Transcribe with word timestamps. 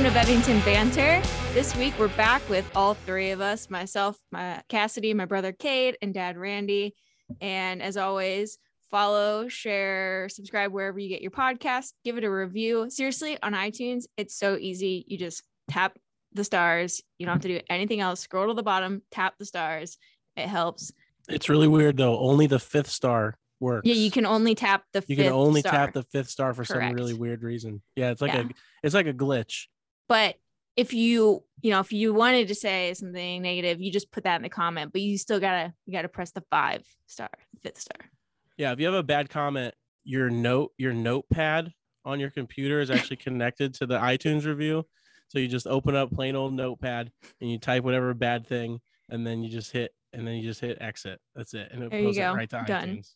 Welcome 0.00 0.14
to 0.14 0.32
Bevington 0.32 0.64
Banter. 0.64 1.20
This 1.52 1.76
week 1.76 1.92
we're 1.98 2.08
back 2.08 2.40
with 2.48 2.70
all 2.74 2.94
three 2.94 3.32
of 3.32 3.42
us 3.42 3.68
myself, 3.68 4.16
my 4.32 4.62
Cassidy, 4.70 5.12
my 5.12 5.26
brother 5.26 5.52
Cade, 5.52 5.98
and 6.00 6.14
dad 6.14 6.38
Randy. 6.38 6.94
And 7.42 7.82
as 7.82 7.98
always, 7.98 8.56
follow, 8.90 9.46
share, 9.48 10.30
subscribe 10.30 10.72
wherever 10.72 10.98
you 10.98 11.10
get 11.10 11.20
your 11.20 11.32
podcast. 11.32 11.92
Give 12.02 12.16
it 12.16 12.24
a 12.24 12.30
review. 12.30 12.88
Seriously, 12.88 13.36
on 13.42 13.52
iTunes, 13.52 14.04
it's 14.16 14.34
so 14.34 14.56
easy. 14.56 15.04
You 15.06 15.18
just 15.18 15.42
tap 15.68 15.98
the 16.32 16.44
stars. 16.44 17.02
You 17.18 17.26
don't 17.26 17.34
have 17.34 17.42
to 17.42 17.48
do 17.48 17.60
anything 17.68 18.00
else. 18.00 18.20
Scroll 18.20 18.48
to 18.48 18.54
the 18.54 18.62
bottom, 18.62 19.02
tap 19.10 19.34
the 19.38 19.44
stars. 19.44 19.98
It 20.34 20.48
helps. 20.48 20.92
It's 21.28 21.50
really 21.50 21.68
weird 21.68 21.98
though. 21.98 22.18
Only 22.18 22.46
the 22.46 22.58
fifth 22.58 22.88
star 22.88 23.36
works. 23.60 23.86
Yeah, 23.86 23.96
you 23.96 24.10
can 24.10 24.24
only 24.24 24.54
tap 24.54 24.82
the 24.94 25.04
You 25.06 25.16
fifth 25.16 25.26
can 25.26 25.34
only 25.34 25.60
star. 25.60 25.72
tap 25.72 25.92
the 25.92 26.04
fifth 26.04 26.30
star 26.30 26.54
for 26.54 26.64
Correct. 26.64 26.88
some 26.88 26.94
really 26.94 27.12
weird 27.12 27.42
reason. 27.42 27.82
Yeah, 27.96 28.12
it's 28.12 28.22
like 28.22 28.32
Yeah. 28.32 28.44
a 28.44 28.48
it's 28.82 28.94
like 28.94 29.06
a 29.06 29.12
glitch. 29.12 29.66
But 30.10 30.34
if 30.76 30.92
you 30.92 31.42
you 31.62 31.70
know 31.70 31.80
if 31.80 31.92
you 31.92 32.12
wanted 32.12 32.48
to 32.48 32.54
say 32.54 32.92
something 32.94 33.40
negative 33.42 33.80
you 33.80 33.90
just 33.90 34.10
put 34.12 34.24
that 34.24 34.36
in 34.36 34.42
the 34.42 34.48
comment 34.48 34.92
but 34.92 35.00
you 35.00 35.16
still 35.16 35.40
gotta 35.40 35.72
you 35.86 35.92
gotta 35.92 36.08
press 36.08 36.32
the 36.32 36.42
five 36.50 36.82
star 37.06 37.30
fifth 37.62 37.80
star 37.80 38.10
Yeah, 38.58 38.72
if 38.72 38.80
you 38.80 38.86
have 38.86 38.94
a 38.94 39.02
bad 39.02 39.30
comment, 39.30 39.74
your 40.04 40.28
note 40.28 40.72
your 40.76 40.92
notepad 40.92 41.72
on 42.04 42.18
your 42.20 42.30
computer 42.30 42.80
is 42.80 42.90
actually 42.90 43.16
connected 43.28 43.72
to 43.74 43.86
the 43.86 43.98
iTunes 43.98 44.44
review. 44.46 44.84
So 45.28 45.38
you 45.38 45.46
just 45.48 45.66
open 45.66 45.94
up 45.94 46.10
plain 46.10 46.34
old 46.34 46.52
notepad 46.54 47.12
and 47.40 47.50
you 47.50 47.58
type 47.58 47.84
whatever 47.84 48.12
bad 48.14 48.46
thing, 48.46 48.80
and 49.10 49.24
then 49.26 49.42
you 49.42 49.50
just 49.50 49.70
hit 49.72 49.92
and 50.12 50.26
then 50.26 50.34
you 50.34 50.42
just 50.42 50.60
hit 50.60 50.78
exit. 50.80 51.20
That's 51.36 51.54
it, 51.54 51.68
and 51.72 51.84
it 51.84 51.90
There 51.90 52.00
you 52.00 52.14
go. 52.14 52.34
right 52.34 52.50
to 52.50 52.64
Done. 52.66 52.88
iTunes. 52.96 53.14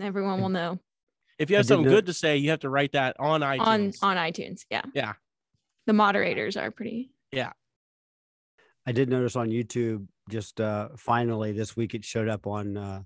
everyone 0.00 0.40
will 0.42 0.48
know 0.50 0.78
If 1.38 1.48
you 1.50 1.56
have 1.56 1.66
something 1.66 1.88
good 1.88 2.06
to 2.06 2.12
say, 2.12 2.36
you 2.36 2.50
have 2.50 2.60
to 2.60 2.68
write 2.70 2.92
that 2.92 3.16
on 3.18 3.40
iTunes. 3.40 4.02
on 4.02 4.16
on 4.16 4.16
itunes 4.32 4.64
yeah 4.70 4.82
Yeah. 4.94 5.14
The 5.88 5.92
moderators 5.94 6.56
are 6.56 6.70
pretty 6.70 7.10
Yeah. 7.32 7.52
I 8.86 8.92
did 8.92 9.08
notice 9.08 9.36
on 9.36 9.48
YouTube 9.48 10.06
just 10.30 10.60
uh 10.60 10.90
finally 10.96 11.52
this 11.52 11.74
week 11.76 11.94
it 11.94 12.04
showed 12.04 12.28
up 12.28 12.46
on 12.46 12.76
uh 12.76 13.00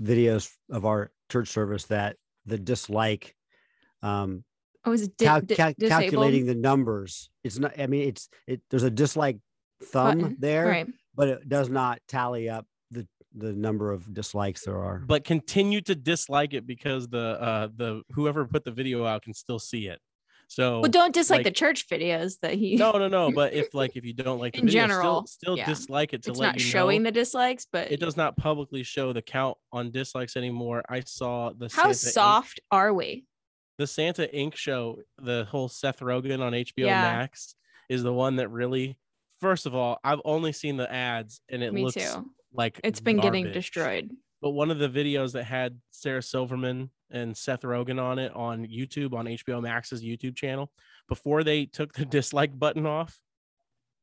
videos 0.00 0.48
of 0.70 0.84
our 0.86 1.10
church 1.30 1.48
service 1.48 1.84
that 1.86 2.16
the 2.46 2.56
dislike 2.58 3.34
um 4.02 4.44
oh 4.84 4.92
is 4.92 5.02
it 5.02 5.16
di- 5.16 5.24
cal- 5.26 5.40
cal- 5.42 5.74
disabled? 5.78 6.02
calculating 6.02 6.46
the 6.46 6.54
numbers. 6.54 7.30
It's 7.44 7.58
not 7.58 7.78
I 7.78 7.86
mean 7.88 8.08
it's 8.08 8.28
it 8.46 8.60
there's 8.70 8.82
a 8.84 8.90
dislike 8.90 9.38
thumb 9.84 10.20
Button. 10.20 10.36
there, 10.38 10.66
right 10.66 10.86
but 11.16 11.28
it 11.28 11.48
does 11.48 11.68
not 11.68 11.98
tally 12.08 12.48
up 12.48 12.64
the 12.92 13.06
the 13.34 13.52
number 13.52 13.90
of 13.92 14.12
dislikes 14.14 14.64
there 14.64 14.78
are. 14.82 14.98
but 15.06 15.24
continue 15.24 15.80
to 15.82 15.94
dislike 15.96 16.54
it 16.54 16.66
because 16.66 17.08
the 17.08 17.26
uh 17.40 17.68
the 17.74 18.02
whoever 18.14 18.46
put 18.46 18.62
the 18.64 18.70
video 18.70 19.04
out 19.04 19.22
can 19.22 19.34
still 19.34 19.58
see 19.58 19.88
it. 19.88 20.00
So 20.52 20.80
well 20.80 20.90
don't 20.90 21.14
dislike 21.14 21.38
like- 21.38 21.44
the 21.44 21.50
church 21.50 21.88
videos 21.88 22.38
that 22.42 22.52
he 22.54 22.76
no, 22.76 22.92
no, 22.92 23.08
no. 23.08 23.32
But 23.32 23.54
if 23.54 23.72
like 23.74 23.96
if 23.96 24.04
you 24.04 24.12
don't 24.12 24.38
like 24.38 24.52
the 24.52 24.58
In 24.60 24.66
video, 24.66 24.82
general, 24.82 25.26
still, 25.26 25.54
still 25.54 25.56
yeah. 25.56 25.64
dislike 25.66 26.12
it 26.12 26.22
to 26.24 26.30
it's 26.30 26.38
let 26.38 26.46
not 26.48 26.54
you 26.56 26.60
showing 26.60 27.02
know. 27.02 27.08
the 27.08 27.12
dislikes 27.12 27.66
but 27.72 27.90
It 27.90 28.00
does 28.00 28.18
not 28.18 28.36
publicly 28.36 28.82
show 28.82 29.14
the 29.14 29.22
count 29.22 29.56
on 29.72 29.90
dislikes 29.90 30.36
anymore. 30.36 30.82
I 30.90 31.00
saw 31.00 31.52
the 31.56 31.70
how 31.74 31.92
Santa 31.92 31.94
Inc- 31.94 32.12
soft 32.12 32.60
are 32.70 32.92
we 32.92 33.24
the 33.78 33.86
Santa 33.86 34.28
Inc. 34.32 34.54
show, 34.54 34.98
the 35.16 35.46
whole 35.50 35.68
Seth 35.68 36.00
Rogen 36.00 36.40
on 36.40 36.52
HBO 36.52 36.84
Yeah. 36.84 37.00
Max 37.00 37.54
is 37.88 38.02
the 38.02 38.12
one 38.12 38.36
that 38.36 38.48
really. 38.48 38.98
First 39.40 39.64
of 39.64 39.74
all, 39.74 39.98
I've 40.04 40.20
only 40.24 40.52
seen 40.52 40.76
the 40.76 40.92
ads 40.92 41.40
and 41.48 41.62
it 41.62 41.72
me 41.72 41.82
looks 41.84 41.94
too 41.94 42.30
like 42.52 42.78
it's 42.84 43.00
been 43.00 43.18
getting 43.18 43.50
destroyed 43.50 44.10
but 44.42 44.50
one 44.50 44.70
of 44.70 44.78
the 44.78 44.88
videos 44.88 45.32
that 45.32 45.44
had 45.44 45.78
Sarah 45.92 46.20
Silverman 46.22 46.90
and 47.12 47.36
Seth 47.36 47.62
Rogen 47.62 48.02
on 48.02 48.18
it 48.18 48.32
on 48.34 48.66
YouTube 48.66 49.12
on 49.14 49.26
HBO 49.26 49.62
Max's 49.62 50.02
YouTube 50.02 50.34
channel, 50.36 50.70
before 51.08 51.44
they 51.44 51.66
took 51.66 51.92
the 51.92 52.04
dislike 52.16 52.58
button 52.58 52.86
off, 52.86 53.20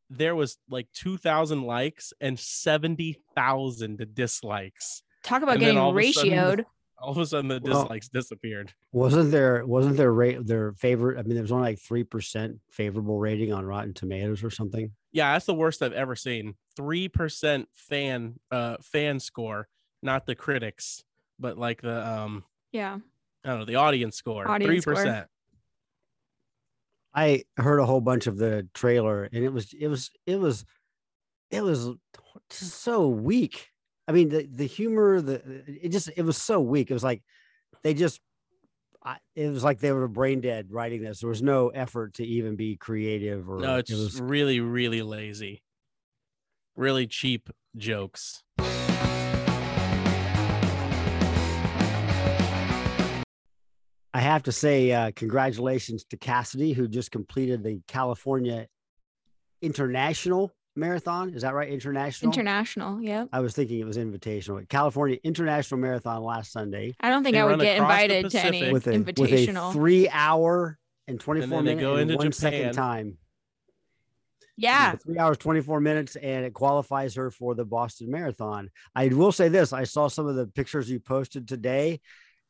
there 0.10 0.36
was 0.36 0.58
like 0.70 0.88
2,000 0.94 1.64
likes 1.64 2.14
and 2.22 2.40
70,000 2.40 4.08
dislikes. 4.14 5.04
talk 5.24 5.42
about 5.42 5.54
And 5.56 5.60
getting 5.62 5.78
all 5.78 5.96
of 5.98 6.06
sudden- 6.14 6.32
ratioed 6.32 6.66
All 7.02 7.12
of 7.12 7.18
a 7.18 7.26
sudden, 7.26 7.48
the 7.48 7.62
Well- 7.64 7.84
dislikes 7.84 8.10
disappeared. 8.10 8.74
Wasn't 8.92 9.32
there 9.32 9.66
wasn't 9.66 9.96
there 9.96 10.12
rate 10.12 10.46
their 10.46 10.74
favorite? 10.74 11.18
I 11.18 11.22
mean, 11.22 11.36
there 11.36 11.42
was 11.42 11.52
only 11.54 11.70
like 11.70 11.80
three 11.80 12.04
percent 12.04 12.60
favorable 12.72 13.18
rating 13.20 13.54
on 13.54 13.64
Rotten 13.64 13.94
Tomatoes 13.94 14.44
or 14.44 14.50
something. 14.50 14.92
Yeah, 15.14 15.32
that's 15.32 15.46
the 15.46 15.54
worst 15.54 15.82
I've 15.82 15.94
ever 15.94 16.18
seen. 16.18 16.56
Three 16.76 17.08
percent 17.08 17.70
fan 17.72 18.38
uh 18.52 18.76
fan 18.82 19.22
score, 19.22 19.70
not 20.04 20.26
the 20.26 20.36
critics, 20.36 21.06
but 21.40 21.58
like 21.58 21.82
the 21.82 22.06
um 22.06 22.44
yeah 22.72 23.00
I 23.44 23.50
don't 23.50 23.60
know 23.60 23.66
the 23.66 23.76
audience 23.76 24.18
score. 24.18 24.46
three 24.60 24.82
percent. 24.82 25.28
I 27.14 27.44
heard 27.58 27.80
a 27.80 27.86
whole 27.86 28.02
bunch 28.02 28.28
of 28.28 28.38
the 28.38 28.68
trailer 28.74 29.24
and 29.24 29.44
it 29.44 29.52
was 29.52 29.74
it 29.74 29.88
was 29.88 30.12
it 30.26 30.36
was 30.36 30.66
it 31.50 31.64
was 31.64 31.90
just 32.50 32.82
so 32.82 33.08
weak. 33.08 33.70
I 34.08 34.12
mean 34.12 34.30
the 34.30 34.48
the 34.52 34.66
humor 34.66 35.22
the 35.22 35.64
it 35.68 35.90
just 35.90 36.10
it 36.16 36.24
was 36.24 36.38
so 36.38 36.60
weak. 36.60 36.92
It 36.92 36.94
was 36.94 37.04
like 37.04 37.24
they 37.84 37.94
just 37.94 38.22
I, 39.04 39.18
it 39.36 39.50
was 39.50 39.64
like 39.64 39.80
they 39.80 39.92
were 39.92 40.08
brain 40.08 40.42
dead 40.42 40.68
writing 40.72 41.02
this. 41.02 41.22
There 41.22 41.30
was 41.30 41.42
no 41.42 41.70
effort 41.70 42.16
to 42.16 42.26
even 42.26 42.56
be 42.56 42.76
creative 42.76 43.50
or 43.50 43.60
No, 43.60 43.78
it's 43.78 43.92
it 43.92 43.96
was 43.96 44.20
really, 44.20 44.60
really 44.60 45.02
lazy. 45.02 45.64
Really 46.76 47.08
cheap 47.08 47.50
jokes. 47.78 48.44
I 54.14 54.22
have 54.22 54.44
to 54.44 54.52
say 54.52 54.92
uh, 54.92 55.12
congratulations 55.16 56.04
to 56.06 56.18
Cassidy 56.18 56.74
who 56.74 56.88
just 56.88 57.12
completed 57.12 57.64
the 57.64 57.80
California 57.88 58.68
International 59.62 60.52
Marathon. 60.76 61.34
Is 61.34 61.42
that 61.42 61.54
right? 61.54 61.70
International. 61.70 62.32
international 62.32 63.02
yeah 63.02 63.26
I 63.34 63.42
was 63.42 63.54
thinking 63.54 63.80
it 63.80 63.86
was 63.86 63.98
invitational. 63.98 64.68
California 64.70 65.18
International 65.24 65.80
Marathon 65.80 66.24
last 66.24 66.52
Sunday 66.52 66.96
i 67.02 67.10
don't 67.10 67.24
think 67.24 67.36
They 67.36 67.42
i 67.42 67.46
would 67.46 67.60
get 67.60 67.78
invited 67.78 68.30
to 68.32 68.40
any 68.46 68.72
with 68.72 68.88
a 68.88 69.00
with 69.00 69.10
a 69.10 69.14
invitational 69.14 69.74
three 69.74 70.08
hour 70.10 70.78
and 71.08 71.20
twenty 71.20 71.42
four 71.42 71.50
then 71.50 71.66
they 71.66 71.76
minute 71.76 71.82
go 71.82 71.96
and 71.96 72.10
into 72.12 72.18
one 72.18 72.32
second 72.32 72.60
Japan. 72.60 72.74
time. 72.74 73.18
yeah 74.58 74.96
three 74.96 75.18
hours 75.18 75.38
twenty 75.38 75.62
four 75.62 75.80
minutes, 75.82 76.16
and 76.16 76.46
it 76.46 76.54
qualifies 76.54 77.16
her 77.16 77.30
for 77.32 77.56
the 77.56 77.66
Boston 77.66 78.10
Marathon. 78.12 78.70
I 78.96 79.08
will 79.08 79.32
say 79.32 79.50
this: 79.50 79.74
I 79.74 79.84
saw 79.84 80.08
some 80.08 80.28
of 80.28 80.36
the 80.36 80.48
pictures 80.48 80.90
you 80.90 81.00
posted 81.00 81.48
today. 81.48 82.00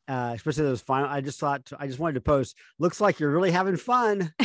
Uh, 0.08 0.32
especially 0.34 0.64
those 0.64 0.80
final, 0.80 1.08
I 1.08 1.20
just 1.20 1.38
thought 1.38 1.70
I 1.78 1.86
just 1.86 1.98
wanted 1.98 2.14
to 2.14 2.20
post. 2.20 2.56
Looks 2.78 3.00
like 3.00 3.20
you're 3.20 3.30
really 3.30 3.52
having 3.52 3.76
fun. 3.76 4.32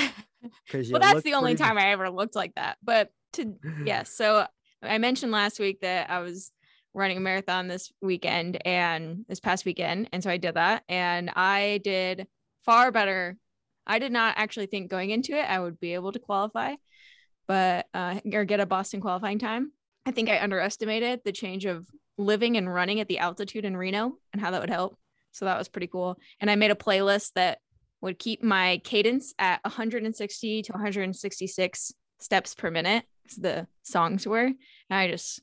Because 0.66 0.92
well 0.92 1.02
that's 1.02 1.24
the 1.24 1.34
only 1.34 1.56
time 1.56 1.78
i 1.78 1.92
ever 1.92 2.10
looked 2.10 2.36
like 2.36 2.54
that 2.56 2.78
but 2.84 3.10
to 3.34 3.56
yes 3.86 4.12
so 4.12 4.46
i 4.82 4.98
mentioned 4.98 5.32
last 5.32 5.60
week 5.60 5.82
that 5.82 6.10
i 6.10 6.20
was 6.20 6.52
running 6.94 7.18
a 7.18 7.22
marathon 7.22 7.68
this 7.68 7.92
weekend 8.02 8.66
and 8.66 9.26
this 9.28 9.40
past 9.40 9.66
weekend 9.66 10.10
and 10.14 10.24
so 10.24 10.30
i 10.30 10.38
did 10.38 10.56
that 10.56 10.84
and 10.88 11.30
i 11.36 11.80
did 11.84 12.28
far 12.64 12.92
better 12.92 13.38
i 13.86 14.00
did 14.00 14.12
not 14.12 14.36
actually 14.38 14.66
think 14.66 14.90
going 14.90 15.10
into 15.10 15.34
it 15.34 15.50
i 15.50 15.60
would 15.60 15.80
be 15.80 15.94
able 15.94 16.12
to 16.12 16.20
qualify 16.20 16.74
but 17.48 17.88
uh 17.94 18.20
or 18.32 18.46
get 18.46 18.60
a 18.60 18.66
boston 18.66 19.02
qualifying 19.02 19.40
time 19.40 19.72
i 20.06 20.12
think 20.12 20.30
i 20.30 20.40
underestimated 20.40 21.22
the 21.26 21.32
change 21.32 21.66
of 21.66 21.86
living 22.18 22.56
and 22.56 22.74
running 22.74 23.02
at 23.02 23.08
the 23.10 23.20
altitude 23.20 23.66
in 23.66 23.76
reno 23.76 24.14
and 24.32 24.42
how 24.42 24.52
that 24.52 24.62
would 24.62 24.70
help 24.70 24.98
so 25.35 25.46
that 25.46 25.57
was 25.57 25.68
pretty 25.68 25.88
cool. 25.88 26.18
And 26.40 26.50
i 26.50 26.56
made 26.56 26.72
a 26.72 26.75
playlist 26.75 27.34
that 27.35 27.59
would 28.01 28.19
keep 28.19 28.44
my 28.44 28.81
cadence 28.84 29.34
at 29.40 29.63
160 29.63 30.62
to 30.63 30.72
166 30.72 31.94
steps 32.19 32.56
per 32.56 32.72
minute 32.72 33.06
the 33.38 33.68
songs 33.84 34.28
were. 34.28 34.45
And 34.45 34.56
i 34.90 35.09
just 35.09 35.41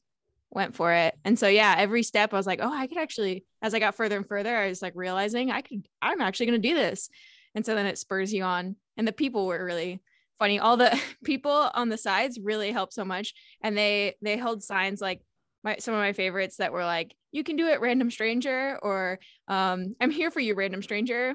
went 0.51 0.75
for 0.75 0.93
it. 0.93 1.15
And 1.25 1.39
so 1.39 1.49
yeah 1.49 1.75
every 1.79 2.03
step 2.03 2.33
i 2.33 2.37
was 2.37 2.47
like 2.47 2.61
oh 2.63 2.73
i 2.73 2.87
could 2.87 2.99
actually 2.99 3.45
as 3.61 3.75
i 3.75 3.79
got 3.79 3.95
further 3.95 4.17
and 4.17 4.27
further 4.27 4.57
i 4.57 4.69
was 4.69 4.83
like 4.83 4.95
realizing 4.95 5.51
i 5.51 5.63
could 5.63 5.87
i'm 6.01 6.21
actually 6.21 6.47
going 6.47 6.63
to 6.63 6.69
do 6.69 6.75
this. 6.75 7.09
And 7.55 7.67
so 7.67 7.75
then 7.75 7.87
it 7.87 7.99
spurs 7.99 8.33
you 8.33 8.45
on. 8.45 8.77
And 8.97 9.07
the 9.07 9.13
people 9.13 9.47
were 9.47 9.65
really 9.65 10.01
funny. 10.39 10.59
All 10.59 10.77
the 10.77 10.99
people 11.25 11.71
on 11.75 11.89
the 11.89 11.99
sides 11.99 12.41
really 12.43 12.73
helped 12.73 12.95
so 12.95 13.05
much. 13.05 13.35
And 13.63 13.77
they 13.77 14.17
they 14.23 14.37
held 14.37 14.63
signs 14.63 15.01
like 15.01 15.21
my 15.63 15.77
some 15.79 15.95
of 15.95 16.01
my 16.01 16.13
favorites 16.13 16.57
that 16.57 16.73
were 16.73 16.85
like 16.85 17.15
you 17.33 17.43
can 17.43 17.57
do 17.57 17.67
it 17.67 17.81
random 17.81 18.11
stranger 18.11 18.79
or 18.83 19.19
um 19.49 19.97
i'm 20.01 20.11
here 20.11 20.31
for 20.31 20.41
you 20.41 20.55
random 20.55 20.83
stranger. 20.83 21.35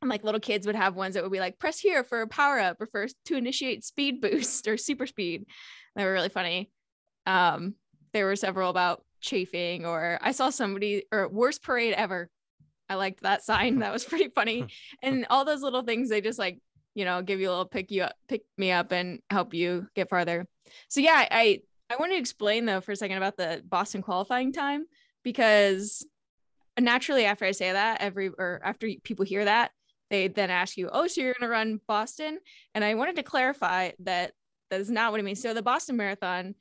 And 0.00 0.08
like 0.08 0.24
little 0.24 0.40
kids 0.40 0.66
would 0.66 0.74
have 0.74 0.96
ones 0.96 1.14
that 1.14 1.22
would 1.22 1.32
be 1.32 1.40
like 1.40 1.60
press 1.60 1.78
here 1.78 2.02
for 2.02 2.22
a 2.22 2.28
power 2.28 2.58
up 2.58 2.80
or 2.80 2.86
for 2.86 3.06
to 3.26 3.36
initiate 3.36 3.84
speed 3.84 4.20
boost 4.20 4.66
or 4.68 4.76
super 4.76 5.06
speed. 5.06 5.46
They 5.96 6.04
were 6.04 6.12
really 6.12 6.28
funny. 6.28 6.70
Um 7.26 7.74
there 8.12 8.26
were 8.26 8.36
several 8.36 8.68
about 8.68 9.04
chafing 9.20 9.86
or 9.86 10.18
i 10.20 10.32
saw 10.32 10.50
somebody 10.50 11.04
or 11.12 11.28
worst 11.28 11.62
parade 11.62 11.94
ever. 11.94 12.28
I 12.88 12.96
liked 12.96 13.22
that 13.22 13.44
sign. 13.44 13.78
That 13.78 13.92
was 13.92 14.04
pretty 14.04 14.28
funny. 14.28 14.66
And 15.02 15.26
all 15.30 15.44
those 15.44 15.62
little 15.62 15.82
things 15.82 16.08
they 16.08 16.20
just 16.20 16.38
like 16.38 16.58
you 16.94 17.04
know 17.04 17.22
give 17.22 17.40
you 17.40 17.48
a 17.48 17.52
little 17.52 17.64
pick 17.64 17.90
you 17.90 18.02
up 18.02 18.14
pick 18.28 18.42
me 18.58 18.70
up 18.70 18.92
and 18.92 19.20
help 19.30 19.54
you 19.54 19.86
get 19.94 20.10
farther. 20.10 20.46
So 20.88 21.00
yeah 21.00 21.26
i 21.30 21.60
i 21.90 21.96
want 21.96 22.12
to 22.12 22.18
explain 22.18 22.66
though 22.66 22.80
for 22.80 22.92
a 22.92 22.96
second 22.96 23.18
about 23.18 23.36
the 23.36 23.62
boston 23.66 24.02
qualifying 24.02 24.52
time 24.52 24.86
because 25.22 26.06
naturally 26.80 27.24
after 27.24 27.44
i 27.44 27.50
say 27.50 27.72
that 27.72 28.00
every 28.00 28.28
or 28.28 28.60
after 28.64 28.88
people 29.04 29.24
hear 29.24 29.44
that 29.44 29.70
they 30.12 30.28
then 30.28 30.50
ask 30.50 30.76
you, 30.76 30.90
"Oh, 30.92 31.06
so 31.06 31.22
you're 31.22 31.32
going 31.32 31.48
to 31.48 31.52
run 31.52 31.80
Boston?" 31.88 32.38
And 32.74 32.84
I 32.84 32.94
wanted 32.94 33.16
to 33.16 33.22
clarify 33.22 33.92
that 34.00 34.32
that 34.70 34.80
is 34.80 34.90
not 34.90 35.10
what 35.10 35.20
it 35.20 35.24
means. 35.24 35.40
So 35.40 35.54
the 35.54 35.62
Boston 35.62 35.96
Marathon, 35.96 36.54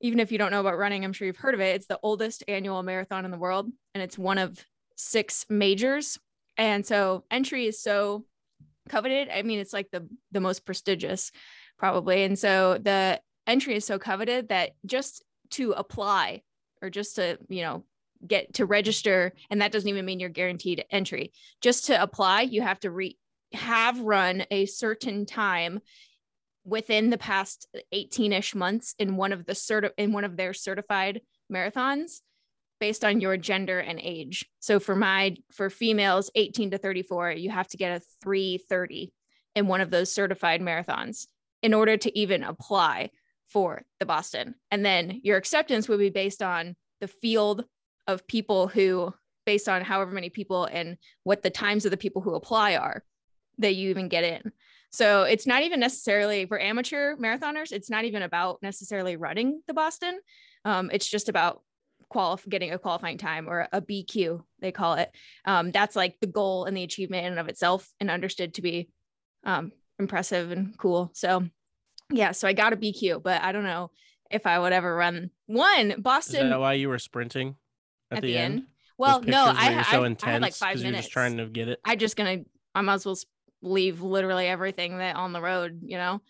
even 0.00 0.18
if 0.18 0.32
you 0.32 0.38
don't 0.38 0.50
know 0.50 0.60
about 0.60 0.78
running, 0.78 1.04
I'm 1.04 1.12
sure 1.12 1.26
you've 1.26 1.36
heard 1.36 1.54
of 1.54 1.60
it. 1.60 1.76
It's 1.76 1.86
the 1.86 2.00
oldest 2.02 2.42
annual 2.48 2.82
marathon 2.82 3.26
in 3.26 3.30
the 3.30 3.38
world, 3.38 3.70
and 3.94 4.02
it's 4.02 4.16
one 4.16 4.38
of 4.38 4.64
six 4.96 5.44
majors. 5.50 6.18
And 6.56 6.84
so 6.84 7.24
entry 7.30 7.66
is 7.66 7.82
so 7.82 8.24
coveted. 8.88 9.28
I 9.28 9.42
mean, 9.42 9.58
it's 9.58 9.74
like 9.74 9.90
the 9.90 10.08
the 10.32 10.40
most 10.40 10.64
prestigious, 10.64 11.32
probably. 11.78 12.24
And 12.24 12.38
so 12.38 12.78
the 12.78 13.20
entry 13.46 13.74
is 13.74 13.84
so 13.84 13.98
coveted 13.98 14.48
that 14.48 14.70
just 14.86 15.22
to 15.50 15.72
apply 15.72 16.44
or 16.82 16.90
just 16.90 17.16
to 17.16 17.38
you 17.48 17.62
know 17.62 17.84
get 18.26 18.54
to 18.54 18.66
register 18.66 19.32
and 19.50 19.62
that 19.62 19.72
doesn't 19.72 19.88
even 19.88 20.04
mean 20.04 20.20
you're 20.20 20.28
guaranteed 20.28 20.84
entry. 20.90 21.32
Just 21.60 21.86
to 21.86 22.00
apply 22.00 22.42
you 22.42 22.62
have 22.62 22.80
to 22.80 22.90
re 22.90 23.16
have 23.52 23.98
run 24.00 24.44
a 24.50 24.66
certain 24.66 25.26
time 25.26 25.80
within 26.64 27.10
the 27.10 27.18
past 27.18 27.66
18ish 27.92 28.54
months 28.54 28.94
in 28.98 29.16
one 29.16 29.32
of 29.32 29.46
the 29.46 29.54
cert 29.54 29.90
in 29.96 30.12
one 30.12 30.24
of 30.24 30.36
their 30.36 30.52
certified 30.52 31.20
marathons 31.52 32.20
based 32.78 33.04
on 33.04 33.20
your 33.20 33.36
gender 33.36 33.78
and 33.78 34.00
age. 34.00 34.46
So 34.60 34.80
for 34.80 34.94
my 34.94 35.36
for 35.52 35.70
females 35.70 36.30
18 36.34 36.72
to 36.72 36.78
34 36.78 37.32
you 37.32 37.50
have 37.50 37.68
to 37.68 37.76
get 37.76 37.96
a 37.96 38.04
330 38.22 39.12
in 39.54 39.66
one 39.66 39.80
of 39.80 39.90
those 39.90 40.12
certified 40.12 40.60
marathons 40.60 41.26
in 41.62 41.74
order 41.74 41.96
to 41.96 42.18
even 42.18 42.42
apply 42.42 43.10
for 43.50 43.82
the 43.98 44.06
boston. 44.06 44.54
And 44.70 44.84
then 44.84 45.20
your 45.22 45.36
acceptance 45.36 45.88
would 45.88 45.98
be 45.98 46.10
based 46.10 46.42
on 46.42 46.76
the 47.00 47.08
field 47.08 47.64
of 48.06 48.26
people 48.26 48.68
who 48.68 49.12
based 49.46 49.68
on 49.68 49.82
however 49.82 50.12
many 50.12 50.30
people 50.30 50.66
and 50.66 50.96
what 51.24 51.42
the 51.42 51.50
times 51.50 51.84
of 51.84 51.90
the 51.90 51.96
people 51.96 52.22
who 52.22 52.34
apply 52.34 52.76
are 52.76 53.02
that 53.58 53.74
you 53.74 53.90
even 53.90 54.08
get 54.08 54.24
in. 54.24 54.52
So 54.92 55.22
it's 55.22 55.46
not 55.46 55.62
even 55.62 55.80
necessarily 55.80 56.46
for 56.46 56.60
amateur 56.60 57.16
marathoners 57.16 57.72
it's 57.72 57.90
not 57.90 58.04
even 58.04 58.22
about 58.22 58.62
necessarily 58.62 59.16
running 59.16 59.62
the 59.66 59.74
boston. 59.74 60.18
Um, 60.64 60.90
it's 60.92 61.08
just 61.08 61.28
about 61.28 61.62
qualif- 62.12 62.48
getting 62.48 62.72
a 62.72 62.78
qualifying 62.78 63.18
time 63.18 63.48
or 63.48 63.68
a 63.72 63.80
bq 63.80 64.42
they 64.60 64.72
call 64.72 64.94
it. 64.94 65.10
Um, 65.44 65.70
that's 65.70 65.96
like 65.96 66.18
the 66.20 66.26
goal 66.26 66.64
and 66.64 66.76
the 66.76 66.82
achievement 66.82 67.24
in 67.24 67.32
and 67.32 67.40
of 67.40 67.48
itself 67.48 67.88
and 68.00 68.10
understood 68.10 68.54
to 68.54 68.62
be 68.62 68.90
um, 69.44 69.72
impressive 69.98 70.50
and 70.50 70.76
cool. 70.76 71.10
So 71.14 71.44
yeah 72.10 72.32
so 72.32 72.46
i 72.48 72.52
got 72.52 72.72
a 72.72 72.76
bq 72.76 73.22
but 73.22 73.40
i 73.42 73.52
don't 73.52 73.64
know 73.64 73.90
if 74.30 74.46
i 74.46 74.58
would 74.58 74.72
ever 74.72 74.94
run 74.94 75.30
one 75.46 75.94
boston 76.00 76.46
Is 76.46 76.50
that 76.50 76.60
why 76.60 76.74
you 76.74 76.88
were 76.88 76.98
sprinting 76.98 77.56
at, 78.10 78.18
at 78.18 78.22
the, 78.22 78.36
end? 78.36 78.64
Well, 78.98 79.22
no, 79.22 79.44
I, 79.44 79.70
where 79.70 79.78
I, 79.78 79.82
so 80.14 80.26
I 80.26 80.30
had 80.30 80.42
like 80.42 80.52
five 80.54 80.72
'cause 80.74 80.82
you're 80.82 80.90
minutes. 80.90 81.06
just 81.06 81.12
trying 81.12 81.38
to 81.38 81.46
get 81.46 81.68
it. 81.68 81.80
I 81.86 81.96
just 81.96 82.16
gonna, 82.16 82.38
I 82.74 82.80
might 82.82 82.94
as 82.94 83.06
well 83.06 83.16
leave 83.62 84.02
literally 84.02 84.46
everything 84.46 84.98
that 84.98 85.16
on 85.16 85.32
the 85.32 85.40
road, 85.40 85.80
you 85.84 85.96
know, 85.96 86.20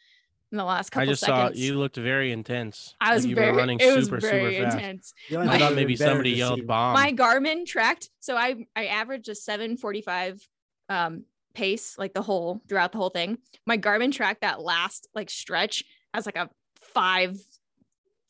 in 0.52 0.58
the 0.58 0.64
last 0.64 0.90
couple 0.90 1.08
I 1.08 1.12
just 1.12 1.20
seconds. 1.24 1.58
saw 1.58 1.64
you 1.64 1.74
looked 1.78 1.96
very 1.96 2.30
intense. 2.32 2.94
I 3.00 3.12
was 3.14 3.24
like 3.24 3.30
you 3.30 3.34
very, 3.34 3.50
were 3.52 3.58
running 3.58 3.80
it 3.80 3.96
was 3.96 4.04
super 4.04 4.20
very 4.20 4.54
super 4.56 4.64
fast. 4.64 4.76
intense. 4.76 5.14
The 5.30 5.36
only 5.36 5.48
My- 5.48 5.54
I 5.54 5.58
thought 5.58 5.74
maybe 5.74 5.94
would've 5.94 5.98
been 5.98 6.06
better 6.06 6.10
somebody 6.10 6.30
yelled 6.32 6.66
bomb. 6.66 6.92
My 6.94 7.12
Garmin 7.12 7.66
tracked, 7.66 8.10
so 8.20 8.36
I 8.36 8.54
I 8.76 8.86
averaged 8.86 9.28
a 9.28 9.34
745 9.34 10.46
um 10.88 11.24
pace 11.54 11.96
like 11.98 12.14
the 12.14 12.22
whole 12.22 12.60
throughout 12.68 12.92
the 12.92 12.98
whole 12.98 13.10
thing. 13.10 13.38
My 13.66 13.76
Garmin 13.78 14.12
tracked 14.12 14.42
that 14.42 14.60
last 14.62 15.08
like 15.14 15.30
stretch 15.30 15.84
as 16.14 16.26
like 16.26 16.36
a 16.36 16.48
five 16.80 17.36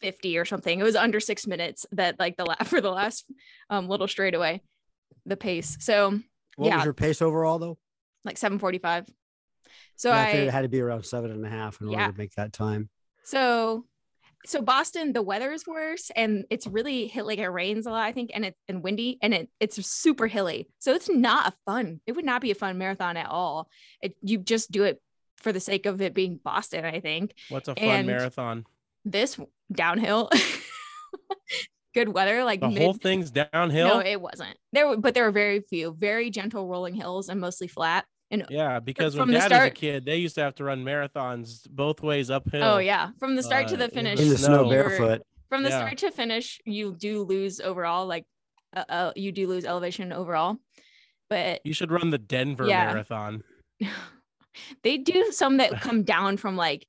50 0.00 0.38
or 0.38 0.44
something. 0.44 0.80
It 0.80 0.82
was 0.82 0.96
under 0.96 1.20
six 1.20 1.46
minutes 1.46 1.84
that 1.92 2.18
like 2.18 2.36
the 2.36 2.44
la- 2.44 2.54
for 2.64 2.80
the 2.80 2.90
last 2.90 3.26
um 3.68 3.88
little 3.88 4.08
straightaway, 4.08 4.62
the 5.26 5.36
pace. 5.36 5.76
So 5.80 6.18
What 6.56 6.66
yeah. 6.68 6.76
was 6.76 6.84
your 6.84 6.94
pace 6.94 7.20
overall 7.22 7.58
though? 7.58 7.78
like 8.24 8.36
745. 8.38 9.06
So 9.96 10.10
Yeah, 10.10 10.22
I, 10.22 10.26
figured 10.30 10.48
it 10.48 10.52
had 10.52 10.62
to 10.62 10.68
be 10.68 10.80
around 10.80 11.04
seven 11.04 11.30
and 11.30 11.44
a 11.44 11.48
half 11.48 11.80
in 11.80 11.88
order 11.88 12.12
to 12.12 12.18
make 12.18 12.34
that 12.34 12.52
time. 12.52 12.88
so 13.24 13.84
so 14.46 14.62
Boston, 14.62 15.12
the 15.12 15.22
weather 15.22 15.52
is 15.52 15.66
worse 15.66 16.10
and 16.16 16.44
it's 16.50 16.66
really 16.66 17.06
hit 17.06 17.26
like 17.26 17.38
it 17.38 17.48
rains 17.48 17.86
a 17.86 17.90
lot, 17.90 18.04
I 18.04 18.12
think, 18.12 18.30
and 18.32 18.44
it's 18.46 18.58
and 18.68 18.82
windy 18.82 19.18
and 19.20 19.34
it 19.34 19.50
it's 19.60 19.84
super 19.86 20.26
hilly. 20.26 20.68
So 20.78 20.94
it's 20.94 21.10
not 21.10 21.52
a 21.52 21.56
fun, 21.66 22.00
it 22.06 22.12
would 22.12 22.24
not 22.24 22.40
be 22.40 22.50
a 22.50 22.54
fun 22.54 22.78
marathon 22.78 23.16
at 23.16 23.28
all. 23.28 23.68
It 24.02 24.16
you 24.22 24.38
just 24.38 24.70
do 24.70 24.84
it 24.84 25.00
for 25.36 25.52
the 25.52 25.60
sake 25.60 25.86
of 25.86 26.00
it 26.00 26.14
being 26.14 26.38
Boston, 26.42 26.84
I 26.84 27.00
think. 27.00 27.34
What's 27.48 27.68
a 27.68 27.74
fun 27.74 27.84
and 27.84 28.06
marathon? 28.06 28.66
This 29.04 29.38
downhill, 29.72 30.30
good 31.94 32.08
weather, 32.08 32.44
like 32.44 32.60
The 32.60 32.68
mid, 32.68 32.82
whole 32.82 32.94
thing's 32.94 33.30
downhill. 33.30 33.88
no, 33.88 34.00
it 34.00 34.20
wasn't. 34.20 34.56
There 34.72 34.96
but 34.96 35.14
there 35.14 35.24
were 35.24 35.32
very 35.32 35.60
few, 35.60 35.94
very 35.98 36.30
gentle 36.30 36.66
rolling 36.66 36.94
hills 36.94 37.28
and 37.28 37.40
mostly 37.40 37.68
flat. 37.68 38.04
And 38.32 38.44
yeah, 38.48 38.78
because 38.78 39.14
from 39.14 39.28
when 39.28 39.34
the 39.34 39.38
dad 39.40 39.44
was 39.44 39.52
a 39.52 39.54
start- 39.56 39.74
kid, 39.74 40.04
they 40.04 40.16
used 40.18 40.36
to 40.36 40.42
have 40.42 40.54
to 40.56 40.64
run 40.64 40.84
marathons 40.84 41.68
both 41.68 42.00
ways 42.02 42.30
uphill. 42.30 42.62
oh 42.62 42.78
yeah, 42.78 43.10
from 43.18 43.34
the 43.36 43.42
start 43.42 43.66
to 43.68 43.74
uh, 43.74 43.78
the 43.78 43.88
the 43.88 43.92
finish. 43.94 44.20
In 44.20 44.28
the 44.28 44.38
snow 44.38 44.62
snow. 44.62 44.70
barefoot. 44.70 45.22
from 45.48 45.62
the 45.64 45.70
Yeah. 45.70 45.78
start 45.80 45.98
to 45.98 46.10
finish 46.12 46.60
you 46.64 46.94
do 46.96 47.24
lose 47.24 47.60
overall 47.60 48.06
like 48.06 48.24
uh, 48.76 48.84
uh, 48.88 49.12
you 49.16 49.32
do 49.32 49.48
lose 49.48 49.64
elevation 49.64 50.12
overall 50.12 50.56
but 51.28 51.60
You 51.64 51.72
should 51.74 51.90
run 51.90 52.10
the 52.10 52.18
Denver 52.18 52.66
Yeah. 52.68 52.86
marathon. 52.86 53.42
they 54.84 54.96
do 54.98 55.32
some 55.32 55.56
that 55.58 55.80
come 55.80 56.02
down 56.04 56.36
from 56.36 56.56
like 56.56 56.86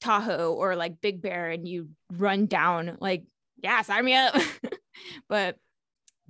tahoe 0.00 0.52
or 0.52 0.76
like 0.76 1.00
big 1.02 1.20
bear 1.22 1.50
and 1.50 1.66
you 1.68 1.88
run 2.12 2.46
down 2.46 2.96
like 3.00 3.24
yeah 3.62 3.80
sign 3.82 4.04
me 4.04 4.14
up 4.14 4.34
but 5.28 5.56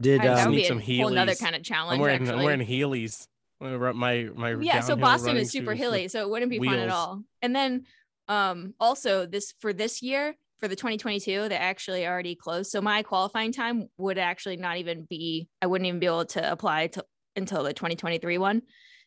Did 0.00 0.20
I- 0.20 0.26
that 0.26 0.38
um, 0.38 0.44
would 0.46 0.50
need 0.56 0.56
be 0.56 0.64
a 0.64 0.68
some 0.68 0.80
whole 0.80 1.10
nother 1.10 1.32
Heelys. 1.32 1.40
kind 1.40 1.54
of 1.56 1.62
challenge 1.62 1.94
I'm 1.98 2.00
wearing 2.00 2.22
actually. 2.22 2.38
I'm 2.38 2.44
wearing 2.44 2.66
Heelys. 2.66 3.26
I'm 3.60 3.68
gonna 3.68 3.78
run 3.78 3.96
my 3.96 4.28
my 4.34 4.54
yeah 4.60 4.80
so 4.80 4.96
boston 4.96 5.36
is 5.36 5.50
super 5.50 5.74
hilly 5.74 6.08
so 6.08 6.20
it 6.20 6.30
wouldn't 6.30 6.50
be 6.50 6.58
fun 6.58 6.78
at 6.78 6.90
all. 6.90 7.22
And 7.42 7.54
then 7.54 7.84
um 8.28 8.74
also 8.80 9.26
this 9.26 9.54
for 9.60 9.72
this 9.72 10.02
year 10.02 10.34
for 10.58 10.68
the 10.68 10.76
2022 10.76 11.48
they 11.48 11.56
actually 11.56 12.06
already 12.06 12.34
closed 12.34 12.70
so 12.70 12.80
my 12.80 13.02
qualifying 13.02 13.52
time 13.52 13.88
would 13.98 14.18
actually 14.18 14.56
not 14.56 14.78
even 14.78 15.04
be 15.08 15.48
i 15.60 15.66
wouldn't 15.66 15.86
even 15.86 16.00
be 16.00 16.06
able 16.06 16.24
to 16.24 16.50
apply 16.50 16.86
to 16.86 17.04
until 17.36 17.62
the 17.62 17.72
2023 17.72 18.38
one 18.38 18.62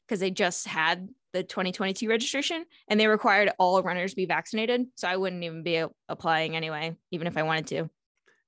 because 0.08 0.20
they 0.20 0.30
just 0.30 0.68
had 0.68 1.08
the 1.34 1.42
2022 1.44 2.08
registration 2.08 2.64
and 2.88 3.00
they 3.00 3.08
required 3.08 3.52
all 3.58 3.82
runners 3.82 4.14
be 4.14 4.26
vaccinated 4.26 4.86
so 4.96 5.08
i 5.08 5.18
wouldn't 5.18 5.44
even 5.44 5.64
be 5.64 5.84
applying 6.10 6.56
anyway 6.56 6.96
even 7.12 7.26
if 7.26 7.38
i 7.38 7.44
wanted 7.44 7.66
to. 7.68 7.90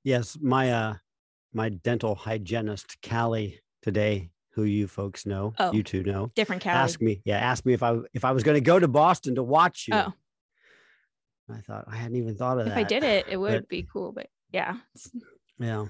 Yes, 0.03 0.37
my 0.41 0.71
uh 0.71 0.93
my 1.53 1.69
dental 1.69 2.15
hygienist 2.15 2.97
Callie 3.01 3.59
today, 3.81 4.29
who 4.59 4.65
you 4.65 4.87
folks 4.87 5.25
know, 5.25 5.53
Oh. 5.57 5.71
you 5.71 5.83
two 5.83 6.03
know, 6.03 6.31
different 6.35 6.61
Cali. 6.61 6.77
asked 6.77 7.01
me, 7.01 7.21
yeah, 7.25 7.37
ask 7.37 7.65
me 7.65 7.73
if 7.73 7.81
I 7.83 7.97
if 8.13 8.25
I 8.25 8.31
was 8.31 8.43
going 8.43 8.55
to 8.55 8.61
go 8.61 8.77
to 8.79 8.87
Boston 8.87 9.35
to 9.35 9.43
watch 9.43 9.85
you. 9.87 9.95
oh 9.95 10.13
I 11.51 11.61
thought 11.61 11.85
I 11.87 11.95
hadn't 11.95 12.17
even 12.17 12.35
thought 12.35 12.59
of 12.59 12.67
if 12.67 12.73
that. 12.73 12.79
If 12.79 12.85
I 12.85 12.87
did 12.87 13.03
it 13.03 13.25
it 13.29 13.37
would 13.37 13.61
but- 13.61 13.69
be 13.69 13.87
cool 13.91 14.11
but 14.11 14.27
yeah 14.51 14.75
Yeah. 15.59 15.85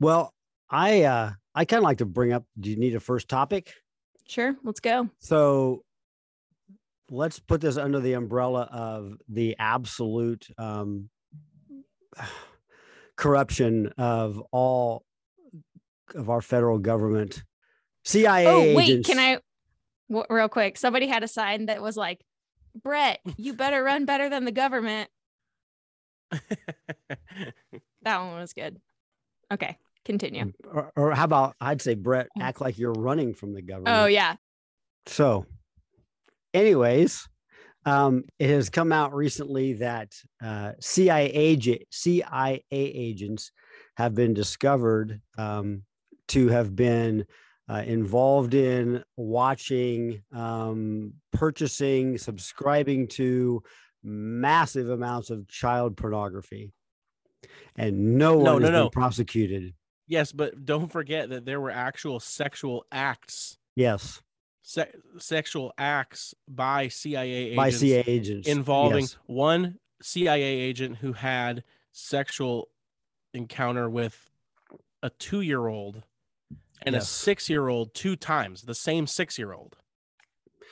Well, 0.00 0.34
I 0.70 1.02
uh 1.04 1.32
I 1.54 1.64
kind 1.64 1.78
of 1.78 1.84
like 1.84 1.98
to 1.98 2.06
bring 2.06 2.32
up 2.32 2.44
do 2.58 2.70
you 2.70 2.76
need 2.76 2.94
a 2.94 3.00
first 3.00 3.28
topic? 3.28 3.72
sure 4.26 4.56
let's 4.62 4.80
go 4.80 5.08
So 5.18 5.82
let's 7.10 7.38
put 7.40 7.60
this 7.60 7.76
under 7.76 8.00
the 8.00 8.14
umbrella 8.14 8.68
of 8.72 9.16
the 9.28 9.56
absolute 9.58 10.46
um 10.58 11.08
corruption 13.22 13.86
of 13.96 14.42
all 14.50 15.04
of 16.14 16.28
our 16.28 16.40
federal 16.40 16.78
government. 16.78 17.44
CIA 18.04 18.46
Oh 18.48 18.74
wait, 18.74 18.90
agents. 18.90 19.08
can 19.08 19.20
I 19.20 19.38
w- 20.08 20.26
real 20.28 20.48
quick? 20.48 20.76
Somebody 20.76 21.06
had 21.06 21.22
a 21.22 21.28
sign 21.28 21.66
that 21.66 21.80
was 21.80 21.96
like, 21.96 22.24
"Brett, 22.74 23.20
you 23.36 23.54
better 23.54 23.84
run 23.84 24.06
better 24.06 24.28
than 24.28 24.44
the 24.44 24.52
government." 24.52 25.08
That 28.04 28.18
one 28.18 28.34
was 28.34 28.52
good. 28.52 28.80
Okay, 29.52 29.76
continue. 30.04 30.46
Mm, 30.46 30.52
or, 30.72 30.92
or 30.96 31.14
how 31.14 31.22
about 31.22 31.54
I'd 31.60 31.80
say 31.80 31.94
Brett 31.94 32.26
mm. 32.36 32.42
act 32.42 32.60
like 32.60 32.76
you're 32.76 32.92
running 32.92 33.32
from 33.32 33.54
the 33.54 33.60
oh, 33.60 33.66
government. 33.66 33.96
Oh 33.96 34.06
yeah, 34.06 34.34
So, 35.06 35.46
anyways, 36.52 37.28
um, 37.84 38.24
it 38.38 38.48
has 38.50 38.70
come 38.70 38.92
out 38.92 39.14
recently 39.14 39.74
that 39.74 40.12
uh, 40.42 40.72
CIA 40.80 41.58
CIA 41.90 42.62
agents 42.70 43.50
have 43.96 44.14
been 44.14 44.34
discovered 44.34 45.20
um, 45.36 45.82
to 46.28 46.48
have 46.48 46.74
been 46.76 47.26
uh, 47.68 47.82
involved 47.86 48.54
in 48.54 49.02
watching, 49.16 50.22
um, 50.32 51.12
purchasing, 51.32 52.18
subscribing 52.18 53.08
to 53.08 53.62
massive 54.02 54.90
amounts 54.90 55.30
of 55.30 55.46
child 55.48 55.96
pornography, 55.96 56.72
and 57.76 58.18
no 58.18 58.36
one 58.36 58.44
No, 58.44 58.58
has 58.58 58.70
no, 58.70 58.82
been 58.84 58.90
prosecuted. 58.90 59.74
yes, 60.08 60.32
but 60.32 60.64
don't 60.64 60.90
forget 60.90 61.30
that 61.30 61.44
there 61.44 61.60
were 61.60 61.70
actual 61.70 62.20
sexual 62.20 62.84
acts, 62.92 63.56
Yes, 63.74 64.20
se- 64.62 64.92
sexual 65.18 65.72
acts 65.78 66.34
by 66.48 66.88
CIA 66.88 67.30
agents 67.50 67.56
by 67.56 67.70
CIA 67.70 68.04
agents 68.06 68.48
involving 68.48 69.00
Yes. 69.02 69.16
one 69.26 69.78
CIA 70.00 70.42
agent 70.42 70.98
who 70.98 71.12
had 71.12 71.64
sexual 71.92 72.68
encounter 73.34 73.88
with 73.90 74.30
a 75.02 75.10
two 75.10 75.40
year 75.40 75.66
old 75.66 76.02
and 76.82 76.94
a 76.96 77.00
six 77.00 77.48
year 77.50 77.68
old 77.68 77.94
two 77.94 78.16
times, 78.16 78.62
the 78.62 78.74
same 78.74 79.06
six 79.06 79.38
year 79.38 79.52
old. 79.52 79.76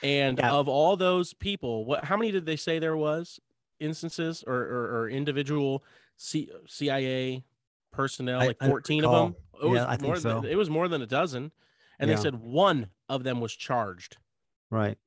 And 0.03 0.39
Yeah. 0.39 0.53
of 0.53 0.69
all 0.69 0.97
those 0.97 1.35
people, 1.35 1.85
what 1.85 2.05
how 2.05 2.17
many 2.17 2.31
did 2.31 2.47
they 2.47 2.57
say 2.57 2.79
there 2.79 2.97
was 2.97 3.39
instances 3.81 4.43
or 4.47 4.55
or, 4.55 5.01
or 5.03 5.09
individual 5.11 5.85
C, 6.17 6.51
CIA 6.67 7.45
personnel? 7.93 8.41
I- 8.41 8.47
like 8.49 8.59
14 8.59 9.05
of 9.05 9.11
them. 9.13 9.37
It 9.63 9.67
was 9.67 9.81
I 9.83 9.97
more 10.01 10.19
than 10.19 10.45
it 10.47 10.57
was 10.57 10.71
more 10.71 10.89
than 10.89 11.03
a 11.03 11.07
dozen. 11.07 11.53
And 12.01 12.11
Yeah. 12.11 12.17
they 12.17 12.23
said 12.23 12.35
one 12.35 12.89
of 13.09 13.23
them 13.23 13.41
was 13.41 13.55
charged. 13.55 14.17
Right. 14.71 14.99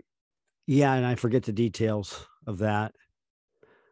Yeah, 0.68 0.94
and 0.94 1.06
I 1.06 1.16
forget 1.16 1.44
the 1.44 1.52
details 1.52 2.26
of 2.48 2.60
that. 2.60 2.94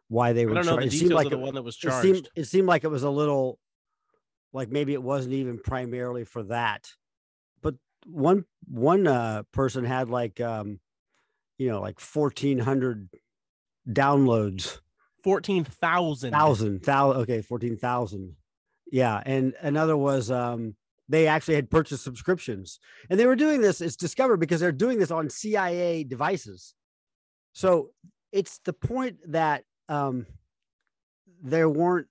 Why 0.08 0.32
they 0.32 0.42
I 0.42 0.44
were. 0.46 0.54
don't 0.54 0.64
know 0.66 0.72
char- 0.72 0.80
the 0.80 0.86
it 0.86 0.90
details 0.90 1.00
seemed 1.00 1.12
like 1.14 1.26
of 1.26 1.32
the 1.32 1.38
it, 1.38 1.42
one 1.42 1.54
that 1.54 1.62
was 1.62 1.76
it 1.76 1.80
charged. 1.88 2.02
seemed 2.06 2.28
it 2.34 2.44
seemed 2.44 2.66
like 2.68 2.84
it 2.84 2.88
was 2.88 3.02
a 3.02 3.10
little, 3.10 3.58
like 4.54 4.70
maybe 4.70 4.92
it 4.94 5.02
wasn't 5.02 5.34
even 5.34 5.58
primarily 5.58 6.24
for 6.24 6.42
that, 6.44 6.88
but 7.60 7.74
one 8.06 8.44
one 8.68 9.06
uh, 9.06 9.42
person 9.52 9.84
had 9.84 10.08
like 10.10 10.40
um, 10.40 10.80
you 11.58 11.68
know, 11.70 11.80
like 11.80 11.98
fourteen 12.00 12.58
hundred 12.58 13.08
downloads. 13.88 14.78
14,000. 15.24 16.32
Thousand, 16.32 16.80
thousand. 16.84 17.22
Okay, 17.22 17.42
fourteen 17.42 17.76
thousand. 17.76 18.34
Yeah, 18.90 19.22
and 19.24 19.54
another 19.60 19.96
was 19.96 20.30
um, 20.30 20.74
they 21.08 21.26
actually 21.26 21.54
had 21.54 21.70
purchased 21.70 22.04
subscriptions, 22.04 22.78
and 23.10 23.18
they 23.18 23.26
were 23.26 23.36
doing 23.36 23.60
this. 23.60 23.80
It's 23.80 23.96
discovered 23.96 24.38
because 24.38 24.60
they're 24.60 24.72
doing 24.72 24.98
this 24.98 25.10
on 25.10 25.30
CIA 25.30 26.04
devices. 26.04 26.74
So 27.52 27.90
it's 28.30 28.60
the 28.64 28.72
point 28.72 29.18
that 29.28 29.64
um, 29.88 30.26
there 31.42 31.68
weren't 31.68 32.06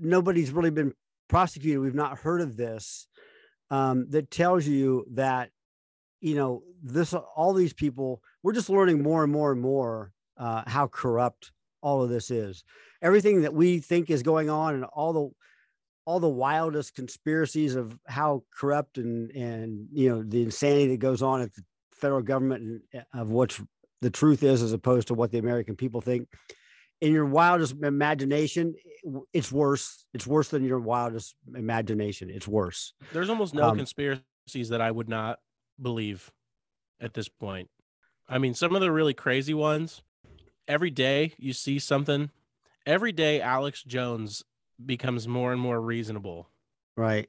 nobody's 0.00 0.52
really 0.52 0.70
been 0.70 0.94
prosecuted. 1.28 1.80
We've 1.80 1.94
not 1.94 2.18
heard 2.18 2.40
of 2.40 2.56
this. 2.56 3.06
Um, 3.70 4.06
that 4.10 4.32
tells 4.32 4.66
you 4.66 5.06
that 5.12 5.50
you 6.20 6.34
know 6.34 6.62
this 6.82 7.14
all 7.14 7.52
these 7.52 7.72
people 7.72 8.22
we're 8.42 8.52
just 8.52 8.70
learning 8.70 9.02
more 9.02 9.22
and 9.22 9.32
more 9.32 9.52
and 9.52 9.60
more 9.60 10.12
uh, 10.36 10.62
how 10.66 10.86
corrupt 10.86 11.52
all 11.82 12.02
of 12.02 12.10
this 12.10 12.30
is 12.30 12.64
everything 13.02 13.42
that 13.42 13.54
we 13.54 13.78
think 13.78 14.10
is 14.10 14.22
going 14.22 14.50
on 14.50 14.74
and 14.74 14.84
all 14.84 15.12
the 15.12 15.30
all 16.10 16.18
the 16.18 16.28
wildest 16.28 16.96
conspiracies 16.96 17.76
of 17.76 17.96
how 18.06 18.42
corrupt 18.58 18.98
and 18.98 19.30
and 19.30 19.86
you 19.92 20.08
know 20.10 20.24
the 20.24 20.42
insanity 20.42 20.88
that 20.88 20.98
goes 20.98 21.22
on 21.22 21.40
at 21.40 21.54
the 21.54 21.62
federal 21.92 22.20
government 22.22 22.60
and 22.62 23.04
uh, 23.14 23.20
of 23.20 23.30
what 23.30 23.56
the 24.00 24.10
truth 24.10 24.42
is 24.42 24.60
as 24.60 24.72
opposed 24.72 25.06
to 25.08 25.14
what 25.14 25.30
the 25.30 25.38
american 25.38 25.76
people 25.76 26.00
think 26.00 26.26
in 27.00 27.12
your 27.12 27.26
wildest 27.26 27.74
imagination 27.82 28.74
it's 29.32 29.52
worse 29.52 30.04
it's 30.12 30.26
worse 30.26 30.48
than 30.48 30.64
your 30.64 30.80
wildest 30.80 31.36
imagination 31.54 32.28
it's 32.28 32.48
worse 32.48 32.92
There's 33.12 33.30
almost 33.30 33.54
no 33.54 33.68
Um, 33.68 33.76
conspiracies 33.76 34.68
that 34.70 34.80
I 34.80 34.90
would 34.90 35.08
not 35.08 35.38
believe 35.80 36.30
at 37.00 37.14
this 37.14 37.28
point. 37.28 37.68
I 38.28 38.38
mean, 38.38 38.54
some 38.54 38.74
of 38.74 38.80
the 38.80 38.90
really 38.92 39.14
crazy 39.14 39.54
ones, 39.54 40.02
every 40.66 40.90
day 40.90 41.34
you 41.38 41.52
see 41.52 41.78
something. 41.78 42.30
Every 42.86 43.12
day, 43.12 43.40
Alex 43.40 43.82
Jones 43.84 44.42
becomes 44.84 45.28
more 45.28 45.52
and 45.52 45.60
more 45.60 45.80
reasonable. 45.80 46.48
right. 46.96 47.28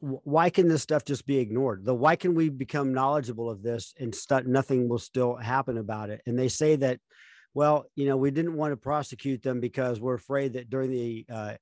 Why 0.00 0.50
can 0.50 0.66
this 0.66 0.82
stuff 0.82 1.04
just 1.04 1.26
be 1.26 1.38
ignored? 1.38 1.84
The 1.84 1.94
why 1.94 2.16
can 2.16 2.34
we 2.34 2.48
become 2.48 2.92
knowledgeable 2.92 3.48
of 3.48 3.62
this 3.62 3.94
and 4.00 4.12
stu- 4.12 4.42
nothing 4.42 4.88
will 4.88 4.98
still 4.98 5.36
happen 5.36 5.78
about 5.78 6.10
it? 6.10 6.22
And 6.26 6.36
they 6.36 6.48
say 6.48 6.74
that 6.76 6.98
well 7.54 7.84
you 7.94 8.06
know 8.06 8.16
we 8.16 8.32
didn't 8.32 8.56
want 8.56 8.72
to 8.72 8.76
prosecute 8.76 9.42
them 9.42 9.60
because 9.60 10.00
we're 10.00 10.14
afraid 10.14 10.54
that 10.54 10.70
during 10.70 10.90
the 10.90 11.24
uh, 11.32 11.54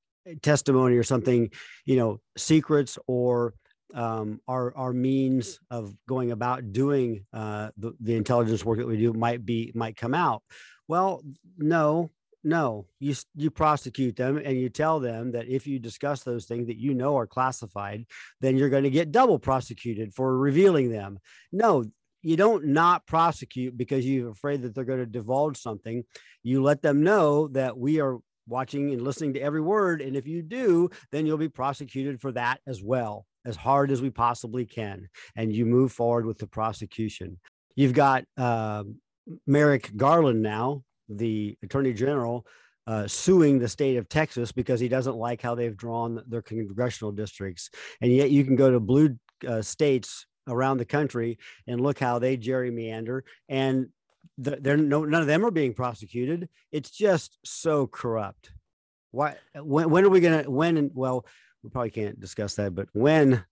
testimony 0.42 0.96
or 0.96 1.02
something 1.02 1.50
you 1.84 1.96
know 1.96 2.18
secrets 2.36 2.98
or 3.06 3.54
um, 3.94 4.40
our 4.48 4.74
our 4.76 4.92
means 4.92 5.58
of 5.70 5.94
going 6.08 6.30
about 6.30 6.72
doing 6.72 7.26
uh, 7.32 7.70
the, 7.76 7.92
the 8.00 8.14
intelligence 8.14 8.64
work 8.64 8.78
that 8.78 8.86
we 8.86 8.96
do 8.96 9.12
might 9.12 9.44
be 9.44 9.72
might 9.74 9.96
come 9.96 10.14
out. 10.14 10.42
Well 10.88 11.22
no 11.58 12.10
no 12.42 12.86
you 12.98 13.14
you 13.34 13.50
prosecute 13.50 14.16
them 14.16 14.38
and 14.38 14.58
you 14.58 14.68
tell 14.68 14.98
them 14.98 15.32
that 15.32 15.46
if 15.48 15.66
you 15.66 15.78
discuss 15.78 16.22
those 16.22 16.46
things 16.46 16.66
that 16.66 16.78
you 16.78 16.94
know 16.94 17.16
are 17.16 17.26
classified 17.26 18.06
then 18.40 18.56
you're 18.56 18.70
going 18.70 18.84
to 18.84 18.90
get 18.90 19.12
double 19.12 19.38
prosecuted 19.38 20.14
for 20.14 20.36
revealing 20.36 20.90
them. 20.90 21.18
No 21.52 21.84
you 22.22 22.36
don't 22.36 22.66
not 22.66 23.06
prosecute 23.06 23.76
because 23.76 24.06
you're 24.06 24.30
afraid 24.30 24.62
that 24.62 24.74
they're 24.74 24.84
going 24.84 24.98
to 24.98 25.06
divulge 25.06 25.56
something. 25.56 26.04
You 26.42 26.62
let 26.62 26.82
them 26.82 27.02
know 27.02 27.48
that 27.48 27.78
we 27.78 28.00
are 28.00 28.18
watching 28.46 28.92
and 28.92 29.02
listening 29.02 29.34
to 29.34 29.40
every 29.40 29.60
word 29.60 30.00
and 30.00 30.16
if 30.16 30.26
you 30.26 30.42
do 30.42 30.90
then 31.12 31.24
you'll 31.24 31.38
be 31.38 31.48
prosecuted 31.48 32.20
for 32.20 32.32
that 32.32 32.60
as 32.66 32.82
well 32.82 33.26
as 33.44 33.54
hard 33.56 33.90
as 33.90 34.02
we 34.02 34.10
possibly 34.10 34.66
can 34.66 35.08
and 35.36 35.54
you 35.54 35.64
move 35.64 35.92
forward 35.92 36.26
with 36.26 36.38
the 36.38 36.46
prosecution. 36.46 37.38
You've 37.76 37.94
got 37.94 38.24
uh, 38.36 38.84
merrick 39.46 39.96
garland 39.96 40.42
now 40.42 40.82
the 41.10 41.58
attorney 41.62 41.92
general 41.92 42.46
uh, 42.86 43.06
suing 43.06 43.58
the 43.58 43.68
state 43.68 43.96
of 43.96 44.08
Texas 44.08 44.52
because 44.52 44.80
he 44.80 44.88
doesn't 44.88 45.16
like 45.16 45.42
how 45.42 45.54
they've 45.54 45.76
drawn 45.76 46.22
their 46.26 46.42
congressional 46.42 47.12
districts. 47.12 47.70
And 48.00 48.12
yet 48.12 48.30
you 48.30 48.44
can 48.44 48.56
go 48.56 48.70
to 48.70 48.80
blue 48.80 49.16
uh, 49.46 49.62
states 49.62 50.26
around 50.48 50.78
the 50.78 50.84
country 50.84 51.38
and 51.66 51.80
look 51.80 51.98
how 51.98 52.18
they 52.18 52.36
gerrymander 52.36 53.22
and 53.48 53.88
th- 54.42 54.58
they're 54.60 54.76
no 54.76 55.04
none 55.04 55.20
of 55.20 55.26
them 55.26 55.44
are 55.44 55.50
being 55.50 55.74
prosecuted. 55.74 56.48
It's 56.72 56.90
just 56.90 57.38
so 57.44 57.86
corrupt. 57.86 58.52
Why 59.10 59.36
when 59.54 59.90
when 59.90 60.04
are 60.04 60.08
we 60.08 60.20
gonna 60.20 60.50
when 60.50 60.76
and 60.76 60.90
well 60.94 61.26
we 61.62 61.70
probably 61.70 61.90
can't 61.90 62.18
discuss 62.18 62.54
that, 62.54 62.74
but 62.74 62.88
when 62.92 63.44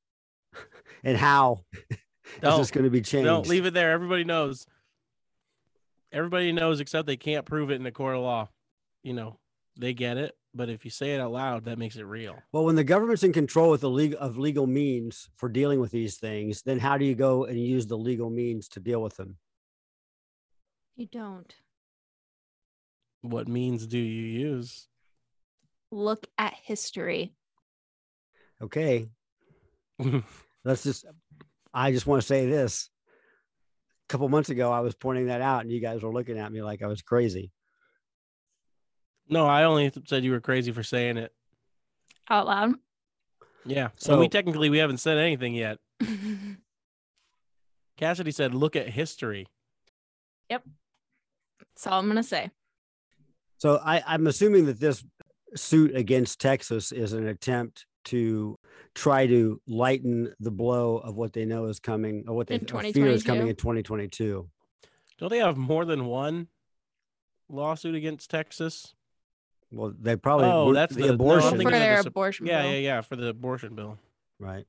and 1.05 1.17
how 1.17 1.65
is 1.91 2.59
this 2.59 2.71
going 2.71 2.85
to 2.85 2.91
be 2.91 3.03
changed? 3.03 3.27
Don't 3.27 3.47
leave 3.47 3.67
it 3.67 3.75
there. 3.75 3.93
Everybody 3.93 4.25
knows. 4.25 4.67
Everybody 6.13 6.53
knows, 6.53 6.81
except 6.81 7.07
they 7.07 7.17
can't 7.17 7.45
prove 7.45 7.71
it 7.71 7.75
in 7.81 7.87
a 7.87 7.93
court 7.93 8.17
of 8.17 8.23
law. 8.23 8.49
You 9.03 9.13
know, 9.13 9.39
they 9.79 9.93
get 9.95 10.17
it, 10.17 10.37
but 10.55 10.69
if 10.69 10.85
you 10.85 10.91
say 10.91 11.15
it 11.15 11.21
out 11.21 11.33
loud, 11.33 11.65
that 11.67 11.79
makes 11.79 11.97
it 11.97 12.05
real. 12.05 12.43
Well, 12.53 12.65
when 12.65 12.77
the 12.77 12.85
government's 12.85 13.23
in 13.23 13.33
control 13.33 13.71
with 13.71 13.83
the 13.83 13.91
legal 13.91 14.19
of 14.19 14.39
legal 14.39 14.67
means 14.67 15.29
for 15.37 15.49
dealing 15.49 15.81
with 15.81 15.91
these 15.91 16.17
things, 16.17 16.63
then 16.63 16.79
how 16.79 16.99
do 16.99 17.05
you 17.05 17.15
go 17.15 17.45
and 17.45 17.59
use 17.59 17.87
the 17.87 17.99
legal 17.99 18.31
means 18.31 18.69
to 18.71 18.81
deal 18.81 19.03
with 19.03 19.17
them? 19.17 19.37
You 20.97 21.07
don't 21.07 21.55
What 23.23 23.49
means 23.49 23.87
do 23.87 23.99
you 23.99 24.49
use? 24.49 24.89
look 25.91 26.27
at 26.37 26.55
history. 26.55 27.35
Okay, 28.61 29.09
let's 30.65 30.83
just. 30.83 31.07
I 31.73 31.93
just 31.93 32.07
want 32.07 32.21
to 32.23 32.27
say 32.27 32.47
this. 32.47 32.91
A 34.09 34.13
couple 34.13 34.29
months 34.29 34.49
ago, 34.49 34.73
I 34.73 34.81
was 34.81 34.95
pointing 34.95 35.27
that 35.27 35.43
out, 35.43 35.63
and 35.63 35.71
you 35.71 35.81
guys 35.81 36.03
were 36.03 36.13
looking 36.13 36.39
at 36.39 36.51
me 36.51 36.63
like 36.63 36.83
I 36.83 36.87
was 36.87 37.03
crazy. 37.03 37.51
no, 39.29 39.47
I 39.47 39.65
only 39.65 39.93
said 40.07 40.25
you 40.25 40.31
were 40.31 40.41
crazy 40.41 40.73
for 40.73 40.83
saying 40.83 41.19
it. 41.19 41.31
Out 42.31 42.47
loud. 42.47 42.75
Yeah. 43.67 43.89
So 43.97 44.19
we 44.19 44.29
technically 44.29 44.71
we 44.71 44.79
haven't 44.79 44.99
said 44.99 45.19
anything 45.19 45.55
yet. 45.55 45.79
Cassidy 47.99 48.31
said, 48.31 48.55
"Look 48.55 48.77
at 48.77 48.89
history." 48.89 49.47
Yep. 50.49 50.65
That's 51.61 51.87
all 51.87 51.99
I'm 51.99 52.09
gonna 52.09 52.23
say. 52.23 52.51
So 53.59 53.79
I, 53.85 54.03
I'm 54.07 54.27
assuming 54.27 54.67
that 54.67 54.81
this 54.81 55.05
suit 55.55 55.95
against 55.95 56.41
Texas 56.41 56.93
is 56.93 57.13
an 57.13 57.27
attempt 57.27 57.85
to 58.07 58.59
try 58.95 59.27
to 59.27 59.61
lighten 59.67 60.33
the 60.41 60.51
blow 60.51 60.99
of 60.99 61.17
what 61.17 61.33
they 61.33 61.45
know 61.45 61.67
is 61.67 61.79
coming, 61.81 62.25
or 62.29 62.35
what 62.35 62.47
they 62.47 62.59
fear 62.59 63.07
is 63.09 63.23
coming 63.23 63.49
in 63.49 63.57
2022. 63.57 64.49
Don't 65.19 65.29
they 65.31 65.39
have 65.39 65.57
more 65.57 65.85
than 65.85 66.07
one 66.07 66.49
lawsuit 67.49 67.95
against 67.95 68.31
Texas? 68.31 68.95
Well, 69.71 69.93
they 70.01 70.17
probably 70.17 70.47
Oh, 70.47 70.73
that's 70.73 70.95
the, 70.95 71.03
the- 71.03 71.09
no, 71.09 71.15
abortion, 71.15 71.61
For 71.61 71.71
their 71.71 72.03
the 72.03 72.09
abortion. 72.09 72.47
Yeah, 72.47 72.63
bill. 72.63 72.71
yeah, 72.73 72.79
yeah, 72.79 73.01
for 73.03 73.17
the 73.17 73.29
abortion 73.29 73.75
bill. 73.75 73.99
right? 74.39 74.65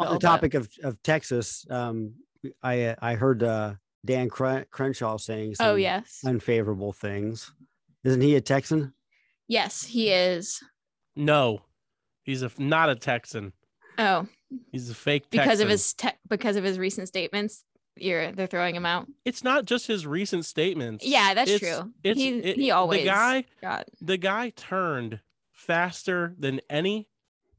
On 0.00 0.14
the 0.14 0.18
topic 0.18 0.54
of, 0.54 0.68
of 0.82 1.02
Texas, 1.02 1.66
um, 1.68 2.14
I 2.62 2.84
uh, 2.84 2.94
I 3.02 3.14
heard 3.16 3.42
uh, 3.42 3.74
Dan 4.06 4.30
Crenshaw 4.30 5.18
saying 5.18 5.56
some 5.56 5.66
Oh 5.66 5.74
yes. 5.74 6.20
unfavorable 6.24 6.94
things. 6.94 7.52
Isn't 8.04 8.20
he 8.20 8.36
a 8.36 8.40
Texan? 8.40 8.94
Yes, 9.48 9.84
he 9.84 10.10
is. 10.10 10.60
No, 11.16 11.62
he's 12.22 12.42
a 12.42 12.50
not 12.58 12.88
a 12.90 12.94
Texan. 12.94 13.52
Oh, 13.98 14.26
He's 14.72 14.90
a 14.90 14.94
fake 14.94 15.30
because 15.30 15.60
of 15.60 15.68
his 15.68 15.92
te- 15.94 16.08
because 16.28 16.56
of 16.56 16.64
his 16.64 16.78
recent 16.78 17.06
statements, 17.08 17.64
you're 17.96 18.32
they're 18.32 18.46
throwing 18.46 18.74
him 18.74 18.86
out. 18.86 19.06
It's 19.24 19.44
not 19.44 19.64
just 19.64 19.86
his 19.86 20.06
recent 20.06 20.44
statements. 20.44 21.04
Yeah, 21.06 21.34
that's 21.34 21.50
It's- 21.50 21.78
true. 21.78 21.92
It's 22.02 22.18
he 22.18 22.28
it- 22.38 22.56
he 22.56 22.70
always 22.70 23.02
the 23.02 23.06
guy 23.06 23.44
got 23.60 23.88
the 24.00 24.16
guy 24.16 24.50
turned 24.50 25.20
faster 25.52 26.34
than 26.38 26.60
any 26.70 27.08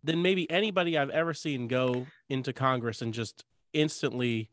than 0.03 0.21
maybe 0.21 0.50
anybody 0.50 0.98
I've 0.98 1.12
ever 1.12 1.33
seen 1.33 1.67
go 1.67 2.07
into 2.27 2.51
Congress 2.53 3.01
and 3.01 3.13
just 3.13 3.45
instantly 3.71 4.50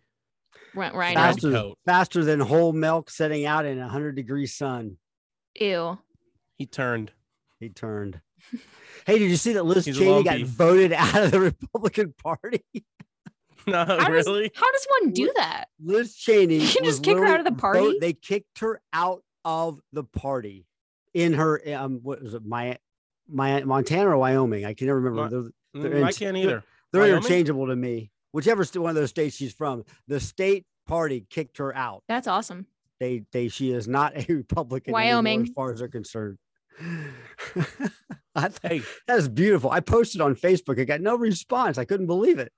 went 0.75 0.95
right 0.95 1.17
out. 1.17 1.41
Faster, 1.41 1.73
faster 1.87 2.25
than 2.25 2.41
whole 2.41 2.73
milk 2.73 3.09
setting 3.11 3.47
out 3.47 3.65
in 3.65 3.79
a 3.79 3.89
hundred 3.89 4.15
degree 4.17 4.47
sun. 4.47 4.99
Ew. 5.61 5.99
he 6.57 6.67
turned. 6.67 7.13
He 7.61 7.69
turned. 7.69 8.21
Hey, 9.07 9.19
did 9.19 9.31
you 9.31 9.37
see 9.37 9.55
that 9.55 9.63
Liz 9.65 9.87
He's 9.87 9.97
Cheney 9.97 10.11
lone 10.11 10.23
got 10.25 10.37
beef. 10.37 10.49
voted 10.49 10.93
out 10.93 11.23
of 11.23 11.31
the 11.31 11.41
Republican 11.73 12.15
Party? 12.23 12.63
No, 13.67 13.85
How 13.85 14.09
does, 14.09 14.27
really? 14.27 14.51
how 14.55 14.71
does 14.73 14.87
one 15.01 15.13
do 15.13 15.31
that? 15.37 15.67
Liz 15.83 16.15
Cheney. 16.15 16.57
You 16.57 16.69
can 16.69 16.85
just 16.85 17.03
kick 17.03 17.17
her 17.19 17.25
out 17.27 17.39
of 17.41 17.45
the 17.45 17.51
literally 17.51 17.85
party? 17.95 17.99
they 18.01 18.13
kicked 18.15 18.61
her 18.61 18.81
out 18.95 19.23
of 19.45 19.81
the 19.93 20.05
party 20.05 20.67
in 21.15 21.35
her 21.35 21.61
um 21.75 22.01
what 22.03 22.23
was 22.23 22.33
it 22.35 22.45
my 22.47 22.79
my 23.29 23.63
Montana 23.65 24.09
or 24.11 24.17
Wyoming? 24.19 24.65
I 24.65 24.73
can 24.75 24.87
never 24.87 25.01
remember. 25.01 25.21
Mon- 25.23 25.53
they're 25.75 25.83
they're 25.91 26.01
Mm, 26.01 26.05
I 26.05 26.09
in- 26.09 26.15
can't 26.15 26.19
they're- 26.35 26.37
either. 26.37 26.65
they're 26.93 27.09
interchangeable 27.09 27.67
to 27.67 27.77
me. 27.77 28.11
Whichever 28.33 28.65
one 28.81 28.91
of 28.91 28.97
those 28.97 29.11
states 29.11 29.37
she's 29.37 29.53
from, 29.53 29.85
the 30.07 30.21
state 30.21 30.65
party 30.87 31.27
kicked 31.29 31.59
her 31.59 31.75
out. 31.77 32.03
That's 32.09 32.27
awesome. 32.27 32.67
They 33.01 33.23
they 33.33 33.49
she 33.49 33.73
is 33.73 33.87
not 33.89 34.17
a 34.17 34.25
Republican 34.35 34.95
anymore 34.95 35.15
Wyoming. 35.15 35.43
as 35.43 35.51
far 35.55 35.73
as 35.73 35.79
they're 35.81 35.89
concerned. 35.89 36.39
I 38.35 38.49
think 38.49 38.63
Hey, 38.63 38.89
that 39.07 39.19
is 39.19 39.29
beautiful. 39.29 39.71
I 39.71 39.81
posted 39.81 40.21
on 40.21 40.35
Facebook. 40.37 40.81
I 40.81 40.85
got 40.85 41.01
no 41.01 41.17
response. 41.17 41.79
I 41.79 41.85
couldn't 41.85 42.07
believe 42.07 42.39
it. 42.39 42.53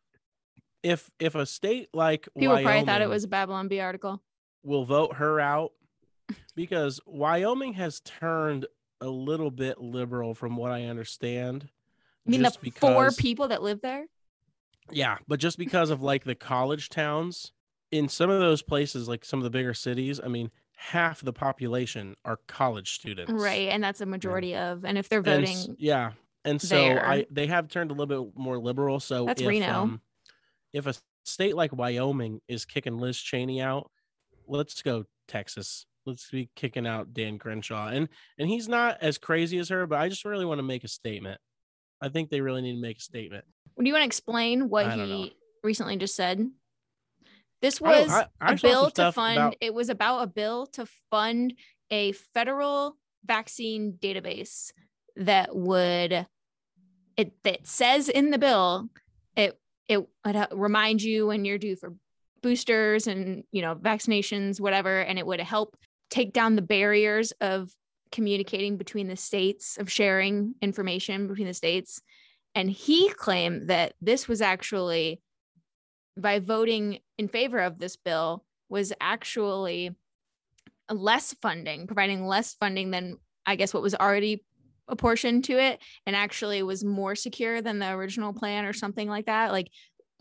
if 0.82 1.11
if 1.18 1.35
a 1.35 1.47
state 1.47 1.88
like 1.94 2.28
People 2.37 2.54
Wyoming 2.54 2.64
probably 2.64 2.87
thought 2.87 3.02
it 3.02 3.09
was 3.09 3.25
a 3.25 3.28
Babylon 3.28 3.68
Bee 3.68 3.80
article. 3.80 4.23
will 4.62 4.85
vote 4.85 5.14
her 5.16 5.40
out 5.40 5.73
because 6.54 7.00
Wyoming 7.06 7.75
has 7.75 8.00
turned 8.00 8.66
a 9.00 9.09
little 9.09 9.50
bit 9.50 9.80
liberal 9.80 10.35
from 10.35 10.56
what 10.56 10.70
I 10.70 10.85
understand. 10.85 11.68
I 12.26 12.30
mean, 12.30 12.42
just 12.42 12.61
the 12.61 12.70
four 12.70 13.11
people 13.12 13.49
that 13.49 13.62
live 13.62 13.80
there. 13.80 14.04
Yeah, 14.90 15.18
but 15.26 15.40
just 15.40 15.56
because 15.56 15.88
of 15.90 16.02
like 16.02 16.25
the 16.25 16.35
college 16.35 16.88
towns 16.90 17.52
in 17.90 18.09
some 18.09 18.30
of 18.30 18.40
those 18.40 18.62
places, 18.62 19.09
like 19.09 19.25
some 19.25 19.38
of 19.38 19.44
the 19.44 19.50
bigger 19.50 19.75
cities, 19.75 20.20
I 20.23 20.28
mean, 20.28 20.50
half 20.76 21.20
the 21.20 21.32
population 21.32 22.16
are 22.25 22.38
college 22.47 22.92
students. 22.94 23.32
Right. 23.32 23.68
And 23.68 23.82
that's 23.82 24.00
a 24.00 24.06
majority 24.06 24.56
of. 24.56 24.85
And 24.85 24.97
if 24.97 25.09
they're 25.09 25.23
voting, 25.23 25.49
s- 25.49 25.68
yeah. 25.78 26.12
And 26.44 26.61
so 26.61 26.76
there. 26.76 27.06
I 27.06 27.26
they 27.30 27.47
have 27.49 27.68
turned 27.68 27.90
a 27.90 27.94
little 27.94 28.25
bit 28.25 28.38
more 28.38 28.59
liberal. 28.59 28.99
So 29.00 29.26
That's 29.26 29.42
if, 29.42 29.49
Reno. 29.49 29.68
um, 29.68 30.00
if 30.73 30.87
a 30.87 30.94
state 31.25 31.54
like 31.54 31.73
Wyoming 31.76 32.40
is 32.49 32.64
kicking 32.64 32.99
Liz 32.99 33.18
Cheney 33.18 33.61
out, 33.61 33.90
let's 34.47 34.80
go 34.80 35.04
Texas. 35.28 35.85
Let's 36.06 36.30
be 36.30 36.49
kicking 36.56 36.87
out 36.87 37.12
Dan 37.12 37.38
Crenshaw. 37.38 37.88
And 37.88 38.09
and 38.38 38.49
he's 38.49 38.68
not 38.68 38.99
as 39.02 39.18
crazy 39.18 39.59
as 39.59 39.68
her, 39.68 39.87
but 39.87 39.99
I 39.99 40.09
just 40.09 40.25
really 40.25 40.47
want 40.47 40.61
to 40.61 40.62
make 40.62 40.82
a 40.82 40.88
statement. 40.88 41.38
I 42.00 42.09
think 42.09 42.30
they 42.30 42.40
really 42.40 42.62
need 42.62 42.76
to 42.76 42.80
make 42.80 42.97
a 42.97 43.02
statement. 43.02 43.44
do 43.78 43.85
you 43.87 43.92
want 43.92 44.02
to 44.02 44.06
explain 44.06 44.70
what 44.70 44.88
don't 44.88 44.99
know. 44.99 45.04
he 45.04 45.37
recently 45.62 45.99
just 45.99 46.16
said? 46.16 46.50
This 47.60 47.80
was 47.80 48.08
I- 48.10 48.28
I 48.40 48.52
a 48.52 48.56
bill 48.56 48.90
to 48.90 49.12
fund, 49.12 49.36
about- 49.36 49.56
it 49.60 49.74
was 49.74 49.88
about 49.88 50.22
a 50.22 50.26
bill 50.26 50.66
to 50.68 50.86
fund 51.10 51.54
a 51.90 52.12
federal 52.12 52.96
vaccine 53.24 53.98
database 54.00 54.72
that 55.16 55.54
would, 55.54 56.26
it 57.16 57.42
that 57.42 57.66
says 57.66 58.08
in 58.08 58.30
the 58.30 58.38
bill, 58.38 58.88
it 59.36 59.58
it 59.88 59.98
would 60.24 60.36
uh, 60.36 60.46
remind 60.52 61.02
you 61.02 61.26
when 61.26 61.44
you're 61.44 61.58
due 61.58 61.76
for 61.76 61.94
boosters 62.42 63.06
and 63.06 63.44
you 63.50 63.60
know 63.60 63.74
vaccinations 63.74 64.60
whatever 64.60 65.00
and 65.00 65.18
it 65.18 65.26
would 65.26 65.40
help 65.40 65.76
take 66.10 66.32
down 66.32 66.56
the 66.56 66.62
barriers 66.62 67.32
of 67.40 67.70
communicating 68.10 68.76
between 68.78 69.08
the 69.08 69.16
states 69.16 69.76
of 69.76 69.90
sharing 69.92 70.54
information 70.62 71.26
between 71.28 71.46
the 71.46 71.54
states. 71.54 72.00
And 72.54 72.70
he 72.70 73.10
claimed 73.10 73.68
that 73.68 73.94
this 74.00 74.26
was 74.26 74.40
actually 74.40 75.20
by 76.16 76.38
voting 76.38 76.98
in 77.18 77.28
favor 77.28 77.58
of 77.58 77.78
this 77.78 77.96
bill 77.96 78.44
was 78.68 78.92
actually 79.00 79.94
less 80.90 81.34
funding 81.40 81.86
providing 81.86 82.26
less 82.26 82.54
funding 82.54 82.90
than 82.90 83.16
i 83.46 83.54
guess 83.56 83.72
what 83.72 83.82
was 83.82 83.94
already 83.94 84.44
apportioned 84.88 85.44
to 85.44 85.52
it 85.52 85.80
and 86.04 86.16
actually 86.16 86.62
was 86.64 86.82
more 86.84 87.14
secure 87.14 87.62
than 87.62 87.78
the 87.78 87.90
original 87.90 88.32
plan 88.32 88.64
or 88.64 88.73
something 88.73 89.08
like 89.08 89.26
that 89.26 89.52
like 89.52 89.70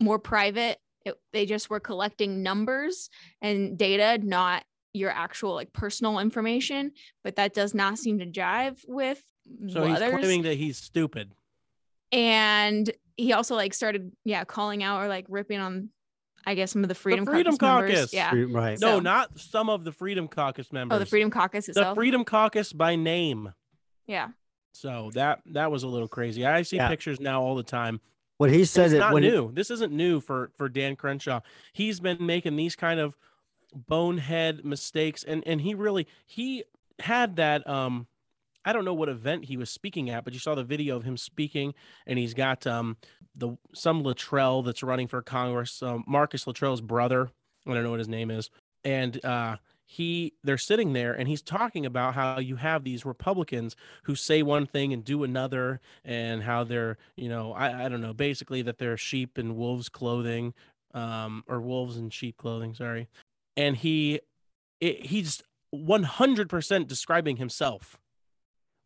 more 0.00 0.18
private 0.18 0.78
it, 1.04 1.14
they 1.32 1.44
just 1.46 1.70
were 1.70 1.80
collecting 1.80 2.42
numbers 2.42 3.10
and 3.42 3.76
data 3.76 4.18
not 4.22 4.62
your 4.92 5.10
actual 5.10 5.54
like 5.54 5.72
personal 5.72 6.18
information 6.20 6.92
but 7.24 7.36
that 7.36 7.52
does 7.52 7.74
not 7.74 7.98
seem 7.98 8.18
to 8.20 8.26
jive 8.26 8.78
with 8.86 9.20
So 9.68 9.84
he's 9.86 9.96
others 9.96 10.10
claiming 10.20 10.42
that 10.42 10.54
he's 10.56 10.78
stupid. 10.78 11.32
and 12.12 12.90
he 13.20 13.32
also 13.32 13.54
like 13.54 13.74
started 13.74 14.12
yeah 14.24 14.44
calling 14.44 14.82
out 14.82 15.00
or 15.02 15.08
like 15.08 15.26
ripping 15.28 15.58
on 15.60 15.88
i 16.46 16.54
guess 16.54 16.72
some 16.72 16.82
of 16.82 16.88
the 16.88 16.94
freedom, 16.94 17.24
Freedom 17.26 17.56
caucus, 17.56 17.62
members. 17.86 18.00
Caucus. 18.00 18.12
yeah 18.14 18.32
Right. 18.48 18.78
No, 18.80 18.96
So- 18.96 19.00
not 19.00 19.38
some 19.38 19.68
of 19.68 19.84
the 19.84 19.92
Freedom 19.92 20.26
Caucus 20.28 20.72
members. 20.72 20.96
oh 20.96 20.98
the 20.98 21.06
freedom 21.06 21.30
caucus 21.30 21.68
itself. 21.68 21.94
the 21.94 22.00
Freedom 22.00 22.24
Caucus 22.24 22.72
by 22.72 22.96
name. 22.96 23.52
yeah 24.06 24.28
So 24.72 25.10
that 25.14 25.40
that 25.52 25.70
was 25.70 25.82
a 25.82 25.88
little 25.88 26.08
crazy. 26.08 26.46
I 26.46 26.62
see 26.62 26.76
Yeah. 26.76 26.88
pictures 26.88 27.20
now 27.20 27.42
all 27.42 27.54
the 27.56 27.62
time. 27.62 28.00
What 28.38 28.50
he 28.50 28.60
says 28.64 28.70
said 28.72 28.84
it's 28.86 28.94
it, 28.94 28.98
not 29.00 29.12
when 29.12 29.22
he- 29.22 29.28
new. 29.30 29.52
This 29.52 29.70
isn't 29.70 29.92
new 29.92 30.20
for 30.20 30.50
for 30.56 30.68
Dan 30.68 30.96
Crenshaw. 30.96 31.40
He's 31.74 32.00
been 32.00 32.24
making 32.24 32.56
these 32.56 32.74
kind 32.76 32.98
of 33.00 33.16
bonehead 33.74 34.64
mistakes, 34.64 35.24
and 35.24 35.42
and 35.46 35.60
he 35.60 35.74
really 35.74 36.06
he 36.26 36.64
had 37.00 37.36
that 37.36 37.66
um. 37.68 38.06
I 38.64 38.72
don't 38.72 38.84
know 38.84 38.94
what 38.94 39.08
event 39.08 39.46
he 39.46 39.56
was 39.56 39.70
speaking 39.70 40.10
at, 40.10 40.24
but 40.24 40.32
you 40.32 40.38
saw 40.38 40.54
the 40.54 40.64
video 40.64 40.96
of 40.96 41.04
him 41.04 41.16
speaking, 41.16 41.74
and 42.06 42.18
he's 42.18 42.34
got 42.34 42.66
um 42.66 42.96
the 43.34 43.56
some 43.74 44.02
Luttrell 44.02 44.62
that's 44.62 44.82
running 44.82 45.06
for 45.06 45.22
Congress, 45.22 45.82
um, 45.82 46.04
Marcus 46.06 46.46
Luttrell's 46.46 46.80
brother. 46.80 47.30
I 47.66 47.74
don't 47.74 47.82
know 47.84 47.90
what 47.90 47.98
his 47.98 48.08
name 48.08 48.30
is, 48.30 48.50
and 48.84 49.22
uh, 49.24 49.56
he 49.86 50.34
they're 50.44 50.58
sitting 50.58 50.92
there, 50.92 51.12
and 51.12 51.28
he's 51.28 51.42
talking 51.42 51.86
about 51.86 52.14
how 52.14 52.38
you 52.38 52.56
have 52.56 52.84
these 52.84 53.04
Republicans 53.04 53.76
who 54.04 54.14
say 54.14 54.42
one 54.42 54.66
thing 54.66 54.92
and 54.92 55.04
do 55.04 55.24
another, 55.24 55.80
and 56.04 56.42
how 56.42 56.64
they're 56.64 56.98
you 57.16 57.28
know 57.28 57.52
I 57.52 57.86
I 57.86 57.88
don't 57.88 58.00
know 58.00 58.14
basically 58.14 58.62
that 58.62 58.78
they're 58.78 58.96
sheep 58.96 59.38
in 59.38 59.56
wolves 59.56 59.88
clothing, 59.88 60.54
um 60.94 61.44
or 61.46 61.60
wolves 61.60 61.96
in 61.96 62.10
sheep 62.10 62.36
clothing, 62.36 62.74
sorry, 62.74 63.08
and 63.56 63.76
he 63.76 64.20
it, 64.80 65.06
he's 65.06 65.42
one 65.70 66.02
hundred 66.02 66.48
percent 66.48 66.88
describing 66.88 67.36
himself 67.36 67.99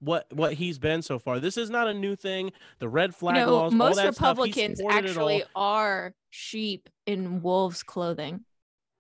what 0.00 0.26
what 0.32 0.54
he's 0.54 0.78
been 0.78 1.02
so 1.02 1.18
far. 1.18 1.40
This 1.40 1.56
is 1.56 1.70
not 1.70 1.88
a 1.88 1.94
new 1.94 2.16
thing. 2.16 2.52
The 2.78 2.88
red 2.88 3.10
you 3.10 3.14
flag 3.14 3.36
know 3.46 3.54
laws, 3.54 3.72
all 3.72 3.78
most 3.78 3.96
that 3.96 4.14
stuff, 4.14 4.36
republicans 4.36 4.78
supported 4.78 5.08
actually 5.08 5.44
are 5.56 6.14
sheep 6.30 6.88
in 7.06 7.42
wolves 7.42 7.82
clothing 7.82 8.44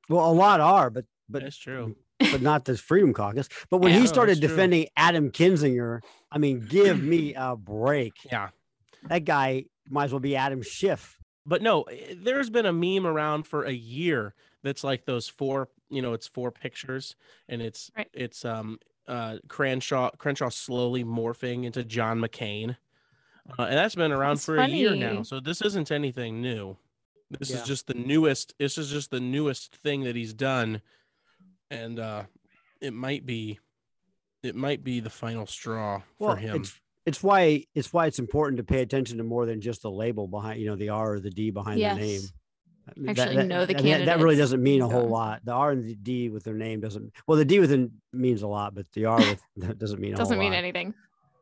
well, 0.08 0.30
a 0.30 0.32
lot 0.32 0.60
are, 0.60 0.90
but 0.90 1.04
but 1.28 1.42
That's 1.42 1.56
true. 1.56 1.96
but 2.20 2.42
not 2.42 2.66
the 2.66 2.76
Freedom 2.76 3.12
Caucus. 3.14 3.48
But 3.70 3.78
when 3.78 3.92
Yeah. 3.94 4.00
he 4.00 4.06
started 4.06 4.32
that's 4.36 4.40
true. 4.40 4.48
defending 4.48 4.86
Adam 4.96 5.30
Kinzinger, 5.30 6.00
I 6.30 6.36
mean, 6.38 6.60
give 6.60 7.02
me 7.02 7.34
a 7.36 7.56
break. 7.56 8.12
Yeah. 8.30 8.50
That 9.08 9.24
guy 9.24 9.64
might 9.88 10.04
as 10.04 10.12
well 10.12 10.20
be 10.20 10.36
Adam 10.36 10.62
Schiff. 10.62 11.18
But 11.46 11.62
no, 11.62 11.82
eh, 11.84 12.14
there's 12.16 12.50
been 12.50 12.66
a 12.66 12.72
meme 12.72 13.06
around 13.06 13.46
for 13.46 13.64
a 13.64 13.72
year 13.72 14.34
that's 14.62 14.84
like 14.84 15.06
those 15.06 15.28
four, 15.28 15.68
you 15.90 16.02
know, 16.02 16.12
it's 16.12 16.26
four 16.26 16.50
pictures 16.50 17.16
and 17.48 17.62
it's 17.62 17.90
Right. 17.96 18.08
it's 18.12 18.44
um 18.44 18.78
uh 19.06 19.38
Crenshaw 19.48 20.10
Crenshaw 20.18 20.48
slowly 20.48 21.04
morphing 21.04 21.64
into 21.64 21.84
John 21.84 22.20
McCain. 22.20 22.76
Uh, 23.58 23.64
and 23.64 23.76
that's 23.76 23.94
been 23.94 24.12
around 24.12 24.36
That's 24.36 24.46
for 24.46 24.56
a 24.56 24.66
year 24.68 24.96
now. 24.96 25.22
So 25.22 25.38
this 25.40 25.60
isn't 25.60 25.90
anything 25.90 26.40
new. 26.40 26.76
This 27.38 27.50
is 27.50 27.62
just 27.62 27.86
the 27.86 27.94
newest 27.94 28.54
this 28.58 28.78
is 28.78 28.90
just 28.90 29.10
the 29.10 29.20
newest 29.20 29.76
thing 29.76 30.04
that 30.04 30.14
he's 30.16 30.32
done 30.32 30.80
and 31.70 31.98
uh 31.98 32.24
it 32.80 32.92
might 32.92 33.26
be 33.26 33.58
it 34.42 34.54
might 34.54 34.84
be 34.84 35.00
the 35.00 35.10
final 35.10 35.46
straw 35.46 36.02
for 36.18 36.36
him. 36.36 36.56
It's, 36.56 36.80
it's 37.06 37.22
why 37.22 37.64
it's 37.74 37.92
why 37.92 38.06
it's 38.06 38.18
important 38.18 38.58
to 38.58 38.64
pay 38.64 38.82
attention 38.82 39.18
to 39.18 39.24
more 39.24 39.46
than 39.46 39.60
just 39.60 39.82
the 39.82 39.90
label 39.90 40.28
behind, 40.28 40.60
you 40.60 40.66
know, 40.66 40.76
the 40.76 40.90
R 40.90 41.14
or 41.14 41.20
the 41.20 41.30
D 41.30 41.50
behind 41.50 41.80
Yes. 41.80 41.96
the 41.96 42.00
name. 42.00 42.20
That- 42.86 43.08
Actually 43.18 43.36
that, 43.36 43.46
know 43.46 43.66
the 43.66 43.78
I 43.78 43.82
mean, 43.82 43.92
that- 43.98 44.04
That 44.06 44.18
really 44.20 44.36
doesn't 44.36 44.62
mean 44.62 44.80
a 44.82 44.88
whole 44.88 45.08
lot. 45.08 45.44
The 45.44 45.52
R 45.52 45.70
and 45.70 45.84
the 45.84 45.94
D 45.94 46.28
with 46.28 46.44
their 46.44 46.54
name 46.54 46.80
doesn't. 46.80 47.12
Well, 47.26 47.38
the 47.38 47.44
D 47.44 47.58
with 47.60 47.72
it 47.72 47.90
means 48.12 48.42
a 48.42 48.46
lot, 48.46 48.74
but 48.74 48.86
the 48.92 49.06
R 49.06 49.18
with 49.18 49.42
that 49.56 49.78
doesn't 49.78 50.00
mean 50.00 50.14
a 50.14 50.16
doesn't 50.16 50.34
whole 50.36 50.42
mean 50.44 50.52
lot. 50.52 50.58
anything 50.58 50.94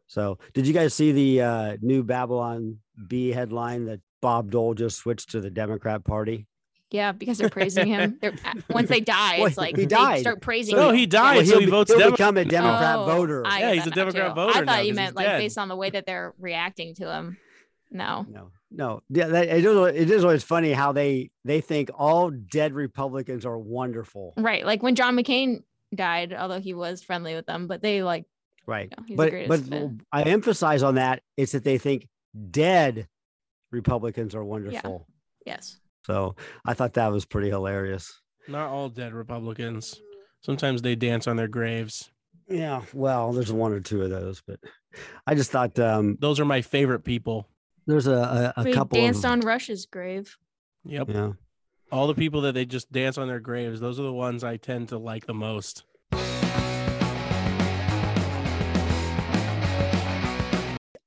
So, 0.07 0.39
did 0.55 0.67
you 0.67 0.73
guys 0.73 0.95
see 0.95 1.13
the 1.13 1.41
uh, 1.43 1.77
new 1.81 2.03
Babylon 2.05 2.79
Bee 3.09 3.31
headline 3.33 3.87
that 3.87 4.01
Bob 4.21 4.51
Dole 4.51 4.75
just 4.75 4.99
switched 4.99 5.31
to 5.31 5.41
the 5.41 5.51
Democrat 5.51 6.05
Party? 6.05 6.47
yeah 6.91 7.11
because 7.11 7.39
they're 7.39 7.49
praising 7.49 7.87
him 7.87 8.19
they're 8.21 8.35
once 8.69 8.91
they 8.91 9.01
die 9.01 9.39
Well, 9.39 9.47
it's 9.47 9.57
like 9.57 9.77
he 9.79 9.87
they 9.87 10.21
start 10.21 10.43
praising 10.43 10.77
No, 10.77 10.91
him. 10.91 10.97
he 10.97 11.07
died, 11.07 11.37
Well, 11.39 11.47
so 11.47 11.51
he'll 11.53 11.61
he 11.61 11.67
votes 11.67 11.91
he'll 11.91 11.99
Demo- 11.99 12.11
become 12.11 12.37
a 12.37 12.45
Democrat 12.45 12.97
Oh, 12.99 13.05
voter. 13.07 13.47
I 13.47 13.61
Yeah, 13.61 13.73
he's 13.73 13.87
a 13.87 13.91
Democrat 13.91 14.29
too. 14.29 14.35
voter 14.35 14.59
I 14.59 14.61
now 14.61 14.81
you 14.81 14.93
meant 14.93 15.17
like 15.17 15.25
dead. 15.27 15.39
based 15.39 15.57
on 15.57 15.69
the 15.69 15.77
way 15.77 15.89
that 15.89 16.05
they're 16.05 16.35
reacting 16.39 16.95
to 16.97 17.11
him. 17.11 17.39
No. 17.91 18.27
No, 18.29 18.51
no. 18.75 19.03
Yeah, 19.09 19.29
that, 19.29 19.49
it 19.49 19.65
is. 19.65 19.95
It 19.97 20.11
is 20.11 20.25
always 20.25 20.43
funny 20.43 20.73
how 20.73 20.93
they 20.93 21.31
they 21.45 21.61
think 21.61 21.91
all 21.95 22.31
dead 22.31 22.73
Republicans 22.73 23.45
are 23.47 23.59
wonderful, 23.59 24.35
Right. 24.37 24.65
Like 24.65 24.83
when 24.83 24.95
John 24.95 25.17
McCain 25.17 25.63
died, 25.95 26.33
although 26.33 26.61
he 26.61 26.75
was 26.75 27.03
friendly 27.03 27.35
with 27.35 27.47
them, 27.47 27.67
but 27.67 27.83
they 27.83 28.03
like, 28.03 28.25
right? 28.67 28.89
you 28.91 28.97
know, 28.97 29.05
he's 29.07 29.17
But 29.17 29.31
greatest. 29.31 29.71
but 29.71 29.79
fit. 29.79 29.91
I 30.13 30.23
emphasize 30.23 30.83
on 30.83 30.95
that 30.97 31.23
it's 31.37 31.53
that 31.53 31.65
they 31.65 31.79
think 31.79 32.09
dead 32.51 33.09
Republicans 33.71 34.35
are 34.35 34.45
wonderful. 34.45 35.07
yes. 35.47 35.79
So 36.07 36.35
I 36.65 36.75
thought 36.75 36.95
that 36.95 37.13
was 37.13 37.25
pretty 37.25 37.49
hilarious. 37.49 38.21
Not 38.49 38.71
all 38.71 38.89
dead 38.89 39.13
Republicans. 39.15 40.01
Sometimes 40.41 40.83
they 40.83 40.97
dance 40.97 41.29
on 41.29 41.37
their 41.37 41.47
graves. 41.47 42.11
Yeah, 42.49 42.83
well, 42.93 43.33
there's 43.33 43.53
one 43.53 43.73
or 43.73 43.79
two 43.81 44.03
of 44.03 44.11
those, 44.11 44.43
but 44.45 44.59
I 45.27 45.37
just 45.37 45.53
thought 45.53 45.79
um, 45.79 46.17
Those 46.21 46.41
are 46.41 46.45
my 46.45 46.61
favorite 46.61 47.05
people. 47.05 47.49
There's 47.87 48.07
a, 48.07 48.53
a, 48.57 48.61
a 48.61 48.65
We 48.65 48.73
couple 48.73 48.99
danced 48.99 49.25
of 49.25 49.31
on 49.33 49.41
Rush's 49.41 49.87
grave. 49.87 50.37
Yep. 50.85 51.09
yeah. 51.11 51.33
All 51.91 52.07
the 52.07 52.15
people 52.15 52.43
that 52.43 52.53
they 52.53 52.65
just 52.65 52.91
dance 52.91 53.19
on 53.19 53.29
their 53.29 53.41
graves, 53.41 53.81
those 53.81 54.01
are 54.01 54.05
the 54.05 54.13
ones 54.13 54.45
I 54.45 54.57
tend 54.57 54.89
to 54.89 54.99
like 54.99 55.27
the 55.27 55.35
most. 55.35 55.85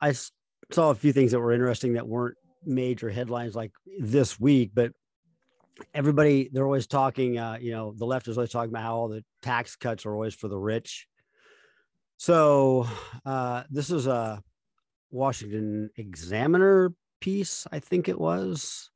I 0.01 0.13
saw 0.71 0.91
a 0.91 0.95
few 0.95 1.11
things 1.11 1.31
that 1.31 1.39
were 1.39 1.51
interesting 1.51 1.93
that 1.93 2.07
weren't 2.07 2.38
major 2.63 3.09
headlines 3.09 3.55
like 3.55 3.71
this 3.99 4.39
week, 4.39 4.71
but 4.73 4.91
everybody 5.93 6.49
they're 6.51 6.65
always 6.65 6.85
talking. 6.85 7.39
Uh, 7.39 7.57
you 7.59 7.71
know, 7.71 7.93
the 7.97 8.05
left 8.05 8.27
is 8.27 8.38
always 8.38 8.51
talking 8.51 8.69
about 8.69 8.83
how 8.83 8.95
all 8.95 9.07
the 9.07 9.23
tax 9.41 9.75
cuts 9.75 10.05
are 10.05 10.13
always 10.13 10.35
for 10.35 10.47
the 10.47 10.57
rich. 10.57 11.07
So 12.17 12.88
uh, 13.25 13.63
this 13.69 13.89
is 13.89 14.05
a 14.07 14.43
Washington 15.15 15.89
Examiner 15.95 16.93
piece, 17.21 17.65
I 17.71 17.80
think 17.80 18.10
it 18.10 18.19
was. 18.19 18.91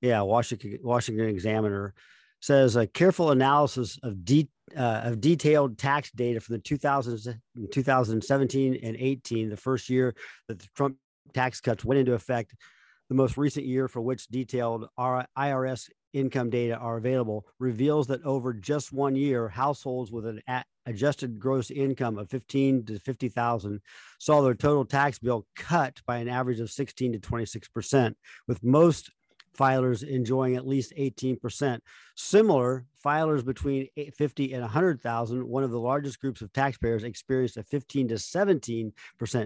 Yeah, 0.00 0.22
Washington 0.22 0.78
Washington 0.82 1.28
Examiner 1.28 1.94
says 2.40 2.76
a 2.76 2.86
careful 2.86 3.30
analysis 3.30 3.98
of 4.02 4.24
de- 4.24 4.48
uh, 4.76 5.02
of 5.04 5.20
detailed 5.20 5.76
tax 5.78 6.10
data 6.12 6.40
from 6.40 6.56
the 6.56 6.62
2000s, 6.62 7.38
2017 7.70 8.78
and 8.82 8.96
18, 8.96 9.50
the 9.50 9.56
first 9.56 9.90
year 9.90 10.14
that 10.48 10.58
the 10.58 10.68
Trump 10.74 10.96
tax 11.34 11.60
cuts 11.60 11.84
went 11.84 11.98
into 11.98 12.14
effect, 12.14 12.54
the 13.08 13.14
most 13.14 13.36
recent 13.36 13.66
year 13.66 13.88
for 13.88 14.00
which 14.00 14.28
detailed 14.28 14.86
IRS 14.98 15.88
income 16.12 16.50
data 16.50 16.76
are 16.76 16.96
available, 16.96 17.46
reveals 17.58 18.06
that 18.08 18.24
over 18.24 18.52
just 18.52 18.92
one 18.92 19.16
year, 19.16 19.48
households 19.48 20.10
with 20.10 20.26
an 20.26 20.40
adjusted 20.86 21.38
gross 21.38 21.70
income 21.70 22.18
of 22.18 22.30
15 22.30 22.86
to 22.86 22.98
50,000 22.98 23.80
saw 24.18 24.40
their 24.40 24.54
total 24.54 24.84
tax 24.84 25.18
bill 25.18 25.46
cut 25.56 26.00
by 26.06 26.18
an 26.18 26.28
average 26.28 26.60
of 26.60 26.70
16 26.70 27.12
to 27.12 27.18
26 27.18 27.68
percent, 27.68 28.16
with 28.46 28.62
most 28.62 29.10
filers 29.58 30.06
enjoying 30.06 30.56
at 30.56 30.66
least 30.66 30.92
18%. 30.96 31.80
Similar 32.16 32.86
filers 33.04 33.44
between 33.44 33.88
50 34.16 34.52
and 34.52 34.62
100,000, 34.62 35.46
one 35.46 35.64
of 35.64 35.70
the 35.70 35.80
largest 35.80 36.20
groups 36.20 36.40
of 36.40 36.52
taxpayers 36.52 37.04
experienced 37.04 37.56
a 37.56 37.62
15 37.64 38.08
to 38.08 38.14
17% 38.14 38.92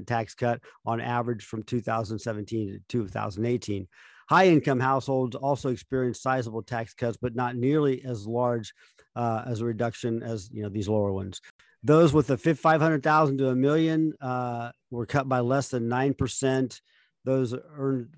tax 0.06 0.34
cut 0.34 0.60
on 0.84 1.00
average 1.00 1.44
from 1.44 1.62
2017 1.62 2.72
to 2.72 2.80
2018. 2.88 3.88
High 4.28 4.48
income 4.48 4.80
households 4.80 5.36
also 5.36 5.70
experienced 5.70 6.22
sizable 6.22 6.62
tax 6.62 6.94
cuts, 6.94 7.16
but 7.20 7.34
not 7.34 7.56
nearly 7.56 8.04
as 8.04 8.26
large 8.26 8.72
uh, 9.16 9.42
as 9.46 9.60
a 9.60 9.64
reduction 9.64 10.22
as 10.22 10.50
you 10.52 10.62
know 10.62 10.68
these 10.68 10.88
lower 10.88 11.12
ones. 11.12 11.40
Those 11.82 12.14
with 12.14 12.28
the 12.28 12.38
500,000 12.38 13.38
to 13.38 13.48
a 13.48 13.54
million 13.54 14.14
uh, 14.20 14.70
were 14.90 15.04
cut 15.04 15.28
by 15.28 15.40
less 15.40 15.68
than 15.68 15.88
9%. 15.88 16.80
Those 17.26 17.54
earned 17.76 18.08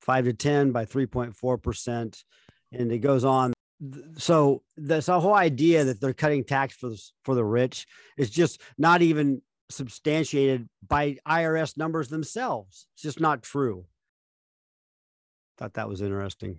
five 0.00 0.24
to 0.24 0.32
10 0.32 0.72
by 0.72 0.84
3.4%. 0.84 2.24
And 2.72 2.92
it 2.92 2.98
goes 2.98 3.24
on. 3.24 3.52
So 4.16 4.62
this 4.76 5.06
whole 5.06 5.34
idea 5.34 5.84
that 5.84 6.00
they're 6.00 6.12
cutting 6.12 6.44
tax 6.44 6.74
for, 6.74 6.90
for 7.24 7.36
the 7.36 7.44
rich 7.44 7.86
is 8.16 8.28
just 8.28 8.60
not 8.76 9.02
even 9.02 9.42
substantiated 9.70 10.68
by 10.86 11.16
IRS 11.26 11.76
numbers 11.76 12.08
themselves. 12.08 12.86
It's 12.94 13.02
just 13.02 13.20
not 13.20 13.42
true. 13.42 13.84
Thought 15.62 15.74
that 15.74 15.88
was 15.88 16.02
interesting. 16.02 16.58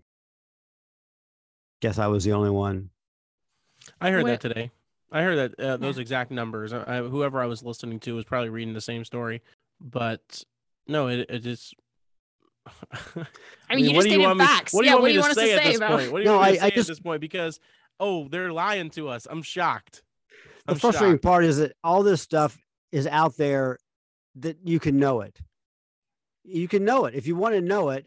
Guess 1.81 1.99
I 1.99 2.07
was 2.07 2.23
the 2.23 2.31
only 2.31 2.51
one. 2.51 2.89
I 3.99 4.11
heard 4.11 4.23
Wait- 4.23 4.31
that 4.31 4.39
today. 4.39 4.71
I 5.11 5.23
heard 5.23 5.35
that 5.57 5.59
uh, 5.59 5.75
those 5.75 5.97
exact 5.97 6.31
numbers. 6.31 6.71
I, 6.71 6.99
I- 6.99 7.01
whoever 7.01 7.41
I 7.41 7.45
was 7.47 7.61
listening 7.63 7.99
to 7.99 8.15
was 8.15 8.23
probably 8.23 8.47
reading 8.47 8.73
the 8.73 8.79
same 8.79 9.03
story, 9.03 9.41
but 9.81 10.41
no, 10.87 11.07
it 11.09 11.25
it 11.29 11.45
is. 11.45 11.73
I 12.65 13.75
mean, 13.75 13.83
you 13.83 13.91
just 13.91 14.05
do 14.05 14.11
stated 14.11 14.19
want 14.23 14.39
me- 14.39 14.45
facts. 14.45 14.71
What 14.73 14.83
do 14.83 14.87
you 14.87 14.93
want 14.93 15.01
what 15.01 15.07
do 15.09 15.13
you 15.15 15.19
to 15.19 15.21
want 15.23 15.31
us 15.31 15.35
to 15.37 15.43
say 15.49 15.53
at 15.53 15.61
say 15.63 15.67
this 15.71 15.77
about 15.77 15.91
point? 15.99 16.11
What 16.13 16.17
do 16.19 16.23
you 16.23 16.29
No, 16.29 16.37
want 16.37 16.45
I- 16.47 16.55
to 16.55 16.63
I 16.63 16.69
say 16.69 16.75
just- 16.75 16.89
at 16.89 16.91
this 16.93 16.99
point? 17.01 17.19
Because 17.19 17.59
oh, 17.99 18.29
they're 18.29 18.53
lying 18.53 18.89
to 18.91 19.09
us. 19.09 19.27
I'm 19.29 19.41
shocked. 19.41 20.01
The 20.65 20.71
I'm 20.71 20.79
frustrating 20.79 21.15
shocked. 21.15 21.23
part 21.23 21.43
is 21.43 21.57
that 21.57 21.73
all 21.83 22.03
this 22.03 22.21
stuff 22.21 22.57
is 22.93 23.05
out 23.07 23.35
there 23.35 23.79
that 24.37 24.59
you 24.63 24.79
can 24.79 24.97
know 24.97 25.19
it. 25.19 25.37
You 26.45 26.69
can 26.69 26.85
know 26.85 27.03
it. 27.03 27.15
If 27.15 27.27
you 27.27 27.35
want 27.35 27.55
to 27.55 27.61
know 27.61 27.89
it, 27.89 28.05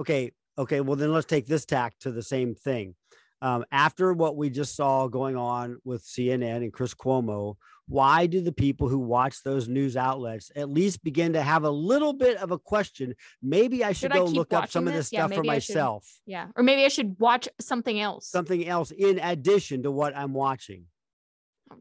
okay, 0.00 0.32
okay, 0.58 0.80
well, 0.80 0.96
then 0.96 1.12
let's 1.12 1.26
take 1.26 1.46
this 1.46 1.64
tack 1.64 1.98
to 2.00 2.10
the 2.10 2.22
same 2.22 2.54
thing. 2.54 2.94
Um, 3.40 3.64
after 3.72 4.12
what 4.12 4.36
we 4.36 4.50
just 4.50 4.76
saw 4.76 5.08
going 5.08 5.36
on 5.36 5.78
with 5.84 6.04
CNN 6.04 6.58
and 6.58 6.72
Chris 6.72 6.94
Cuomo, 6.94 7.56
why 7.88 8.26
do 8.26 8.40
the 8.40 8.52
people 8.52 8.88
who 8.88 8.98
watch 8.98 9.42
those 9.42 9.68
news 9.68 9.96
outlets 9.96 10.52
at 10.54 10.70
least 10.70 11.02
begin 11.02 11.32
to 11.32 11.42
have 11.42 11.64
a 11.64 11.70
little 11.70 12.12
bit 12.12 12.36
of 12.36 12.52
a 12.52 12.58
question? 12.58 13.14
Maybe 13.42 13.82
I 13.84 13.88
should, 13.88 14.12
Should 14.12 14.12
go 14.12 14.26
keep 14.26 14.36
look 14.36 14.52
up 14.52 14.70
some 14.70 14.86
of 14.86 14.94
this 14.94 15.06
this? 15.06 15.14
Yeah, 15.14 15.26
stuff 15.26 15.34
for 15.34 15.40
I 15.40 15.58
should. 15.58 15.74
myself. 15.74 16.08
Yeah. 16.24 16.46
Or 16.54 16.62
maybe 16.62 16.84
I 16.84 16.88
should 16.88 17.16
watch 17.18 17.48
something 17.60 18.00
else. 18.00 18.28
Something 18.28 18.66
else 18.66 18.92
in 18.92 19.18
addition 19.18 19.82
to 19.82 19.90
what 19.90 20.16
I'm 20.16 20.32
watching. 20.32 20.84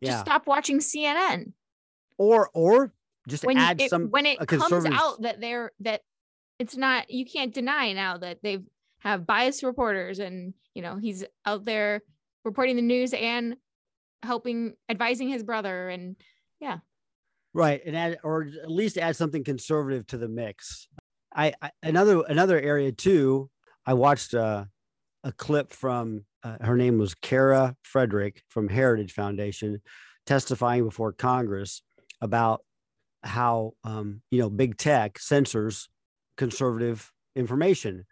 Just 0.03 0.17
yeah. 0.17 0.21
stop 0.23 0.47
watching 0.47 0.79
CNN. 0.79 1.53
Or 2.17 2.49
or 2.53 2.91
just 3.27 3.45
When 3.45 3.57
add 3.57 3.79
it, 3.79 3.89
some 3.89 4.07
when 4.07 4.25
it 4.25 4.39
comes 4.47 4.85
out 4.85 5.21
that 5.21 5.39
they're 5.39 5.71
that 5.81 6.01
it's 6.61 6.77
not 6.77 7.09
you 7.09 7.25
can't 7.25 7.55
deny 7.55 7.91
now 7.91 8.17
that 8.17 8.37
they've 8.43 8.63
have 8.99 9.25
biased 9.25 9.63
reporters 9.63 10.19
and 10.19 10.53
you 10.75 10.83
know 10.83 10.95
he's 10.97 11.25
out 11.43 11.65
there 11.65 12.01
reporting 12.45 12.75
the 12.75 12.83
news 12.83 13.13
and 13.13 13.55
helping 14.21 14.75
advising 14.87 15.27
his 15.27 15.41
brother 15.41 15.89
and 15.89 16.15
yeah. 16.59 16.77
Right 17.55 17.81
and 17.83 17.97
add 17.97 18.19
or 18.23 18.47
at 18.63 18.69
least 18.69 18.99
add 18.99 19.15
something 19.15 19.43
conservative 19.43 20.05
to 20.07 20.17
the 20.19 20.27
mix. 20.27 20.87
I, 21.35 21.53
I 21.61 21.71
another 21.81 22.21
another 22.27 22.59
area 22.59 22.91
too 22.91 23.49
i 23.85 23.93
watched 23.93 24.33
uh, 24.33 24.65
a 25.23 25.31
clip 25.31 25.71
from 25.71 26.25
uh, 26.43 26.57
her 26.61 26.75
name 26.75 26.97
was 26.97 27.15
kara 27.15 27.75
frederick 27.83 28.43
from 28.49 28.67
heritage 28.67 29.13
foundation 29.13 29.81
testifying 30.25 30.83
before 30.83 31.13
congress 31.13 31.81
about 32.19 32.65
how 33.23 33.71
um, 33.85 34.21
you 34.29 34.39
know 34.39 34.49
big 34.49 34.77
tech 34.77 35.19
censors 35.19 35.87
conservative 36.41 37.11
information 37.35 38.05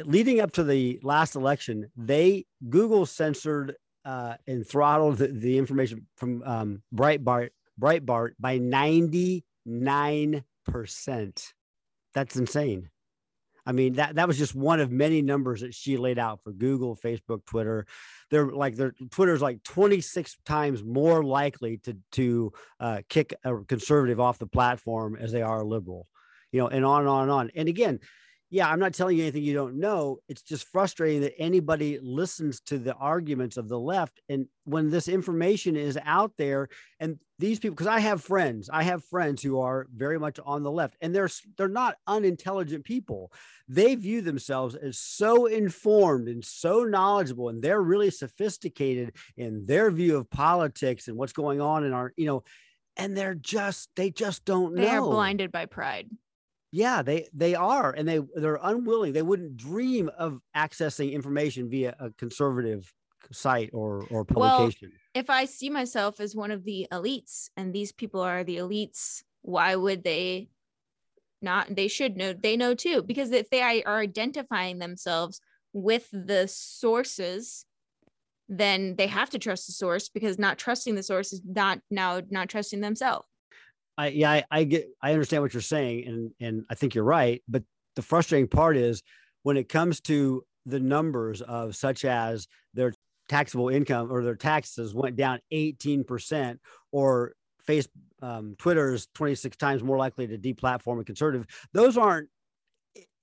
leading 0.00 0.40
up 0.40 0.50
to 0.52 0.64
the 0.64 0.98
last 1.02 1.34
election 1.34 1.90
they 1.96 2.44
google 2.68 3.04
censored 3.06 3.74
uh, 4.04 4.34
and 4.46 4.66
throttled 4.66 5.16
the, 5.18 5.28
the 5.28 5.56
information 5.56 6.06
from 6.16 6.42
um, 6.44 6.82
breitbart 6.94 7.50
Breitbart 7.80 8.32
by 8.38 8.58
99%. 8.58 9.42
That's 12.14 12.36
insane. 12.36 12.90
I 13.66 13.72
mean, 13.72 13.94
that, 13.94 14.16
that 14.16 14.28
was 14.28 14.36
just 14.36 14.54
one 14.54 14.78
of 14.80 14.90
many 14.90 15.22
numbers 15.22 15.62
that 15.62 15.72
she 15.74 15.96
laid 15.96 16.18
out 16.18 16.42
for 16.42 16.52
Google, 16.52 16.94
Facebook, 16.94 17.46
Twitter. 17.46 17.86
They're 18.30 18.52
like 18.52 18.76
their 18.76 18.92
Twitter's 19.10 19.40
like 19.40 19.62
26 19.62 20.36
times 20.44 20.84
more 20.84 21.24
likely 21.24 21.78
to 21.78 21.96
to 22.12 22.52
uh, 22.78 23.00
kick 23.08 23.32
a 23.42 23.56
conservative 23.66 24.20
off 24.20 24.38
the 24.38 24.46
platform 24.46 25.16
as 25.18 25.32
they 25.32 25.40
are 25.40 25.62
a 25.62 25.66
liberal, 25.66 26.06
you 26.54 26.60
know, 26.60 26.68
and 26.68 26.84
on 26.84 27.00
and 27.00 27.08
on 27.08 27.22
and 27.24 27.32
on. 27.32 27.50
And 27.56 27.68
again, 27.68 27.98
yeah, 28.48 28.70
I'm 28.70 28.78
not 28.78 28.94
telling 28.94 29.16
you 29.16 29.24
anything 29.24 29.42
you 29.42 29.54
don't 29.54 29.80
know. 29.80 30.18
It's 30.28 30.42
just 30.42 30.68
frustrating 30.68 31.22
that 31.22 31.36
anybody 31.36 31.98
listens 32.00 32.60
to 32.66 32.78
the 32.78 32.94
arguments 32.94 33.56
of 33.56 33.68
the 33.68 33.78
left. 33.78 34.20
And 34.28 34.46
when 34.62 34.88
this 34.88 35.08
information 35.08 35.74
is 35.74 35.98
out 36.04 36.30
there, 36.38 36.68
and 37.00 37.18
these 37.40 37.58
people, 37.58 37.74
because 37.74 37.88
I 37.88 37.98
have 37.98 38.22
friends, 38.22 38.70
I 38.72 38.84
have 38.84 39.02
friends 39.02 39.42
who 39.42 39.58
are 39.58 39.88
very 39.92 40.16
much 40.20 40.38
on 40.46 40.62
the 40.62 40.70
left, 40.70 40.94
and 41.00 41.12
they're 41.12 41.28
they're 41.58 41.66
not 41.68 41.96
unintelligent 42.06 42.84
people. 42.84 43.32
They 43.66 43.96
view 43.96 44.20
themselves 44.20 44.76
as 44.76 45.00
so 45.00 45.46
informed 45.46 46.28
and 46.28 46.44
so 46.44 46.84
knowledgeable, 46.84 47.48
and 47.48 47.60
they're 47.60 47.82
really 47.82 48.12
sophisticated 48.12 49.16
in 49.36 49.66
their 49.66 49.90
view 49.90 50.16
of 50.18 50.30
politics 50.30 51.08
and 51.08 51.16
what's 51.16 51.32
going 51.32 51.60
on 51.60 51.82
in 51.82 51.92
our, 51.92 52.12
you 52.16 52.26
know, 52.26 52.44
and 52.96 53.16
they're 53.16 53.34
just 53.34 53.90
they 53.96 54.10
just 54.10 54.44
don't 54.44 54.76
they 54.76 54.82
know 54.82 54.88
They 54.88 54.96
are 54.96 55.00
blinded 55.00 55.50
by 55.50 55.66
pride. 55.66 56.08
Yeah 56.74 57.02
they 57.02 57.28
they 57.32 57.54
are 57.54 57.92
and 57.92 58.08
they 58.08 58.20
they're 58.34 58.58
unwilling 58.60 59.12
they 59.12 59.22
wouldn't 59.22 59.56
dream 59.56 60.10
of 60.18 60.40
accessing 60.56 61.12
information 61.12 61.70
via 61.70 61.94
a 62.00 62.10
conservative 62.10 62.92
site 63.30 63.70
or 63.72 64.06
or 64.10 64.24
Well, 64.34 64.68
publication 64.68 64.92
if 65.14 65.30
I 65.30 65.44
see 65.44 65.70
myself 65.70 66.20
as 66.20 66.34
one 66.34 66.50
of 66.50 66.64
the 66.64 66.88
elites 66.90 67.48
and 67.56 67.72
these 67.72 67.92
people 67.92 68.20
are 68.20 68.42
the 68.42 68.56
elites, 68.56 69.22
why 69.42 69.76
would 69.76 70.02
they 70.02 70.50
not? 71.42 71.74
They 71.74 71.88
should 71.88 72.16
know, 72.16 72.32
they 72.32 72.56
know 72.56 72.74
too, 72.74 73.02
because 73.02 73.30
if 73.32 73.50
they 73.50 73.84
are 73.84 74.00
identifying 74.00 74.78
themselves 74.78 75.40
with 75.72 76.08
the 76.12 76.48
sources, 76.48 77.66
then 78.48 78.96
they 78.96 79.06
have 79.06 79.30
to 79.30 79.38
trust 79.38 79.66
the 79.66 79.72
source 79.72 80.08
because 80.08 80.38
not 80.38 80.58
trusting 80.58 80.96
the 80.96 81.02
source 81.02 81.32
is 81.32 81.42
not 81.44 81.80
now 81.90 82.22
not 82.30 82.48
trusting 82.48 82.80
themselves. 82.80 83.26
I 83.96 84.08
yeah 84.08 84.30
I, 84.30 84.44
I 84.50 84.64
get 84.64 84.88
i 85.02 85.12
understand 85.12 85.42
what 85.42 85.54
you're 85.54 85.62
saying 85.62 86.06
and 86.06 86.30
and 86.40 86.64
i 86.70 86.74
think 86.74 86.94
you're 86.94 87.04
right 87.04 87.42
but 87.48 87.62
the 87.96 88.02
frustrating 88.02 88.48
part 88.48 88.76
is 88.76 89.02
when 89.42 89.56
it 89.56 89.68
comes 89.68 90.00
to 90.02 90.44
the 90.66 90.80
numbers 90.80 91.42
of 91.42 91.76
such 91.76 92.04
as 92.04 92.48
they're 92.72 92.94
taxable 93.28 93.68
income 93.68 94.10
or 94.10 94.22
their 94.22 94.34
taxes 94.34 94.94
went 94.94 95.16
down 95.16 95.40
18%, 95.52 96.58
or 96.92 97.32
face 97.60 97.88
um, 98.22 98.54
Twitter 98.58 98.94
is 98.94 99.08
26 99.14 99.56
times 99.56 99.82
more 99.82 99.96
likely 99.96 100.26
to 100.26 100.38
deplatform 100.38 101.00
a 101.00 101.04
conservative. 101.04 101.46
Those 101.72 101.96
aren't 101.96 102.28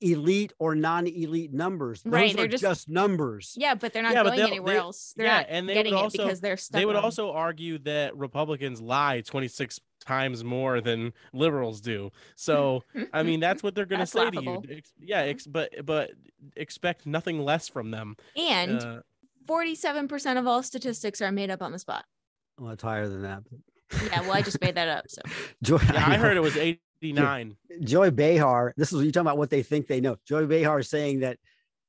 elite 0.01 0.51
or 0.57 0.73
non-elite 0.75 1.53
numbers. 1.53 2.01
Those 2.01 2.12
Right, 2.13 2.36
they're 2.36 2.47
just, 2.47 2.63
just- 2.63 2.89
numbers. 2.89 3.53
Yeah, 3.57 3.75
but 3.75 3.93
they're 3.93 4.01
not 4.01 4.13
Yeah, 4.13 4.23
going 4.23 4.39
anywhere 4.41 4.73
they- 4.73 4.79
else. 4.79 5.13
They're 5.15 5.27
yeah, 5.27 5.38
not 5.38 5.45
and 5.49 5.69
they 5.69 5.73
getting 5.75 5.93
would 5.95 6.05
it 6.05 6.12
because 6.13 6.41
they're 6.41 6.57
stuck. 6.57 6.79
they 6.79 6.86
would 6.86 6.95
on- 6.95 7.03
also 7.03 7.31
argue 7.31 7.77
that 7.79 8.17
Republicans 8.17 8.81
lie 8.81 9.21
26 9.21 9.79
times 10.03 10.43
more 10.43 10.81
than 10.81 11.13
liberals 11.34 11.79
do. 11.81 12.10
So, 12.36 12.84
I 13.13 13.21
mean, 13.21 13.39
that's 13.39 13.62
what 13.62 13.75
they're 13.75 13.86
going 13.93 13.99
to 13.99 14.07
say 14.07 14.19
laughable. 14.21 14.63
to 14.63 14.75
you. 14.75 14.81
Yeah, 14.99 15.19
ex- 15.21 15.45
but 15.45 15.86
but 15.86 16.12
expect 16.55 17.05
nothing 17.05 17.39
less 17.43 17.67
from 17.67 17.91
them. 17.91 18.15
and 18.36 18.79
Uh, 18.81 19.01
47% 19.47 20.38
of 20.39 20.47
all 20.47 20.63
statistics 20.63 21.21
are 21.21 21.31
made 21.31 21.51
up 21.51 21.62
on 21.62 21.71
the 21.71 21.79
spot. 21.79 22.05
Well, 22.57 22.71
it's 22.71 22.84
higher 22.84 23.07
than 23.07 23.21
that. 23.21 23.43
Yeah, 24.07 24.21
well, 24.21 24.34
I 24.34 24.41
just 24.41 24.60
made 24.62 24.75
that 24.75 24.88
up. 24.88 25.05
So 25.10 25.21
Joy, 25.63 25.77
yeah, 25.93 26.05
I 26.07 26.17
heard 26.17 26.38
it 26.38 26.41
was 26.41 26.57
89. 27.01 27.57
Joy 27.83 28.11
Behar. 28.11 28.73
This 28.77 28.89
is 28.91 28.95
what 28.97 29.05
you 29.05 29.11
talking 29.11 29.27
about 29.27 29.37
what 29.37 29.49
they 29.49 29.63
think 29.63 29.87
they 29.87 30.01
know. 30.01 30.17
Joy 30.25 30.45
Behar 30.45 30.79
is 30.79 30.89
saying 30.89 31.21
that 31.21 31.37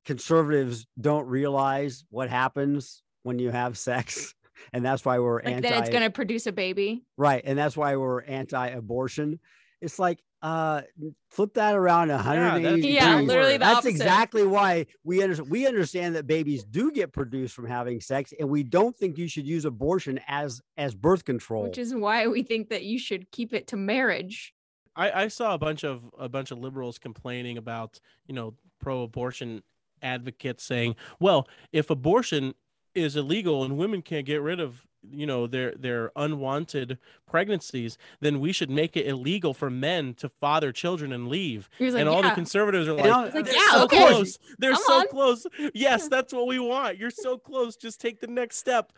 conservatives 0.04 0.86
don't 1.00 1.26
realize 1.26 2.04
what 2.10 2.28
happens 2.28 3.02
when 3.22 3.38
you 3.38 3.50
have 3.50 3.78
sex, 3.78 4.34
and 4.72 4.84
that's 4.84 5.04
why 5.04 5.18
we're 5.18 5.36
like 5.42 5.54
anti. 5.54 5.68
that 5.70 5.78
it's 5.80 5.90
going 5.90 6.02
to 6.02 6.10
produce 6.10 6.46
a 6.46 6.52
baby. 6.52 7.04
right, 7.16 7.42
and 7.44 7.58
that's 7.58 7.76
why 7.76 7.96
we're 7.96 8.22
anti-abortion. 8.22 9.38
It's 9.80 9.98
like 9.98 10.22
uh 10.42 10.82
flip 11.30 11.54
that 11.54 11.74
around 11.76 12.08
180 12.08 12.80
that's- 12.82 12.84
Yeah, 12.84 13.20
literally 13.20 13.52
the 13.52 13.58
that's 13.60 13.78
opposite. 13.78 13.90
exactly 13.90 14.44
why 14.44 14.86
we 15.04 15.22
understand 15.22 15.50
we 15.50 15.66
understand 15.68 16.16
that 16.16 16.26
babies 16.26 16.64
do 16.64 16.90
get 16.90 17.12
produced 17.12 17.54
from 17.54 17.66
having 17.66 18.00
sex 18.00 18.32
and 18.38 18.48
we 18.48 18.64
don't 18.64 18.96
think 18.96 19.18
you 19.18 19.28
should 19.28 19.46
use 19.46 19.64
abortion 19.64 20.18
as 20.26 20.60
as 20.76 20.96
birth 20.96 21.24
control 21.24 21.62
Which 21.62 21.78
is 21.78 21.94
why 21.94 22.26
we 22.26 22.42
think 22.42 22.70
that 22.70 22.82
you 22.82 22.98
should 22.98 23.30
keep 23.30 23.52
it 23.52 23.68
to 23.68 23.76
marriage. 23.76 24.52
I, 24.96 25.24
I 25.24 25.28
saw 25.28 25.54
a 25.54 25.58
bunch 25.58 25.84
of 25.84 26.02
a 26.18 26.28
bunch 26.28 26.50
of 26.50 26.58
liberals 26.58 26.98
complaining 26.98 27.58
about 27.58 28.00
you 28.26 28.34
know 28.34 28.54
pro-abortion 28.80 29.62
advocates 30.02 30.64
saying, 30.64 30.96
well, 31.20 31.48
if 31.72 31.90
abortion 31.90 32.54
is 32.94 33.16
illegal 33.16 33.64
and 33.64 33.76
women 33.76 34.02
can't 34.02 34.26
get 34.26 34.42
rid 34.42 34.60
of 34.60 34.86
you 35.10 35.26
know 35.26 35.48
their 35.48 35.72
their 35.72 36.12
unwanted 36.14 36.98
pregnancies, 37.28 37.98
then 38.20 38.38
we 38.38 38.52
should 38.52 38.70
make 38.70 38.96
it 38.96 39.06
illegal 39.06 39.52
for 39.52 39.68
men 39.68 40.14
to 40.14 40.28
father 40.28 40.70
children 40.70 41.12
and 41.12 41.28
leave. 41.28 41.68
Like, 41.80 41.94
and 41.94 42.08
all 42.08 42.22
the 42.22 42.30
conservatives 42.30 42.86
are 42.86 42.94
like, 42.94 43.34
like, 43.34 43.44
"They're 43.44 43.54
yeah, 43.54 43.70
so 43.72 43.84
okay. 43.84 43.96
close. 43.96 44.38
They're 44.58 44.72
Come 44.72 44.82
so 44.86 45.00
on." 45.00 45.08
close. 45.08 45.46
Yes, 45.74 46.08
that's 46.10 46.32
what 46.32 46.46
we 46.46 46.60
want. 46.60 46.98
You're 46.98 47.10
so 47.10 47.36
close. 47.36 47.76
Just 47.76 48.00
take 48.00 48.20
the 48.20 48.28
next 48.28 48.58
step. 48.58 48.92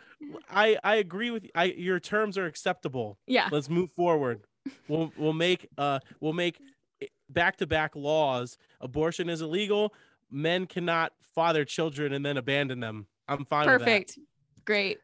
I 0.50 0.76
I 0.84 0.96
agree 0.96 1.30
with 1.30 1.44
you. 1.44 1.50
I 1.54 1.64
your 1.64 2.00
terms 2.00 2.36
are 2.36 2.46
acceptable 2.46 3.18
yeah. 3.26 3.48
let's 3.50 3.68
move 3.68 3.90
forward 3.90 4.42
we'll 4.88 5.12
we'll 5.16 5.32
make 5.32 5.68
uh 5.78 5.98
we'll 6.20 6.32
make 6.32 6.58
back 7.28 7.56
to 7.58 7.66
back 7.66 7.96
laws. 7.96 8.56
Abortion 8.80 9.28
is 9.28 9.40
illegal. 9.42 9.92
Men 10.30 10.66
cannot 10.66 11.12
father 11.34 11.64
children 11.64 12.12
and 12.12 12.24
then 12.24 12.36
abandon 12.36 12.80
them. 12.80 13.06
I'm 13.28 13.44
fine 13.44 13.66
with 13.66 13.78
that. 13.78 13.78
Perfect. 13.80 14.18
Great. 14.64 14.98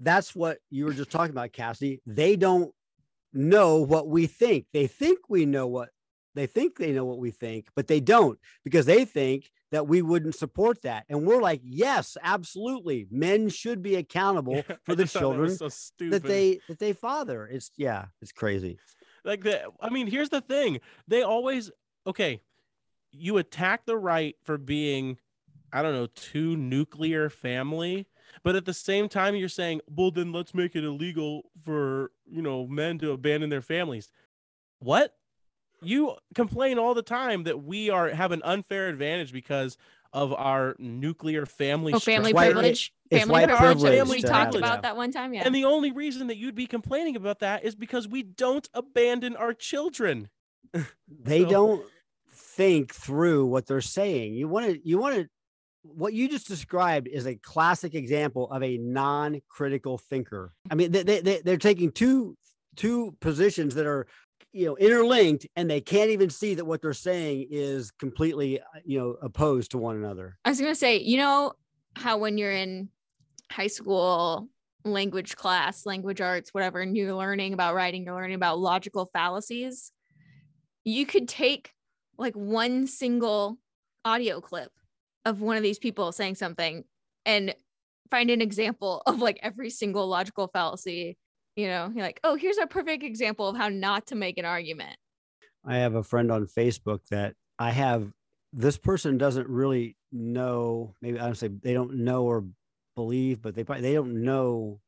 that's 0.00 0.34
what 0.34 0.58
you 0.70 0.84
were 0.84 0.92
just 0.92 1.10
talking 1.10 1.30
about 1.30 1.52
Cassidy. 1.52 2.00
They 2.06 2.36
don't 2.36 2.72
know 3.32 3.78
what 3.78 4.08
we 4.08 4.26
think. 4.26 4.66
They 4.72 4.86
think 4.86 5.18
we 5.28 5.46
know 5.46 5.66
what 5.66 5.90
they 6.34 6.46
think 6.46 6.78
they 6.78 6.90
know 6.90 7.04
what 7.04 7.18
we 7.18 7.30
think 7.30 7.68
but 7.76 7.86
they 7.86 8.00
don't 8.00 8.40
because 8.64 8.86
they 8.86 9.04
think 9.04 9.52
that 9.70 9.86
we 9.86 10.02
wouldn't 10.02 10.34
support 10.34 10.82
that. 10.82 11.04
And 11.08 11.24
we're 11.26 11.40
like 11.40 11.60
yes 11.62 12.16
absolutely. 12.22 13.06
Men 13.10 13.48
should 13.48 13.82
be 13.82 13.94
accountable 13.94 14.56
Yeah, 14.56 14.76
for 14.84 14.96
the 14.96 15.04
just 15.04 15.12
thought 15.14 15.20
that 15.20 15.26
children 15.26 15.56
so 15.56 15.68
that 16.10 16.24
they 16.24 16.60
that 16.68 16.78
they 16.80 16.92
father. 16.92 17.46
It's 17.46 17.70
yeah 17.76 18.06
it's 18.20 18.32
crazy 18.32 18.78
like 19.24 19.42
the 19.42 19.62
i 19.80 19.88
mean 19.90 20.06
here's 20.06 20.30
the 20.30 20.40
thing. 20.40 20.80
They 21.08 21.22
always 21.22 21.70
okay 22.06 22.40
you 23.10 23.38
attack 23.38 23.86
the 23.86 23.96
right 23.96 24.36
for 24.42 24.58
being 24.58 25.18
i 25.72 25.82
don't 25.82 25.94
know 25.94 26.08
too 26.14 26.56
nuclear 26.56 27.30
family 27.30 28.06
but 28.42 28.56
at 28.56 28.64
the 28.64 28.74
same 28.74 29.08
time 29.08 29.36
you're 29.36 29.48
saying 29.48 29.80
well 29.88 30.10
then 30.10 30.32
let's 30.32 30.54
make 30.54 30.74
it 30.74 30.84
illegal 30.84 31.42
for 31.64 32.10
you 32.26 32.42
know 32.42 32.66
men 32.66 32.98
to 32.98 33.12
abandon 33.12 33.50
their 33.50 33.62
families. 33.62 34.10
What? 34.78 35.14
You 35.82 36.16
complain 36.34 36.78
all 36.78 36.94
the 36.94 37.02
time 37.02 37.44
that 37.44 37.62
we 37.62 37.90
are 37.90 38.08
have 38.08 38.32
an 38.32 38.42
unfair 38.44 38.88
advantage 38.88 39.32
because 39.32 39.76
of 40.14 40.32
our 40.32 40.76
nuclear 40.78 41.44
family 41.44 41.92
Oh, 41.92 41.98
family 41.98 42.30
structure. 42.30 42.34
white- 42.46 42.52
privilege. 42.54 42.92
it's 43.10 43.20
family 43.20 43.32
white 43.32 43.48
privilege. 43.58 43.80
privilege 43.82 44.22
We 44.22 44.28
talked 44.28 44.54
about 44.54 44.76
that. 44.76 44.82
that 44.82 44.96
one 44.96 45.10
time. 45.10 45.34
Yeah. 45.34 45.42
and 45.44 45.54
the 45.54 45.64
only 45.64 45.90
reason 45.90 46.28
that 46.28 46.36
you'd 46.36 46.54
be 46.54 46.66
complaining 46.68 47.16
about 47.16 47.40
that 47.40 47.64
is 47.64 47.74
because 47.74 48.06
we 48.08 48.22
don't 48.22 48.66
abandon 48.72 49.34
our 49.36 49.52
children 49.52 50.28
they 51.08 51.42
So- 51.42 51.50
don't 51.50 51.86
think 52.30 52.94
through 52.94 53.46
what 53.46 53.66
they're 53.66 53.80
saying 53.80 54.34
you 54.34 54.48
want 54.48 54.66
to 54.66 54.88
you 54.88 54.98
want 54.98 55.16
to 55.16 55.28
what 55.82 56.14
you 56.14 56.28
just 56.28 56.48
described 56.48 57.06
is 57.08 57.26
a 57.26 57.34
classic 57.36 57.94
example 57.94 58.50
of 58.50 58.62
a 58.62 58.78
non-critical 58.78 59.98
thinker 59.98 60.52
i 60.70 60.74
mean 60.74 60.90
they, 60.92 61.02
they, 61.02 61.20
they- 61.20 61.40
they're 61.44 61.56
taking 61.56 61.90
two 61.92 62.36
two 62.76 63.14
positions 63.20 63.74
that 63.76 63.86
are 63.86 64.06
you 64.52 64.66
know 64.66 64.76
interlinked 64.76 65.46
and 65.56 65.68
they 65.68 65.80
can't 65.80 66.10
even 66.10 66.30
see 66.30 66.54
that 66.54 66.64
what 66.64 66.80
they're 66.80 66.92
saying 66.92 67.46
is 67.50 67.90
completely 67.90 68.60
uh, 68.60 68.64
you 68.84 68.98
know 68.98 69.16
opposed 69.22 69.70
to 69.72 69.78
one 69.78 69.96
another 69.96 70.38
I 70.44 70.50
was 70.50 70.60
gonna 70.60 70.74
say, 70.74 70.98
you 70.98 71.18
know 71.18 71.52
how 71.96 72.18
when 72.18 72.38
you're 72.38 72.52
in 72.52 72.88
high 73.50 73.68
school 73.68 74.48
language 74.84 75.36
class, 75.36 75.86
language 75.86 76.20
arts, 76.20 76.52
whatever, 76.52 76.80
and 76.80 76.96
you're 76.96 77.14
learning 77.14 77.54
about 77.54 77.74
writing, 77.74 78.04
you're 78.04 78.14
learning 78.14 78.34
about 78.34 78.58
logical 78.58 79.06
fallacies. 79.06 79.92
You 80.84 81.06
could 81.06 81.28
take 81.28 81.72
like 82.18 82.34
one 82.34 82.86
single 82.86 83.58
audio 84.04 84.40
clip 84.40 84.70
of 85.24 85.40
one 85.40 85.56
of 85.56 85.62
these 85.62 85.78
people 85.78 86.12
saying 86.12 86.34
something 86.34 86.84
and 87.24 87.54
find 88.10 88.30
an 88.30 88.42
example 88.42 89.02
of 89.06 89.20
like 89.20 89.38
every 89.42 89.70
single 89.70 90.06
logical 90.06 90.48
fallacy. 90.48 91.16
You 91.56 91.68
know, 91.68 91.92
you're 91.94 92.04
like, 92.04 92.20
oh, 92.24 92.34
here's 92.34 92.58
a 92.58 92.66
perfect 92.66 93.04
example 93.04 93.48
of 93.48 93.56
how 93.56 93.68
not 93.68 94.06
to 94.08 94.14
make 94.14 94.38
an 94.38 94.44
argument. 94.44 94.96
I 95.64 95.76
have 95.76 95.94
a 95.94 96.02
friend 96.02 96.30
on 96.30 96.46
Facebook 96.46 97.00
that 97.10 97.34
I 97.58 97.70
have. 97.70 98.12
This 98.52 98.76
person 98.76 99.18
doesn't 99.18 99.48
really 99.48 99.96
know. 100.12 100.94
Maybe 101.00 101.18
I 101.18 101.26
don't 101.26 101.36
say 101.36 101.48
they 101.48 101.72
don't 101.72 101.94
know 101.96 102.24
or 102.24 102.44
believe, 102.94 103.40
but 103.40 103.54
they 103.54 103.64
probably 103.64 103.82
they 103.82 103.94
don't 103.94 104.22
know 104.22 104.80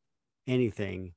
anything. 0.46 1.12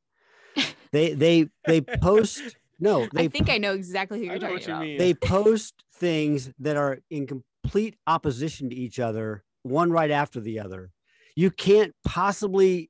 They 0.92 1.14
they 1.14 1.50
they 1.68 1.82
post 1.82 2.42
no. 2.80 3.08
They 3.14 3.26
I 3.26 3.28
think 3.28 3.48
I 3.48 3.60
know 3.60 3.74
exactly 3.74 4.18
who 4.18 4.26
you're 4.26 4.40
talking 4.40 4.56
what 4.56 4.68
you 4.68 4.74
about. 4.74 4.98
they 4.98 5.14
post 5.14 5.76
things 5.94 6.52
that 6.58 6.78
are 6.78 6.98
in 7.12 7.28
complete 7.28 7.96
opposition 8.08 8.72
to 8.72 8.76
each 8.76 9.00
other, 9.00 9.44
one 9.62 9.92
right 9.92 10.10
after 10.10 10.40
the 10.40 10.60
other. 10.60 10.90
You 11.36 11.52
can't 11.52 11.94
possibly. 12.04 12.90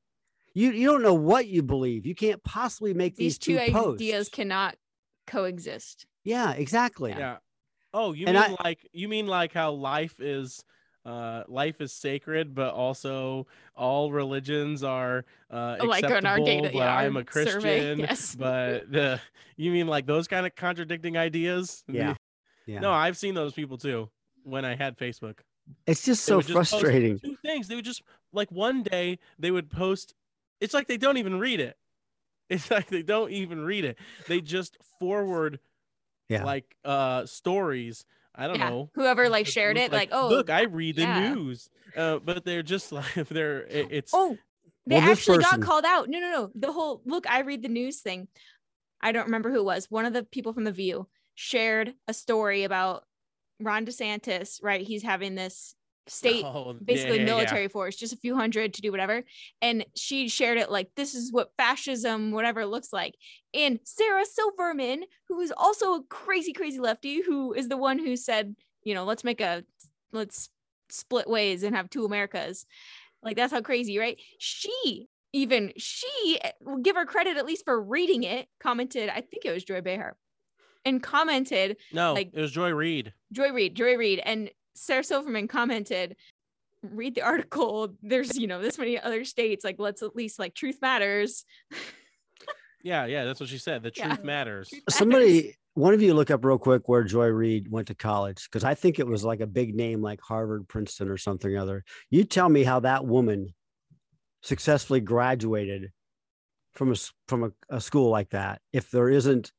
You, 0.54 0.72
you 0.72 0.88
don't 0.92 1.02
know 1.04 1.14
what 1.14 1.48
you 1.48 1.62
believe. 1.64 2.06
You 2.06 2.16
can't 2.16 2.44
possibly 2.44 2.94
make 2.94 3.16
These 3.16 3.38
these, 3.38 3.58
two 3.68 3.72
posts. 3.72 4.02
ideas 4.02 4.30
cannot 4.30 4.76
coexist. 5.28 6.06
Yeah, 6.24 6.52
exactly. 6.54 7.12
yeah 7.12 7.38
oh 7.94 8.14
you 8.14 8.28
And 8.28 8.36
mean 8.38 8.56
I- 8.60 8.64
like 8.64 8.88
you 8.94 9.08
mean 9.08 9.26
like 9.26 9.52
how 9.52 9.72
life 9.72 10.20
is 10.20 10.64
uh 11.06 11.42
life 11.48 11.82
is 11.82 11.92
sacred 11.92 12.54
but 12.54 12.72
also 12.76 13.48
all 13.76 14.12
religions 14.12 14.84
are 14.84 15.26
uh 15.50 15.78
Oh, 15.80 15.86
like 15.86 16.04
on 16.04 16.12
our 16.26 16.36
acceptable, 16.38 16.46
data- 16.46 16.62
but 16.74 16.76
yeah, 16.76 16.96
i'm 16.96 17.18
a 17.18 17.24
christian 17.24 17.62
survey, 17.62 17.96
yes. 17.96 18.36
but 18.36 18.92
the 18.92 19.20
you 19.58 19.72
mean 19.72 19.88
like 19.88 20.06
those 20.06 20.28
kind 20.28 20.46
of 20.46 20.54
contradicting 20.56 21.18
ideas 21.18 21.84
Yeah. 21.88 22.14
Yeah. 22.68 22.80
no 22.82 22.92
i've 22.92 23.18
seen 23.18 23.34
those 23.34 23.54
people 23.54 23.80
too 23.80 24.10
when 24.44 24.66
i 24.66 24.76
had 24.76 24.96
facebook 24.98 25.40
It's 25.88 26.04
just 26.04 26.24
They 26.28 26.30
so 26.32 26.36
would 26.38 26.46
just 26.46 26.70
frustrating. 26.72 27.18
two 27.18 27.38
things 27.44 27.68
they 27.70 27.76
would 27.76 27.86
just 27.86 28.04
like 28.34 28.52
one 28.52 28.84
day 28.84 29.18
they 29.40 29.50
would 29.50 29.72
post 29.72 30.14
it's 30.62 30.74
like 30.74 30.88
they 30.88 30.98
don't 30.98 31.18
even 31.18 31.40
read 31.40 31.60
it 31.60 31.78
it's 32.50 32.70
like 32.72 32.88
they 32.88 33.04
don't 33.04 33.32
even 33.32 33.62
read 33.62 33.86
it 33.86 33.98
they 34.28 34.42
just 34.42 34.78
forward 35.00 35.60
Yeah. 36.30 36.44
like 36.44 36.76
uh 36.86 37.26
stories 37.26 38.06
i 38.36 38.48
don't 38.48 38.58
Yeah. 38.60 38.70
know 38.70 38.90
Whoever 38.96 39.30
like 39.30 39.46
that 39.46 39.52
shared 39.52 39.78
it, 39.78 39.92
like, 39.92 40.10
oh, 40.12 40.30
look 40.30 40.50
i 40.50 40.64
read 40.64 40.96
the 40.96 41.04
yeah. 41.04 41.34
news 41.34 41.70
uh 41.96 42.20
but 42.20 42.44
they're 42.46 42.64
just 42.64 42.92
like 43.00 43.18
if 43.18 43.30
they're 43.30 43.62
it- 43.68 43.88
it's 43.92 44.12
oh, 44.14 44.38
they 44.88 44.96
Well, 44.96 45.10
actually 45.12 45.38
person- 45.40 45.60
got 45.60 45.68
called 45.68 45.86
out. 45.86 46.10
No, 46.10 46.20
no, 46.20 46.32
no. 46.32 46.52
The 46.56 46.72
whole 46.72 47.02
look, 47.06 47.30
I 47.30 47.42
read 47.42 47.62
the 47.62 47.68
news 47.68 48.00
thing. 48.00 48.28
I 49.02 49.12
don't 49.12 49.26
remember 49.26 49.52
who 49.52 49.58
it 49.60 49.66
was. 49.66 49.86
One 49.92 50.06
of 50.06 50.14
the 50.14 50.24
people 50.24 50.52
from 50.52 50.64
the 50.64 50.72
View 50.72 51.08
shared 51.36 51.94
a 52.08 52.14
story 52.14 52.64
about 52.64 53.04
Ron 53.60 53.86
DeSantis. 53.86 54.64
Right, 54.64 54.82
he's 54.82 55.04
having 55.04 55.36
this 55.36 55.76
state 56.10 56.44
oh, 56.44 56.74
basically 56.84 57.18
yeah, 57.18 57.24
yeah. 57.24 57.26
military 57.26 57.68
force, 57.68 57.96
just 57.96 58.14
a 58.14 58.18
few 58.18 58.36
hundred 58.36 58.74
to 58.76 58.82
do 58.82 58.92
whatever. 58.92 59.24
And 59.62 59.86
she 59.96 60.28
shared 60.28 60.58
it 60.58 60.72
like 60.72 60.90
this 60.96 61.16
is 61.16 61.32
what 61.32 61.52
fascism, 61.58 62.32
whatever 62.32 62.66
looks 62.66 62.92
like. 62.94 63.16
And 63.54 63.80
Sarah 63.84 64.26
Silverman, 64.26 65.04
who 65.28 65.40
is 65.42 65.54
also 65.56 65.96
a 65.96 66.04
crazy, 66.04 66.54
crazy 66.54 66.80
lefty, 66.80 67.22
who 67.22 67.54
is 67.54 67.68
the 67.70 67.78
one 67.78 68.00
who 68.00 68.16
said, 68.16 68.56
you 68.84 68.94
know, 68.94 69.06
let's 69.06 69.24
make 69.24 69.42
a 69.42 69.64
let's 70.12 70.50
split 70.90 71.30
ways 71.30 71.64
and 71.64 71.76
have 71.76 71.90
two 71.90 72.06
Americas. 72.06 72.66
Like 73.22 73.36
that's 73.36 73.54
how 73.54 73.62
crazy, 73.62 73.98
right? 73.98 74.20
She 74.40 75.08
even 75.34 75.74
she 75.78 76.40
eh, 76.44 76.52
will 76.62 76.78
give 76.78 76.96
her 76.96 77.06
credit 77.06 77.38
at 77.38 77.46
least 77.46 77.66
for 77.66 77.82
reading 77.82 78.24
it. 78.24 78.48
Commented, 78.60 79.10
I 79.10 79.22
think 79.22 79.46
it 79.46 79.52
was 79.52 79.64
Joy 79.64 79.82
Behar, 79.82 80.18
and 80.86 81.02
commented 81.02 81.78
No, 81.92 82.14
Like- 82.14 82.32
it 82.34 82.42
was 82.42 82.52
Joy 82.52 82.72
Reid. 82.72 83.14
Joy 83.32 83.52
Reid, 83.52 83.76
Joy 83.76 83.96
Reid, 83.96 84.22
and 84.26 84.50
Sarah 84.80 85.04
Silverman 85.04 85.48
commented, 85.48 86.16
read 86.82 87.16
the 87.16 87.22
article. 87.22 87.94
There's, 88.02 88.38
you 88.38 88.48
know, 88.48 88.62
this 88.62 88.78
many 88.78 89.00
other 89.00 89.24
states. 89.26 89.64
Like, 89.64 89.76
let's 89.80 90.02
at 90.02 90.16
least 90.16 90.40
like 90.40 90.54
truth 90.56 90.78
matters. 90.82 91.46
Yeah, 92.82 93.08
yeah, 93.08 93.26
that's 93.26 93.42
what 93.42 93.50
she 93.50 93.58
said. 93.58 93.84
The 93.84 93.92
Yeah. 93.94 94.08
truth 94.08 94.24
matters. 94.24 94.70
Truth 94.70 94.84
matters. 94.88 94.96
Somebody, 94.98 95.56
one 95.74 95.94
of 95.94 96.02
you 96.02 96.14
look 96.14 96.32
up 96.32 96.46
real 96.46 96.58
quick 96.58 96.88
where 96.88 97.04
Joy 97.04 97.26
Reid 97.28 97.70
went 97.70 97.88
to 97.90 97.94
college 97.94 98.46
because 98.50 98.64
I 98.64 98.74
think 98.74 99.00
it 99.00 99.06
was 99.06 99.26
like 99.26 99.42
a 99.42 99.48
big 99.48 99.76
name 99.76 100.02
like 100.02 100.22
Harvard, 100.22 100.66
Princeton, 100.70 101.10
or 101.10 101.18
something 101.18 101.58
other. 101.58 101.84
You 102.10 102.24
tell 102.24 102.48
me 102.48 102.64
how 102.64 102.80
that 102.80 103.06
woman 103.06 103.54
successfully 104.44 105.02
graduated 105.02 105.92
from 106.72 106.88
a 106.90 106.94
s- 106.94 107.12
from 107.28 107.44
a, 107.44 107.52
a 107.70 107.82
school 107.82 108.10
like 108.12 108.30
that 108.30 108.62
if 108.72 108.90
there 108.92 109.10
isn't 109.10 109.52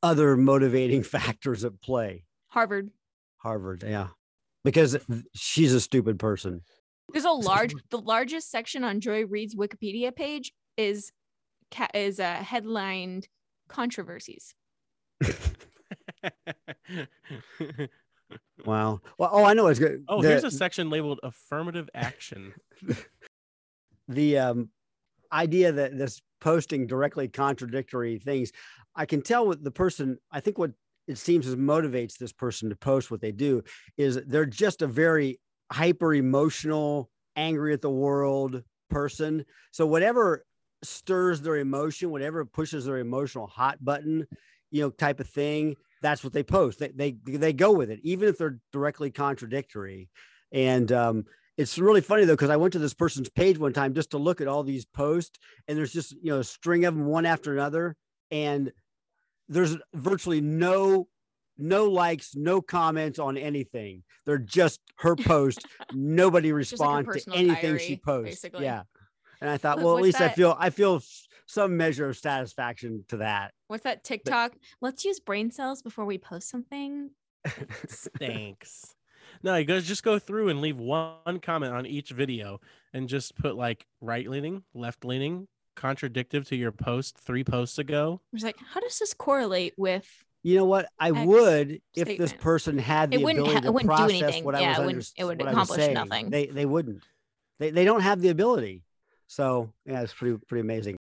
other 0.00 0.36
motivating 0.36 1.02
factors 1.16 1.64
at 1.64 1.80
play. 1.80 2.22
Harvard. 2.46 2.90
Harvard, 3.38 3.82
yeah, 3.84 4.10
because 4.64 4.96
she's 5.34 5.74
a 5.74 5.80
stupid 5.80 6.18
person. 6.18 6.62
There's 7.12 7.24
a 7.24 7.30
large, 7.30 7.74
the 7.90 7.98
largest 7.98 8.50
section 8.50 8.84
on 8.84 9.00
Joy 9.00 9.24
Reid's 9.26 9.54
Wikipedia 9.54 10.14
page 10.14 10.52
is 10.76 11.12
is 11.94 12.20
uh, 12.20 12.34
headlined 12.34 13.28
controversies. 13.68 14.54
Wow. 18.64 19.00
Well, 19.18 19.28
oh, 19.32 19.44
I 19.44 19.52
know 19.54 19.66
it's 19.66 19.78
good. 19.78 20.04
oh, 20.08 20.22
The- 20.22 20.28
here's 20.28 20.44
a 20.44 20.50
section 20.50 20.88
labeled 20.88 21.20
affirmative 21.22 21.90
action. 21.94 22.54
the 24.08 24.38
um, 24.38 24.70
idea 25.32 25.72
that 25.72 25.96
this 25.98 26.20
posting 26.40 26.86
directly 26.86 27.28
contradictory 27.28 28.18
things 28.18 28.50
i 28.96 29.06
can 29.06 29.22
tell 29.22 29.46
what 29.46 29.62
the 29.62 29.70
person 29.70 30.18
i 30.32 30.40
think 30.40 30.58
what 30.58 30.72
it 31.08 31.18
seems 31.18 31.46
as 31.46 31.56
motivates 31.56 32.16
this 32.16 32.32
person 32.32 32.70
to 32.70 32.76
post 32.76 33.10
what 33.10 33.20
they 33.20 33.32
do 33.32 33.62
is 33.96 34.20
they're 34.26 34.46
just 34.46 34.82
a 34.82 34.86
very 34.86 35.40
hyper 35.70 36.14
emotional 36.14 37.10
angry 37.36 37.72
at 37.72 37.82
the 37.82 37.90
world 37.90 38.62
person. 38.90 39.44
So 39.70 39.86
whatever 39.86 40.44
stirs 40.84 41.40
their 41.40 41.56
emotion 41.56 42.10
whatever 42.10 42.44
pushes 42.44 42.84
their 42.84 42.98
emotional 42.98 43.46
hot 43.46 43.82
button 43.84 44.26
you 44.72 44.82
know 44.82 44.90
type 44.90 45.20
of 45.20 45.28
thing 45.28 45.76
that's 46.02 46.24
what 46.24 46.32
they 46.32 46.42
post. 46.42 46.80
They 46.80 46.88
they, 46.88 47.12
they 47.24 47.52
go 47.52 47.72
with 47.72 47.90
it 47.90 48.00
even 48.02 48.28
if 48.28 48.36
they're 48.36 48.58
directly 48.72 49.10
contradictory. 49.10 50.08
And 50.50 50.90
um 50.92 51.24
it's 51.56 51.78
really 51.78 52.00
funny 52.00 52.24
though 52.24 52.32
because 52.34 52.50
I 52.50 52.56
went 52.56 52.72
to 52.72 52.78
this 52.78 52.94
person's 52.94 53.28
page 53.28 53.58
one 53.58 53.72
time 53.72 53.94
just 53.94 54.10
to 54.10 54.18
look 54.18 54.40
at 54.40 54.48
all 54.48 54.62
these 54.62 54.84
posts, 54.86 55.38
and 55.68 55.76
there's 55.76 55.92
just 55.92 56.12
you 56.12 56.32
know 56.32 56.40
a 56.40 56.44
string 56.44 56.84
of 56.84 56.94
them 56.94 57.06
one 57.06 57.26
after 57.26 57.52
another, 57.52 57.94
and 58.30 58.72
there's 59.52 59.76
virtually 59.94 60.40
no 60.40 61.08
no 61.58 61.86
likes, 61.86 62.34
no 62.34 62.60
comments 62.62 63.18
on 63.18 63.36
anything. 63.36 64.02
They're 64.24 64.38
just 64.38 64.80
her 64.98 65.14
post. 65.16 65.66
Nobody 65.92 66.48
Just 66.50 66.80
like 66.80 67.04
responds 67.04 67.06
to 67.06 67.12
personal 67.12 67.38
anything 67.38 67.78
she 67.78 67.96
posts. 67.96 68.30
basically. 68.42 68.64
Yeah, 68.64 68.82
and 69.40 69.50
I 69.50 69.58
thought, 69.58 69.76
What- 69.78 69.84
well, 69.84 69.92
at 69.96 70.00
what's 70.00 70.04
least 70.04 70.20
I 70.20 70.28
feel 70.30 70.56
I 70.58 70.70
feel 70.70 71.02
some 71.46 71.76
measure 71.76 72.08
of 72.08 72.16
satisfaction 72.16 73.04
to 73.08 73.18
that. 73.18 73.52
What's 73.68 73.84
that 73.84 74.04
TikTok? 74.04 74.52
Let's 74.80 75.04
use 75.04 75.20
brain 75.20 75.50
cells 75.50 75.82
before 75.82 76.04
we 76.06 76.16
post 76.18 76.48
something. 76.48 77.10
Thanks. 78.18 78.94
No, 79.42 79.56
you 79.56 79.64
guys 79.64 79.86
just 79.86 80.02
go 80.02 80.18
through 80.18 80.48
and 80.50 80.60
leave 80.60 80.78
one 80.78 81.40
comment 81.40 81.72
on 81.74 81.86
each 81.86 82.10
video 82.10 82.60
and 82.92 83.08
just 83.08 83.34
put 83.36 83.56
like 83.56 83.86
right 84.00 84.28
leaning, 84.28 84.62
left 84.74 85.04
leaning, 85.04 85.48
contradictive 85.74 86.46
to 86.48 86.56
your 86.56 86.72
post 86.72 87.18
three 87.18 87.44
posts 87.44 87.78
ago. 87.78 88.20
I 88.24 88.28
was 88.32 88.42
like, 88.42 88.56
how 88.72 88.80
does 88.80 88.98
this 88.98 89.14
correlate 89.14 89.74
with? 89.76 90.06
You 90.42 90.56
know 90.56 90.64
what? 90.64 90.88
I 90.98 91.10
X 91.10 91.26
would 91.26 91.80
if 91.94 92.18
this 92.18 92.32
person 92.32 92.76
had 92.78 93.10
the 93.12 93.16
It 93.16 93.22
wouldn't 93.22 93.40
ability 93.46 93.54
ha- 93.54 93.60
to 93.60 93.66
it 93.68 93.72
wouldn't 93.74 93.90
do 93.90 93.96
process 93.96 94.22
anything. 94.22 94.44
what 94.44 94.54
I 94.56 94.60
Yeah, 94.60 94.68
was 94.70 94.78
it 94.78 94.84
wouldn't- 94.86 95.02
underst- 95.04 95.12
it 95.16 95.24
would 95.24 95.38
what 95.38 95.48
I 95.48 95.50
was 95.50 95.54
accomplish 95.54 95.80
saying. 95.84 95.94
nothing. 95.94 96.30
They 96.30 96.46
they 96.46 96.66
wouldn't. 96.66 97.02
They 97.58 97.70
they 97.70 97.84
don't 97.84 98.00
have 98.00 98.20
the 98.20 98.30
ability. 98.30 98.82
So 99.28 99.72
yeah, 99.86 100.02
it's 100.02 100.12
pretty 100.12 100.38
pretty 100.48 100.60
amazing. 100.62 100.96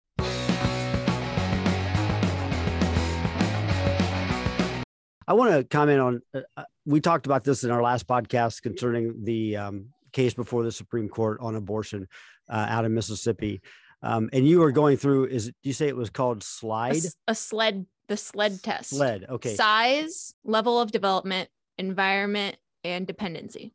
I 5.26 5.34
want 5.34 5.52
to 5.52 5.64
comment 5.64 6.00
on. 6.00 6.22
Uh, 6.32 6.40
uh, 6.56 6.64
we 6.86 7.00
talked 7.00 7.26
about 7.26 7.44
this 7.44 7.62
in 7.62 7.70
our 7.70 7.82
last 7.82 8.06
podcast 8.06 8.62
concerning 8.62 9.24
the 9.24 9.58
um, 9.58 9.86
case 10.12 10.32
before 10.32 10.62
the 10.64 10.72
Supreme 10.72 11.08
Court 11.08 11.38
on 11.42 11.54
abortion 11.54 12.08
uh, 12.48 12.66
out 12.68 12.86
of 12.86 12.92
Mississippi. 12.92 13.60
Um, 14.02 14.30
and 14.32 14.46
you 14.46 14.60
were 14.60 14.72
going 14.72 14.96
through. 14.96 15.26
Is 15.26 15.46
do 15.46 15.52
you 15.62 15.72
say 15.72 15.88
it 15.88 15.96
was 15.96 16.10
called 16.10 16.42
A, 16.42 16.44
slide? 16.44 16.96
s- 16.96 17.16
a 17.26 17.34
sled, 17.34 17.86
the 18.08 18.16
sled 18.16 18.62
test. 18.62 18.90
Sled. 18.90 19.26
Okay. 19.28 19.54
Size, 19.54 20.34
level 20.44 20.80
of 20.80 20.92
development, 20.92 21.48
environment, 21.78 22.56
and 22.84 23.06
dependency. 23.06 23.74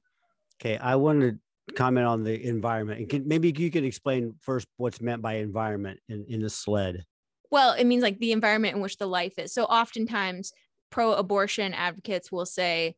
Okay, 0.61 0.77
I 0.77 0.95
wanted 0.95 1.39
to 1.67 1.73
comment 1.73 2.07
on 2.07 2.23
the 2.23 2.41
environment, 2.47 2.99
and 3.01 3.09
can, 3.09 3.27
maybe 3.27 3.53
you 3.57 3.69
could 3.69 3.83
explain 3.83 4.35
first 4.41 4.67
what's 4.77 5.01
meant 5.01 5.21
by 5.21 5.35
environment 5.35 5.99
in, 6.07 6.25
in 6.29 6.41
the 6.41 6.49
sled. 6.49 7.03
Well, 7.51 7.73
it 7.73 7.85
means 7.85 8.01
like 8.01 8.19
the 8.19 8.31
environment 8.31 8.75
in 8.75 8.81
which 8.81 8.97
the 8.97 9.07
life 9.07 9.37
is. 9.37 9.53
So 9.53 9.65
oftentimes, 9.65 10.53
pro-abortion 10.89 11.73
advocates 11.73 12.31
will 12.31 12.45
say 12.45 12.95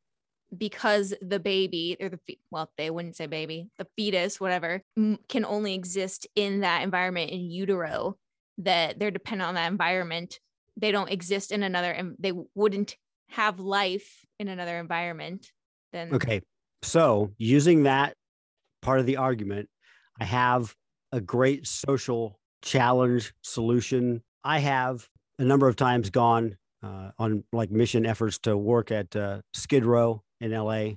because 0.55 1.13
the 1.21 1.39
baby 1.39 1.97
or 1.99 2.09
the 2.09 2.19
well, 2.51 2.71
they 2.77 2.89
wouldn't 2.89 3.15
say 3.15 3.27
baby, 3.27 3.69
the 3.77 3.87
fetus, 3.95 4.39
whatever, 4.39 4.81
can 4.95 5.45
only 5.45 5.73
exist 5.73 6.27
in 6.35 6.61
that 6.61 6.83
environment 6.83 7.31
in 7.31 7.49
utero. 7.49 8.17
That 8.59 8.99
they're 8.99 9.11
dependent 9.11 9.49
on 9.49 9.55
that 9.55 9.71
environment. 9.71 10.39
They 10.77 10.91
don't 10.91 11.11
exist 11.11 11.51
in 11.51 11.63
another, 11.63 11.91
and 11.91 12.15
they 12.19 12.31
wouldn't 12.53 12.95
have 13.29 13.59
life 13.59 14.25
in 14.39 14.47
another 14.47 14.77
environment. 14.79 15.51
Then 15.91 16.13
Okay, 16.13 16.41
so 16.81 17.33
using 17.37 17.83
that 17.83 18.15
part 18.81 18.99
of 18.99 19.05
the 19.05 19.17
argument, 19.17 19.69
I 20.19 20.25
have 20.25 20.75
a 21.11 21.19
great 21.19 21.67
social 21.67 22.39
challenge 22.61 23.33
solution. 23.41 24.21
I 24.43 24.59
have 24.59 25.07
a 25.39 25.43
number 25.43 25.67
of 25.67 25.75
times 25.75 26.09
gone 26.09 26.57
uh, 26.83 27.11
on 27.17 27.43
like 27.51 27.71
mission 27.71 28.05
efforts 28.05 28.37
to 28.39 28.55
work 28.55 28.91
at 28.91 29.15
uh, 29.15 29.41
Skid 29.53 29.85
Row 29.85 30.23
in 30.41 30.51
LA, 30.51 30.93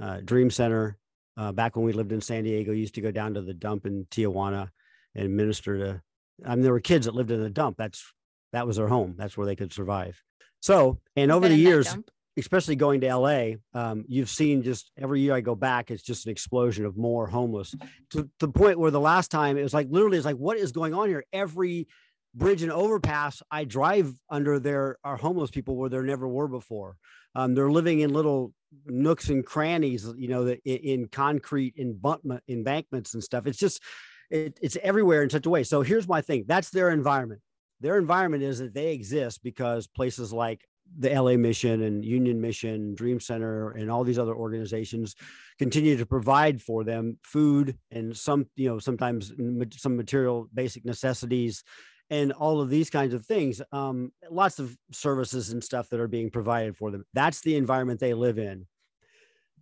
uh, 0.00 0.20
Dream 0.24 0.50
Center. 0.50 0.96
Uh, 1.38 1.52
back 1.52 1.76
when 1.76 1.84
we 1.84 1.92
lived 1.92 2.12
in 2.12 2.20
San 2.22 2.44
Diego, 2.44 2.72
used 2.72 2.94
to 2.94 3.02
go 3.02 3.10
down 3.10 3.34
to 3.34 3.42
the 3.42 3.52
dump 3.52 3.84
in 3.84 4.06
Tijuana 4.10 4.70
and 5.14 5.36
minister 5.36 5.78
to. 5.78 6.02
I 6.44 6.54
mean, 6.54 6.62
there 6.62 6.72
were 6.72 6.80
kids 6.80 7.06
that 7.06 7.14
lived 7.14 7.30
in 7.30 7.42
the 7.42 7.50
dump. 7.50 7.76
That's 7.76 8.12
that 8.52 8.66
was 8.66 8.76
their 8.76 8.88
home. 8.88 9.14
That's 9.18 9.36
where 9.36 9.46
they 9.46 9.56
could 9.56 9.72
survive. 9.72 10.22
So, 10.60 10.98
and 11.14 11.30
over 11.30 11.48
the 11.48 11.56
years, 11.56 11.94
especially 12.38 12.76
going 12.76 13.00
to 13.00 13.14
LA, 13.14 13.52
um, 13.74 14.04
you've 14.08 14.28
seen 14.28 14.62
just 14.62 14.90
every 14.98 15.20
year 15.20 15.34
I 15.34 15.40
go 15.40 15.54
back, 15.54 15.90
it's 15.90 16.02
just 16.02 16.26
an 16.26 16.32
explosion 16.32 16.84
of 16.84 16.96
more 16.96 17.26
homeless 17.26 17.74
to, 18.10 18.22
to 18.22 18.30
the 18.40 18.48
point 18.48 18.78
where 18.78 18.90
the 18.90 19.00
last 19.00 19.30
time 19.30 19.56
it 19.56 19.62
was 19.62 19.74
like 19.74 19.88
literally, 19.90 20.16
it's 20.16 20.26
like, 20.26 20.36
what 20.36 20.56
is 20.56 20.72
going 20.72 20.94
on 20.94 21.08
here? 21.08 21.24
Every 21.32 21.88
bridge 22.36 22.62
and 22.62 22.70
overpass 22.70 23.42
I 23.50 23.64
drive 23.64 24.12
under 24.30 24.60
there 24.60 24.98
are 25.02 25.16
homeless 25.16 25.50
people 25.50 25.76
where 25.76 25.88
there 25.88 26.02
never 26.02 26.28
were 26.28 26.48
before. 26.48 26.96
Um, 27.34 27.54
they're 27.54 27.70
living 27.70 28.00
in 28.00 28.12
little 28.12 28.52
nooks 28.84 29.30
and 29.30 29.44
crannies, 29.44 30.06
you 30.16 30.28
know, 30.28 30.46
in, 30.46 30.58
in 30.64 31.08
concrete 31.08 31.74
embankment, 31.78 32.42
embankments 32.48 33.14
and 33.14 33.24
stuff. 33.24 33.46
It's 33.46 33.58
just, 33.58 33.82
it, 34.30 34.58
it's 34.60 34.76
everywhere 34.82 35.22
in 35.22 35.30
such 35.30 35.46
a 35.46 35.50
way. 35.50 35.62
So 35.62 35.82
here's 35.82 36.06
my 36.06 36.20
thing 36.20 36.44
that's 36.46 36.70
their 36.70 36.90
environment. 36.90 37.40
Their 37.80 37.98
environment 37.98 38.42
is 38.42 38.58
that 38.58 38.74
they 38.74 38.92
exist 38.92 39.42
because 39.42 39.86
places 39.86 40.32
like 40.32 40.62
the 40.98 41.10
LA 41.10 41.36
Mission 41.36 41.82
and 41.82 42.04
Union 42.04 42.40
Mission, 42.40 42.94
Dream 42.94 43.20
Center, 43.20 43.72
and 43.72 43.90
all 43.90 44.04
these 44.04 44.18
other 44.18 44.34
organizations 44.34 45.14
continue 45.58 45.96
to 45.96 46.06
provide 46.06 46.62
for 46.62 46.84
them 46.84 47.18
food 47.22 47.76
and 47.90 48.16
some, 48.16 48.46
you 48.56 48.68
know, 48.68 48.78
sometimes 48.78 49.32
some 49.76 49.96
material 49.96 50.48
basic 50.54 50.84
necessities 50.84 51.64
and 52.10 52.32
all 52.32 52.60
of 52.60 52.70
these 52.70 52.90
kinds 52.90 53.14
of 53.14 53.26
things. 53.26 53.60
Um, 53.72 54.12
lots 54.30 54.58
of 54.58 54.76
services 54.92 55.50
and 55.50 55.62
stuff 55.62 55.88
that 55.90 56.00
are 56.00 56.08
being 56.08 56.30
provided 56.30 56.76
for 56.76 56.90
them. 56.90 57.04
That's 57.14 57.40
the 57.40 57.56
environment 57.56 58.00
they 58.00 58.14
live 58.14 58.38
in. 58.38 58.66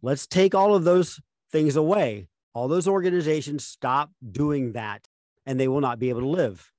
Let's 0.02 0.26
take 0.26 0.54
all 0.54 0.74
of 0.74 0.84
those 0.84 1.20
things 1.50 1.76
away. 1.76 2.28
All 2.52 2.68
those 2.68 2.86
organizations 2.86 3.66
stop 3.66 4.10
doing 4.30 4.72
that 4.72 5.06
and 5.46 5.58
they 5.58 5.68
will 5.68 5.80
not 5.80 5.98
be 5.98 6.10
able 6.10 6.20
to 6.20 6.28
live. 6.28 6.70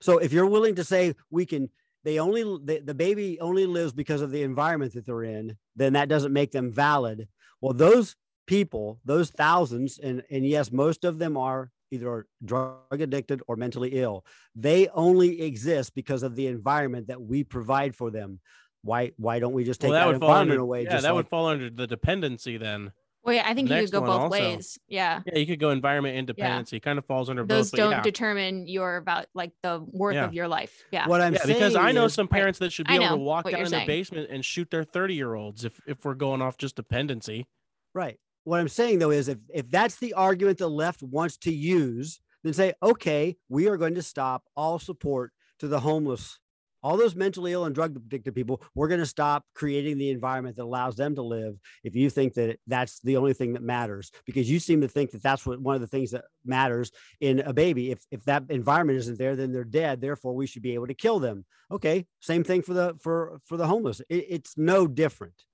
So 0.00 0.18
if 0.18 0.32
you're 0.32 0.46
willing 0.46 0.74
to 0.76 0.84
say 0.84 1.14
we 1.30 1.46
can 1.46 1.70
they 2.04 2.18
only 2.18 2.42
the, 2.42 2.82
the 2.84 2.94
baby 2.94 3.38
only 3.40 3.66
lives 3.66 3.92
because 3.92 4.20
of 4.20 4.30
the 4.30 4.42
environment 4.42 4.92
that 4.94 5.06
they're 5.06 5.22
in 5.22 5.56
then 5.76 5.92
that 5.92 6.08
doesn't 6.08 6.32
make 6.32 6.50
them 6.50 6.72
valid 6.72 7.28
well 7.60 7.72
those 7.72 8.16
people 8.46 8.98
those 9.04 9.30
thousands 9.30 9.98
and 9.98 10.22
and 10.30 10.46
yes 10.46 10.72
most 10.72 11.04
of 11.04 11.18
them 11.18 11.36
are 11.36 11.70
either 11.92 12.26
drug 12.44 12.76
addicted 12.90 13.40
or 13.46 13.56
mentally 13.56 13.90
ill 13.92 14.24
they 14.56 14.88
only 14.88 15.42
exist 15.42 15.94
because 15.94 16.22
of 16.22 16.34
the 16.34 16.46
environment 16.46 17.06
that 17.06 17.20
we 17.20 17.44
provide 17.44 17.94
for 17.94 18.10
them 18.10 18.40
why 18.82 19.12
why 19.16 19.38
don't 19.38 19.52
we 19.52 19.64
just 19.64 19.80
take 19.80 19.90
well, 19.90 20.00
that 20.00 20.06
that, 20.06 20.12
would 20.12 20.20
fall 20.20 20.30
environment 20.30 20.52
under, 20.52 20.62
away 20.62 20.84
Yeah, 20.84 20.90
just 20.90 21.02
that 21.02 21.10
like, 21.10 21.16
would 21.16 21.28
fall 21.28 21.46
under 21.46 21.70
the 21.70 21.86
dependency 21.86 22.56
then. 22.56 22.92
Well, 23.24 23.36
yeah, 23.36 23.44
I 23.46 23.54
think 23.54 23.68
The 23.68 23.76
you 23.76 23.82
could 23.82 23.92
go 23.92 24.00
both 24.00 24.08
also. 24.22 24.30
ways. 24.30 24.78
Yeah. 24.88 25.20
Yeah, 25.24 25.38
you 25.38 25.46
could 25.46 25.60
go 25.60 25.70
environment 25.70 26.16
independence. 26.16 26.72
It 26.72 26.80
kind 26.80 26.98
of 26.98 27.06
falls 27.06 27.30
under 27.30 27.44
Those 27.44 27.66
both. 27.66 27.70
but 27.70 27.76
don't 27.76 27.90
yeah. 27.92 28.02
determine 28.02 28.66
your 28.66 28.96
about 28.96 29.26
like 29.32 29.52
the 29.62 29.78
worth 29.86 30.16
Yeah. 30.16 30.24
of 30.24 30.34
your 30.34 30.48
life. 30.48 30.84
Yeah. 30.90 31.06
What 31.06 31.20
I'm 31.20 31.34
yeah, 31.34 31.44
saying 31.44 31.54
because 31.54 31.76
I 31.76 31.92
know 31.92 32.06
is- 32.06 32.14
some 32.14 32.26
parents 32.26 32.58
that 32.58 32.72
should 32.72 32.88
be 32.88 32.94
able 32.94 33.10
to 33.10 33.16
walk 33.16 33.44
what 33.44 33.52
down 33.52 33.64
in 33.64 33.70
their 33.70 33.80
saying. 33.80 33.86
basement 33.86 34.30
and 34.30 34.44
shoot 34.44 34.68
their 34.72 34.82
30 34.82 35.14
year 35.14 35.34
olds 35.34 35.64
if 35.64 35.80
if 35.86 36.04
we're 36.04 36.14
going 36.14 36.42
off 36.42 36.56
just 36.56 36.74
dependency. 36.74 37.46
Right. 37.94 38.18
What 38.44 38.60
I'm 38.60 38.68
saying 38.68 38.98
though 38.98 39.10
is 39.10 39.28
if 39.28 39.38
if 39.52 39.70
that's 39.70 39.96
the 39.96 40.14
argument 40.14 40.58
the 40.58 40.68
left 40.68 41.02
wants 41.02 41.36
to 41.38 41.52
use, 41.52 42.20
then 42.42 42.52
say, 42.52 42.74
okay, 42.82 43.36
we 43.48 43.68
are 43.68 43.76
going 43.76 43.94
to 43.94 44.02
stop 44.02 44.44
all 44.56 44.78
support 44.78 45.32
to 45.60 45.68
the 45.68 45.78
homeless, 45.78 46.40
all 46.82 46.96
those 46.96 47.14
mentally 47.14 47.52
ill 47.52 47.64
and 47.66 47.74
drug 47.74 47.96
addicted 47.96 48.34
people. 48.34 48.60
We're 48.74 48.88
going 48.88 49.00
to 49.00 49.06
stop 49.06 49.44
creating 49.54 49.98
the 49.98 50.10
environment 50.10 50.56
that 50.56 50.64
allows 50.64 50.96
them 50.96 51.14
to 51.14 51.22
live. 51.22 51.54
If 51.84 51.94
you 51.94 52.10
think 52.10 52.34
that 52.34 52.58
that's 52.66 52.98
the 53.00 53.16
only 53.16 53.32
thing 53.32 53.52
that 53.52 53.62
matters, 53.62 54.10
because 54.26 54.50
you 54.50 54.58
seem 54.58 54.80
to 54.80 54.88
think 54.88 55.12
that 55.12 55.22
that's 55.22 55.46
what 55.46 55.60
one 55.60 55.76
of 55.76 55.80
the 55.80 55.86
things 55.86 56.10
that 56.10 56.24
matters 56.44 56.90
in 57.20 57.40
a 57.40 57.52
baby. 57.52 57.92
If 57.92 58.00
if 58.10 58.24
that 58.24 58.44
environment 58.48 58.98
isn't 58.98 59.18
there, 59.18 59.36
then 59.36 59.52
they're 59.52 59.64
dead. 59.64 60.00
Therefore, 60.00 60.34
we 60.34 60.48
should 60.48 60.62
be 60.62 60.74
able 60.74 60.88
to 60.88 60.94
kill 60.94 61.20
them. 61.20 61.44
Okay, 61.70 62.06
same 62.20 62.42
thing 62.42 62.62
for 62.62 62.74
the 62.74 62.96
for 63.00 63.40
for 63.44 63.56
the 63.56 63.68
homeless. 63.68 64.00
It, 64.08 64.26
it's 64.28 64.58
no 64.58 64.88
different. 64.88 65.44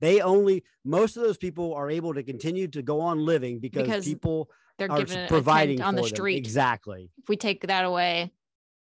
They 0.00 0.20
only 0.20 0.62
most 0.84 1.16
of 1.16 1.22
those 1.22 1.38
people 1.38 1.74
are 1.74 1.90
able 1.90 2.14
to 2.14 2.22
continue 2.22 2.68
to 2.68 2.82
go 2.82 3.00
on 3.00 3.24
living 3.24 3.58
because, 3.60 3.86
Because 3.86 4.04
people 4.04 4.50
They're 4.78 4.88
are 4.88 4.98
given 4.98 5.18
a 5.24 5.28
providing 5.28 5.78
tent 5.78 5.88
on 5.88 5.94
the 5.94 6.02
for 6.02 6.08
them. 6.08 6.16
street. 6.16 6.36
Exactly. 6.36 7.10
If 7.18 7.28
we 7.28 7.36
take 7.36 7.66
that 7.66 7.84
away 7.84 8.32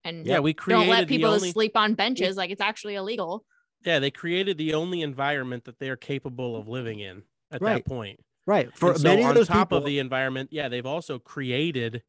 and 0.04 0.26
Yeah, 0.26 0.40
we 0.40 0.54
created 0.54 0.84
don't 0.86 0.90
let 0.90 1.08
people 1.08 1.30
only, 1.30 1.50
sleep 1.50 1.76
on 1.76 1.94
benches, 1.94 2.36
like 2.36 2.50
it's 2.50 2.60
actually 2.62 2.94
illegal. 2.94 3.44
Yeah, 3.84 3.98
they 3.98 4.10
created 4.10 4.58
the 4.58 4.74
only 4.74 5.02
environment 5.02 5.64
that 5.64 5.78
they're 5.78 5.96
capable 5.96 6.56
of 6.56 6.68
living 6.68 7.00
in 7.00 7.24
at 7.50 7.60
Right. 7.60 7.84
that 7.84 7.84
point. 7.84 8.20
Right. 8.46 8.72
For 8.76 8.90
And 8.90 8.98
so 8.98 9.08
many 9.10 9.22
on 9.22 9.30
of 9.30 9.34
those 9.36 9.48
top 9.48 9.68
people, 9.68 9.78
of 9.78 9.84
the 9.84 9.98
environment, 9.98 10.50
yeah, 10.52 10.68
they've 10.68 10.86
also 10.86 11.18
created 11.18 12.02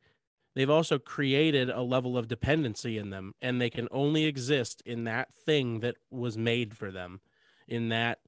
they've 0.55 0.69
also 0.69 0.99
created 0.99 1.71
a 1.71 1.81
level 1.81 2.15
of 2.15 2.27
dependency 2.27 2.99
in 2.99 3.09
them 3.09 3.33
and 3.41 3.59
they 3.59 3.71
can 3.71 3.87
only 3.89 4.25
exist 4.25 4.83
in 4.85 5.03
that 5.05 5.33
thing 5.33 5.79
that 5.79 5.95
was 6.11 6.37
made 6.37 6.77
for 6.77 6.91
them 6.91 7.21
in 7.67 7.89
that 7.89 8.19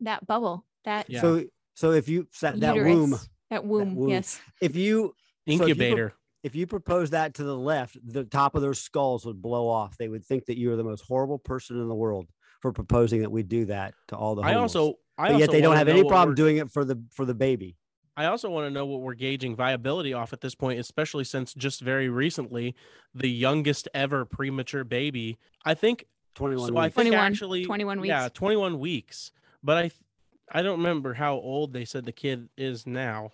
That 0.00 0.26
bubble, 0.26 0.64
that 0.84 1.08
Yeah. 1.10 1.20
so 1.20 1.44
so 1.74 1.92
if 1.92 2.08
you 2.08 2.26
that, 2.40 2.60
that 2.60 2.74
uterus, 2.74 2.94
womb, 2.94 3.18
that 3.50 3.64
womb, 3.64 3.94
womb. 3.94 4.08
yes. 4.08 4.40
if 4.60 4.74
you 4.76 5.14
So 5.48 5.52
if 5.52 5.58
you 5.60 5.62
incubator. 5.64 6.14
if 6.42 6.54
you 6.54 6.66
propose 6.66 7.10
that 7.10 7.34
to 7.34 7.44
the 7.44 7.56
left, 7.56 7.96
the 8.04 8.24
top 8.24 8.54
of 8.54 8.62
their 8.62 8.74
skulls 8.74 9.24
would 9.26 9.40
blow 9.42 9.68
off. 9.68 9.96
They 9.96 10.08
would 10.08 10.24
think 10.24 10.46
that 10.46 10.58
you 10.58 10.72
are 10.72 10.76
the 10.76 10.84
most 10.84 11.04
horrible 11.06 11.38
person 11.38 11.80
in 11.80 11.88
the 11.88 11.94
world 11.94 12.26
for 12.60 12.72
proposing 12.72 13.20
that 13.22 13.30
we 13.30 13.42
do 13.42 13.64
that 13.66 13.94
to 14.08 14.16
all 14.16 14.34
the 14.34 14.42
I 14.42 14.52
homeless. 14.52 14.74
also 14.76 14.94
I 15.16 15.28
but 15.28 15.32
also 15.34 15.38
yet 15.38 15.50
they 15.50 15.60
don't 15.60 15.76
have 15.76 15.88
any 15.88 16.04
problem 16.04 16.34
doing 16.34 16.58
it 16.58 16.70
for 16.70 16.84
the 16.84 17.02
for 17.12 17.24
the 17.24 17.34
baby. 17.34 17.76
I 18.16 18.24
also 18.26 18.50
want 18.50 18.66
to 18.66 18.70
know 18.70 18.84
what 18.84 19.00
we're 19.02 19.14
gauging 19.14 19.54
viability 19.54 20.12
off 20.12 20.32
at 20.32 20.40
this 20.40 20.56
point, 20.56 20.80
especially 20.80 21.22
since 21.22 21.54
just 21.54 21.80
very 21.80 22.08
recently, 22.08 22.74
the 23.14 23.30
youngest 23.30 23.88
ever 23.94 24.24
premature 24.24 24.82
baby. 24.82 25.38
I 25.64 25.74
think 25.74 26.04
21 26.34 26.68
so. 26.68 26.76
I 26.76 26.82
think 26.88 26.92
21 26.94 27.18
actually 27.20 27.64
21 27.64 28.00
weeks. 28.00 28.08
Yeah, 28.08 28.28
21 28.34 28.78
weeks. 28.80 29.30
But 29.62 29.76
I, 29.78 29.90
I 30.52 30.62
don't 30.62 30.78
remember 30.78 31.14
how 31.14 31.34
old 31.34 31.72
they 31.72 31.84
said 31.84 32.04
the 32.04 32.12
kid 32.12 32.48
is 32.56 32.86
now, 32.86 33.32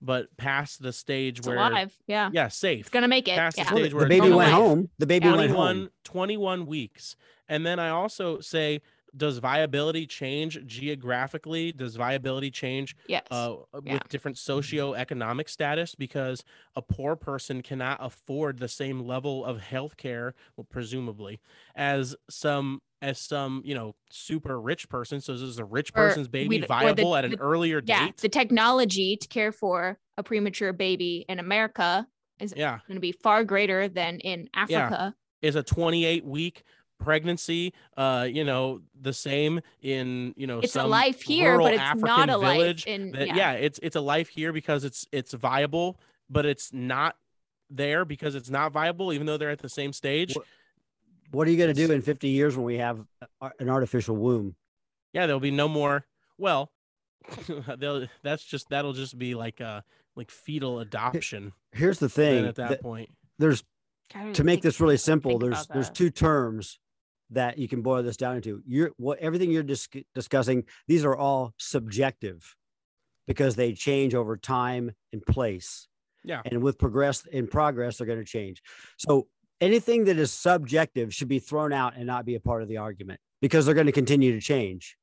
but 0.00 0.34
past 0.36 0.82
the 0.82 0.92
stage 0.92 1.38
It's 1.38 1.48
where 1.48 1.56
alive. 1.56 1.96
Yeah. 2.06 2.30
yeah, 2.32 2.48
safe. 2.48 2.80
It's 2.80 2.88
gonna 2.90 3.08
make 3.08 3.28
it. 3.28 3.36
Past 3.36 3.56
the 3.56 3.62
Yeah. 3.62 3.70
stage 3.70 3.90
the 3.90 3.96
where 3.96 4.08
baby 4.08 4.30
went 4.30 4.50
alive. 4.50 4.52
home. 4.52 4.88
The 4.98 5.06
baby 5.06 5.26
went 5.26 5.38
21, 5.38 5.76
home. 5.76 5.90
21 6.04 6.66
weeks. 6.66 7.16
And 7.48 7.64
then 7.64 7.78
I 7.78 7.90
also 7.90 8.40
say, 8.40 8.82
does 9.16 9.38
viability 9.38 10.06
change 10.06 10.58
geographically? 10.66 11.72
Does 11.72 11.96
viability 11.96 12.50
change 12.50 12.96
Yes. 13.08 13.26
uh, 13.30 13.56
Yeah. 13.84 13.94
with 13.94 14.08
different 14.08 14.36
socioeconomic 14.36 15.48
status 15.48 15.94
because 15.94 16.44
a 16.74 16.82
poor 16.82 17.16
person 17.16 17.62
cannot 17.62 17.98
afford 18.00 18.58
the 18.58 18.68
same 18.68 19.00
level 19.00 19.44
of 19.44 19.60
health 19.60 19.96
care, 19.96 20.34
well, 20.56 20.66
presumably, 20.68 21.40
as 21.74 22.16
some 22.28 22.80
as 23.02 23.20
some 23.20 23.60
you 23.64 23.74
know 23.74 23.94
super 24.10 24.58
rich 24.60 24.88
person. 24.88 25.20
So 25.20 25.32
this 25.34 25.42
is 25.42 25.58
a 25.58 25.64
rich 25.64 25.90
Or 25.94 26.08
person's 26.08 26.28
baby 26.28 26.48
we- 26.48 26.56
or 26.58 26.60
the- 26.62 26.66
viable 26.66 27.14
at 27.16 27.24
an 27.26 27.32
the- 27.32 27.38
earlier 27.40 27.82
yeah. 27.84 28.06
date? 28.06 28.16
The 28.18 28.28
technology 28.28 29.16
to 29.16 29.28
care 29.28 29.52
for 29.52 29.98
a 30.16 30.22
premature 30.22 30.72
baby 30.72 31.24
in 31.28 31.38
America 31.38 32.06
yeah, 32.54 32.78
going 32.86 32.96
to 32.96 33.00
be 33.00 33.12
far 33.12 33.44
greater 33.44 33.88
than 33.88 34.18
in 34.20 34.48
Africa. 34.54 35.14
is 35.42 35.56
a 35.56 35.62
28 35.62 36.24
week 36.24 36.64
pregnancy 36.98 37.72
uh 37.96 38.26
you 38.30 38.42
know 38.44 38.80
the 39.00 39.12
same 39.12 39.60
in 39.82 40.32
you 40.36 40.46
know 40.46 40.58
It's 40.60 40.74
a 40.74 40.80
some 40.80 40.90
life 40.90 41.22
here, 41.22 41.52
rural 41.52 41.66
but 41.66 41.74
it's 41.74 41.82
African 41.82 42.06
not 42.06 42.30
a 42.30 42.36
life 42.36 42.56
village 42.58 42.84
in 42.86 43.12
that, 43.12 43.28
yeah. 43.28 43.34
yeah. 43.36 43.52
it's 43.52 43.78
it's 43.82 43.96
a 43.96 44.00
life 44.00 44.28
here 44.28 44.52
because 44.52 44.84
it's 44.84 45.06
it's 45.12 45.32
viable 45.34 45.98
but 46.30 46.46
it's 46.46 46.72
not 46.72 47.16
there 47.70 48.04
because 48.04 48.34
it's 48.34 48.50
not 48.50 48.72
viable 48.72 49.12
even 49.12 49.26
though 49.26 49.36
they're 49.36 49.50
at 49.50 49.60
the 49.60 49.68
same 49.68 49.92
stage 49.92 50.34
What- 50.34 50.46
What 51.32 51.48
are 51.48 51.50
you 51.50 51.56
going 51.58 51.74
to 51.74 51.86
do 51.86 51.92
in 51.92 52.00
50 52.02 52.28
years 52.28 52.56
when 52.56 52.64
we 52.64 52.78
have 52.78 53.04
an 53.60 53.68
artificial 53.68 54.16
womb? 54.16 54.54
yeah 55.12 55.26
there'll 55.26 55.38
be 55.40 55.50
no 55.50 55.68
more 55.68 56.06
well 56.38 56.70
they'll 57.78 58.06
that's 58.22 58.44
just 58.44 58.68
that'll 58.70 58.92
just 58.92 59.18
be 59.18 59.34
like 59.34 59.60
uh 59.60 59.80
like 60.14 60.30
fetal 60.30 60.80
adoption 60.80 61.52
Here's 61.72 61.98
the 61.98 62.08
thing. 62.08 62.46
at 62.46 62.54
that 62.56 62.70
that 62.70 62.82
point 62.82 63.10
there's 63.38 63.62
to 64.34 64.44
make 64.44 64.62
this 64.62 64.80
really 64.80 64.96
simple 64.96 65.38
there's 65.38 65.66
there's 65.66 65.90
two 65.90 66.10
terms 66.10 66.78
that 67.30 67.58
you 67.58 67.68
can 67.68 67.82
boil 67.82 68.02
this 68.02 68.16
down 68.16 68.36
into. 68.36 68.62
You're 68.66 68.92
what 68.96 69.18
everything 69.18 69.50
you're 69.50 69.62
dis- 69.62 69.88
discussing 70.14 70.64
these 70.86 71.04
are 71.04 71.16
all 71.16 71.54
subjective 71.58 72.54
because 73.26 73.56
they 73.56 73.72
change 73.72 74.14
over 74.14 74.36
time 74.36 74.92
and 75.12 75.24
place. 75.24 75.88
Yeah. 76.24 76.42
And 76.44 76.62
with 76.62 76.78
progress 76.78 77.24
in 77.26 77.46
progress 77.46 77.98
they're 77.98 78.06
going 78.06 78.18
to 78.18 78.24
change. 78.24 78.62
So 78.96 79.28
anything 79.60 80.04
that 80.04 80.18
is 80.18 80.32
subjective 80.32 81.14
should 81.14 81.28
be 81.28 81.38
thrown 81.38 81.72
out 81.72 81.94
and 81.96 82.06
not 82.06 82.24
be 82.24 82.34
a 82.34 82.40
part 82.40 82.62
of 82.62 82.68
the 82.68 82.78
argument 82.78 83.20
because 83.40 83.66
they're 83.66 83.74
going 83.74 83.86
to 83.86 83.92
continue 83.92 84.32
to 84.32 84.40
change 84.40 84.96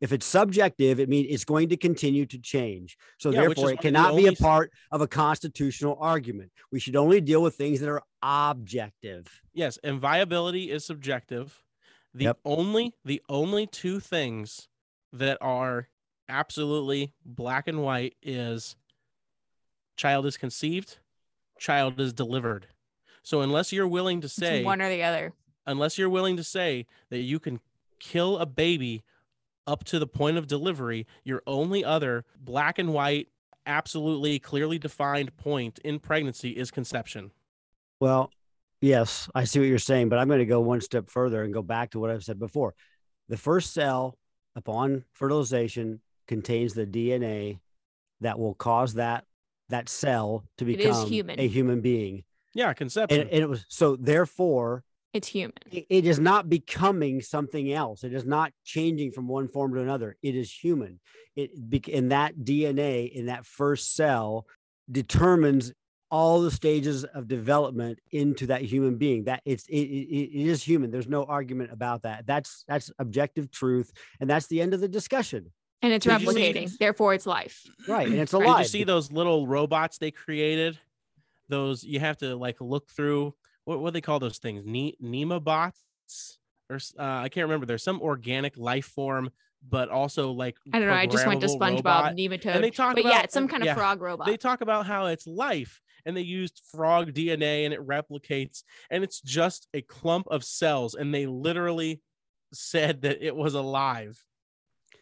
if 0.00 0.12
it's 0.12 0.26
subjective 0.26 1.00
it 1.00 1.08
means 1.08 1.26
it's 1.30 1.44
going 1.44 1.68
to 1.68 1.76
continue 1.76 2.24
to 2.26 2.38
change. 2.38 2.96
So 3.18 3.30
Yeah, 3.30 3.42
therefore 3.42 3.72
it 3.72 3.80
cannot 3.80 4.16
be 4.16 4.26
a 4.26 4.32
part 4.32 4.72
of 4.92 5.00
a 5.00 5.08
constitutional 5.08 5.96
argument. 6.00 6.52
We 6.70 6.80
should 6.80 6.96
only 6.96 7.20
deal 7.20 7.42
with 7.42 7.54
things 7.56 7.80
that 7.80 7.88
are 7.88 8.02
objective. 8.22 9.42
Yes 9.52 9.78
and 9.82 10.00
viability 10.00 10.70
is 10.70 10.84
subjective. 10.84 11.62
The 12.14 12.24
Yep. 12.26 12.38
only 12.44 12.94
the 13.04 13.22
only 13.28 13.66
two 13.66 14.00
things 14.00 14.68
that 15.12 15.38
are 15.40 15.88
absolutely 16.28 17.14
black 17.24 17.66
and 17.68 17.82
white 17.82 18.14
is 18.22 18.76
child 19.96 20.26
is 20.26 20.36
conceived 20.36 20.98
child 21.58 21.98
is 21.98 22.12
delivered. 22.12 22.68
So 23.22 23.40
unless 23.40 23.72
you're 23.72 23.88
willing 23.88 24.20
to 24.20 24.26
it's 24.26 24.34
say 24.34 24.62
one 24.64 24.80
or 24.80 24.88
the 24.88 25.02
other. 25.02 25.32
unless 25.66 25.98
you're 25.98 26.08
willing 26.08 26.36
to 26.36 26.44
say 26.44 26.86
that 27.10 27.18
you 27.18 27.40
can 27.40 27.60
kill 27.98 28.38
a 28.38 28.46
baby 28.46 29.02
up 29.68 29.84
to 29.84 29.98
the 29.98 30.06
point 30.06 30.38
of 30.38 30.46
delivery, 30.46 31.06
your 31.22 31.42
only 31.46 31.84
other 31.84 32.24
black 32.40 32.78
and 32.78 32.92
white, 32.92 33.28
absolutely 33.66 34.38
clearly 34.38 34.78
defined 34.78 35.36
point 35.36 35.78
in 35.84 36.00
pregnancy 36.00 36.50
is 36.50 36.70
conception. 36.70 37.30
Well, 38.00 38.30
yes, 38.80 39.28
I 39.34 39.44
see 39.44 39.58
what 39.60 39.68
you're 39.68 39.78
saying, 39.78 40.08
but 40.08 40.18
I'm 40.18 40.26
going 40.26 40.40
to 40.40 40.46
go 40.46 40.60
one 40.60 40.80
step 40.80 41.10
further 41.10 41.42
and 41.42 41.52
go 41.52 41.62
back 41.62 41.90
to 41.90 42.00
what 42.00 42.10
I've 42.10 42.24
said 42.24 42.38
before. 42.38 42.74
The 43.28 43.36
first 43.36 43.74
cell 43.74 44.16
upon 44.56 45.04
fertilization 45.12 46.00
contains 46.26 46.72
the 46.72 46.86
DNA 46.86 47.58
that 48.22 48.38
will 48.38 48.54
cause 48.54 48.94
that 48.94 49.24
that 49.68 49.88
cell 49.90 50.44
to 50.56 50.64
become 50.64 51.06
human. 51.06 51.38
a 51.38 51.46
human 51.46 51.82
being. 51.82 52.24
Yeah, 52.54 52.72
conception. 52.72 53.20
And, 53.20 53.30
and 53.30 53.42
it 53.42 53.48
was 53.48 53.66
so 53.68 53.96
therefore 53.96 54.82
It's 55.14 55.28
human. 55.28 55.54
it- 55.70 55.86
it 55.88 56.04
is 56.06 56.18
not 56.20 56.48
becoming 56.48 57.20
something 57.22 57.72
else. 57.72 58.04
It 58.04 58.12
is 58.12 58.24
not 58.24 58.52
changing 58.64 59.12
from 59.12 59.26
one 59.26 59.48
form 59.48 59.74
to 59.74 59.80
another. 59.80 60.16
It 60.22 60.34
is 60.34 60.52
human. 60.52 61.00
It 61.34 61.50
bec- 61.70 61.88
and 61.88 62.12
that 62.12 62.36
DNA 62.44 63.06
in 63.10 63.26
that 63.26 63.46
first 63.46 63.94
cell 63.96 64.46
determines 64.90 65.72
all 66.10 66.40
the 66.40 66.50
stages 66.50 67.04
of 67.04 67.28
development 67.28 67.98
into 68.12 68.46
that 68.46 68.62
human 68.62 68.96
being. 68.96 69.24
That 69.24 69.42
it's 69.44 69.66
it, 69.68 69.76
it, 69.76 70.30
it 70.40 70.46
is 70.46 70.62
human. 70.62 70.90
There's 70.90 71.08
no 71.08 71.24
argument 71.24 71.70
about 71.72 72.02
that. 72.02 72.26
That's 72.26 72.64
that's 72.66 72.90
objective 72.98 73.50
truth, 73.50 73.92
and 74.20 74.28
that's 74.28 74.46
the 74.46 74.60
end 74.60 74.72
of 74.74 74.80
the 74.80 74.88
discussion. 74.88 75.52
And 75.82 75.92
it's 75.92 76.06
Did 76.06 76.20
replicating. 76.20 76.76
Therefore, 76.78 77.14
it's 77.14 77.26
life. 77.26 77.62
Right, 77.86 78.08
and 78.08 78.16
it's 78.18 78.32
Right. 78.32 78.40
Did 78.40 78.46
alive. 78.48 78.60
you 78.60 78.68
see 78.68 78.84
those 78.84 79.12
little 79.12 79.46
robots 79.46 79.98
they 79.98 80.10
created? 80.10 80.78
Those 81.48 81.84
you 81.84 82.00
have 82.00 82.16
to 82.18 82.34
like 82.36 82.60
look 82.60 82.90
through. 82.90 83.34
What 83.68 83.80
what 83.80 83.90
do 83.90 83.92
they 83.92 84.00
call 84.00 84.18
those 84.18 84.38
things? 84.38 84.62
Ne- 84.64 84.96
Nema 85.02 85.44
bots, 85.44 86.38
or 86.70 86.76
uh, 86.98 87.02
I 87.02 87.28
can't 87.28 87.44
remember. 87.44 87.66
There's 87.66 87.82
some 87.82 88.00
organic 88.00 88.56
life 88.56 88.86
form, 88.86 89.28
but 89.68 89.90
also 89.90 90.30
like 90.30 90.56
I 90.72 90.78
don't 90.78 90.88
know. 90.88 90.94
I 90.94 91.04
just 91.04 91.26
went 91.26 91.42
to 91.42 91.48
SpongeBob, 91.48 91.84
robot. 91.84 92.16
nematode. 92.16 92.46
And 92.54 92.64
they 92.64 92.70
talk 92.70 92.94
but 92.94 93.00
about 93.04 93.12
yeah, 93.12 93.22
it's 93.24 93.34
some 93.34 93.46
kind 93.46 93.62
of 93.62 93.66
yeah, 93.66 93.74
frog 93.74 94.00
robot. 94.00 94.26
They 94.26 94.38
talk 94.38 94.62
about 94.62 94.86
how 94.86 95.04
it's 95.08 95.26
life, 95.26 95.82
and 96.06 96.16
they 96.16 96.22
used 96.22 96.62
frog 96.72 97.12
DNA 97.12 97.66
and 97.66 97.74
it 97.74 97.86
replicates, 97.86 98.62
and 98.90 99.04
it's 99.04 99.20
just 99.20 99.68
a 99.74 99.82
clump 99.82 100.28
of 100.30 100.44
cells, 100.44 100.94
and 100.94 101.12
they 101.14 101.26
literally 101.26 102.00
said 102.54 103.02
that 103.02 103.20
it 103.22 103.36
was 103.36 103.52
alive. 103.52 104.18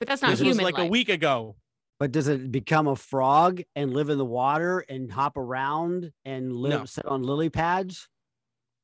but 0.01 0.09
that's 0.09 0.23
This 0.23 0.27
not 0.27 0.31
was 0.33 0.41
human. 0.41 0.65
like 0.65 0.79
a 0.79 0.87
week 0.87 1.09
ago. 1.09 1.55
But 2.01 2.11
does 2.11 2.27
it 2.27 2.51
become 2.51 2.89
a 2.89 2.97
frog 2.97 3.63
and 3.77 3.95
live 3.95 4.11
in 4.11 4.19
the 4.19 4.25
water 4.25 4.81
and 4.89 5.11
hop 5.11 5.37
around 5.37 6.11
and 6.25 6.53
live 6.53 6.81
No. 6.81 6.85
sit 6.85 7.07
on 7.07 7.23
lily 7.23 7.49
pads? 7.49 8.09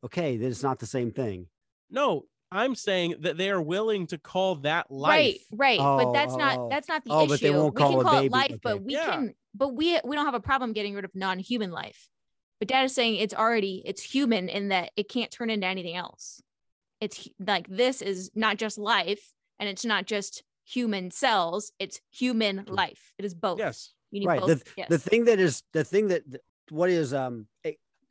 Okay, 0.04 0.36
then 0.36 0.50
it's 0.50 0.62
not 0.62 0.78
the 0.78 0.86
same 0.86 1.12
thing. 1.12 1.46
No, 1.90 2.24
I'm 2.50 2.74
saying 2.74 3.16
that 3.20 3.36
they 3.38 3.50
are 3.50 3.62
willing 3.62 4.06
to 4.08 4.18
call 4.18 4.56
that 4.56 4.90
life. 4.90 5.38
Right, 5.52 5.78
right. 5.78 5.78
but 5.78 6.06
Oh, 6.08 6.12
that's 6.12 6.34
oh, 6.34 6.38
not 6.38 6.58
oh. 6.58 6.68
that's 6.70 6.88
not 6.88 7.04
the 7.04 7.10
Oh, 7.12 7.20
issue. 7.22 7.28
but 7.28 7.40
they 7.40 7.50
won't 7.50 7.74
we 7.74 7.78
can 7.82 7.92
call 7.92 8.12
baby- 8.12 8.26
it 8.26 8.32
life, 8.32 8.56
but 8.62 8.82
we 8.82 8.92
Yeah. 8.94 9.10
can 9.10 9.34
but 9.54 9.68
we 9.74 9.98
we 10.04 10.16
don't 10.16 10.26
have 10.26 10.34
a 10.34 10.40
problem 10.40 10.72
getting 10.72 10.94
rid 10.94 11.04
of 11.04 11.14
non-human 11.14 11.70
life. 11.70 12.08
But 12.58 12.68
dad 12.68 12.84
is 12.84 12.94
saying 12.94 13.16
it's 13.16 13.34
already 13.34 13.82
it's 13.84 14.02
human 14.02 14.48
in 14.48 14.68
that 14.68 14.90
it 14.96 15.08
can't 15.08 15.30
turn 15.30 15.50
into 15.50 15.66
anything 15.66 15.96
else. 15.96 16.42
It's 17.00 17.28
like 17.38 17.66
this 17.68 18.02
is 18.02 18.30
not 18.34 18.56
just 18.58 18.78
life 18.78 19.32
and 19.58 19.68
it's 19.68 19.84
not 19.84 20.06
just 20.06 20.42
human 20.64 21.10
cells, 21.10 21.72
it's 21.78 22.00
human 22.10 22.64
life. 22.68 23.12
It 23.18 23.24
is 23.24 23.34
both. 23.34 23.58
Yes. 23.58 23.92
You 24.10 24.20
need 24.20 24.26
right. 24.26 24.40
both. 24.40 24.62
The, 24.64 24.70
yes. 24.76 24.88
the 24.88 24.98
thing 24.98 25.24
that 25.24 25.40
is 25.40 25.62
the 25.72 25.84
thing 25.84 26.08
that 26.08 26.22
what 26.68 26.90
is 26.90 27.12
um 27.14 27.46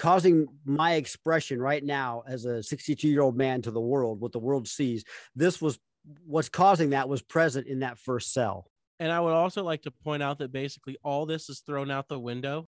causing 0.02 0.48
my 0.66 0.94
expression 0.94 1.62
right 1.62 1.84
now 1.84 2.24
as 2.26 2.46
a 2.46 2.64
62 2.64 3.08
year 3.08 3.22
old 3.22 3.38
man 3.38 3.62
to 3.62 3.70
the 3.70 3.80
world, 3.80 4.20
what 4.20 4.32
the 4.32 4.40
world 4.40 4.68
sees, 4.68 5.04
this 5.36 5.62
was 5.62 5.78
what's 6.26 6.50
causing 6.50 6.90
that 6.90 7.08
was 7.08 7.22
present 7.22 7.68
in 7.68 7.82
that 7.82 8.00
first 8.00 8.34
cell. 8.34 8.66
And 9.00 9.12
I 9.12 9.20
would 9.20 9.34
also 9.34 9.64
like 9.64 9.84
to 9.84 9.92
point 9.92 10.24
out 10.24 10.40
that 10.40 10.52
basically 10.52 10.98
all 11.04 11.28
this 11.28 11.50
is 11.50 11.60
thrown 11.60 11.92
out 11.92 12.08
the 12.08 12.18
window 12.18 12.68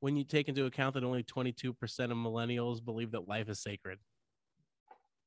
when 0.00 0.16
you 0.16 0.24
take 0.24 0.48
into 0.48 0.64
account 0.64 0.94
that 0.94 1.04
only 1.04 1.22
22% 1.22 1.70
of 1.70 2.08
millennials 2.10 2.84
believe 2.84 3.12
that 3.12 3.28
life 3.28 3.48
is 3.48 3.62
sacred. 3.62 4.00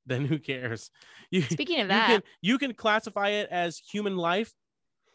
Then 0.05 0.25
who 0.25 0.39
cares? 0.39 0.91
You, 1.31 1.43
Speaking 1.43 1.79
of 1.79 1.85
you 1.85 1.93
that, 1.93 2.07
can 2.07 2.23
you 2.41 2.57
can 2.57 2.73
classify 2.73 3.29
it 3.29 3.47
as 3.49 3.77
human 3.77 4.17
life. 4.17 4.51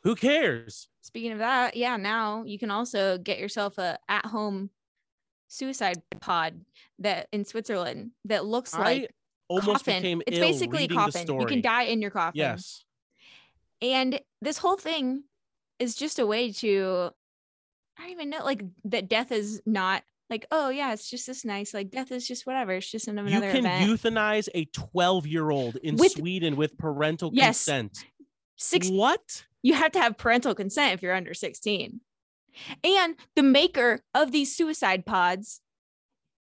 Who 0.04 0.14
cares? 0.14 0.88
Speaking 1.02 1.32
of 1.32 1.38
that, 1.40 1.76
yeah, 1.76 1.98
now 1.98 2.44
you 2.44 2.58
can 2.58 2.70
also 2.70 3.18
get 3.18 3.38
yourself 3.38 3.76
a 3.76 3.98
at-home 4.08 4.70
suicide 5.52 6.00
pod 6.20 6.64
that 6.98 7.28
in 7.32 7.44
Switzerland 7.44 8.12
that 8.24 8.44
looks 8.46 8.72
like 8.74 9.02
I 9.02 9.08
almost 9.48 9.68
coffin. 9.84 10.02
became 10.02 10.22
It's 10.26 10.38
basically 10.38 10.84
a 10.84 10.88
coffin. 10.88 11.26
You 11.28 11.46
can 11.46 11.60
die 11.60 11.82
in 11.84 12.00
your 12.00 12.10
coffin. 12.10 12.38
Yes. 12.38 12.84
And 13.82 14.20
this 14.40 14.58
whole 14.58 14.76
thing 14.76 15.24
is 15.78 15.94
just 15.94 16.18
a 16.18 16.26
way 16.26 16.52
to 16.52 17.10
I 17.98 18.02
don't 18.02 18.12
even 18.12 18.30
know 18.30 18.42
like 18.44 18.62
that 18.84 19.08
death 19.08 19.30
is 19.32 19.60
not 19.66 20.02
like, 20.30 20.46
oh 20.50 20.70
yeah, 20.70 20.94
it's 20.94 21.10
just 21.10 21.26
this 21.26 21.44
nice. 21.44 21.74
Like 21.74 21.90
death 21.90 22.10
is 22.10 22.26
just 22.26 22.46
whatever. 22.46 22.72
It's 22.72 22.90
just 22.90 23.06
another 23.06 23.28
You 23.28 23.40
can 23.40 23.66
event. 23.66 23.90
euthanize 23.90 24.48
a 24.54 24.64
12 24.66 25.26
year 25.26 25.50
old 25.50 25.76
in 25.76 25.96
With- 25.96 26.12
Sweden 26.12 26.56
with 26.56 26.78
parental 26.78 27.30
Yes. 27.34 27.66
consent. 27.66 28.06
Six 28.56 28.88
What? 28.88 29.44
you 29.62 29.74
have 29.74 29.92
to 29.92 29.98
have 30.00 30.16
parental 30.16 30.54
consent 30.54 30.94
if 30.94 31.02
you're 31.02 31.14
under 31.14 31.34
16. 31.34 32.00
And 32.84 33.16
the 33.36 33.42
maker 33.42 34.00
of 34.14 34.32
these 34.32 34.54
suicide 34.54 35.04
pods, 35.06 35.60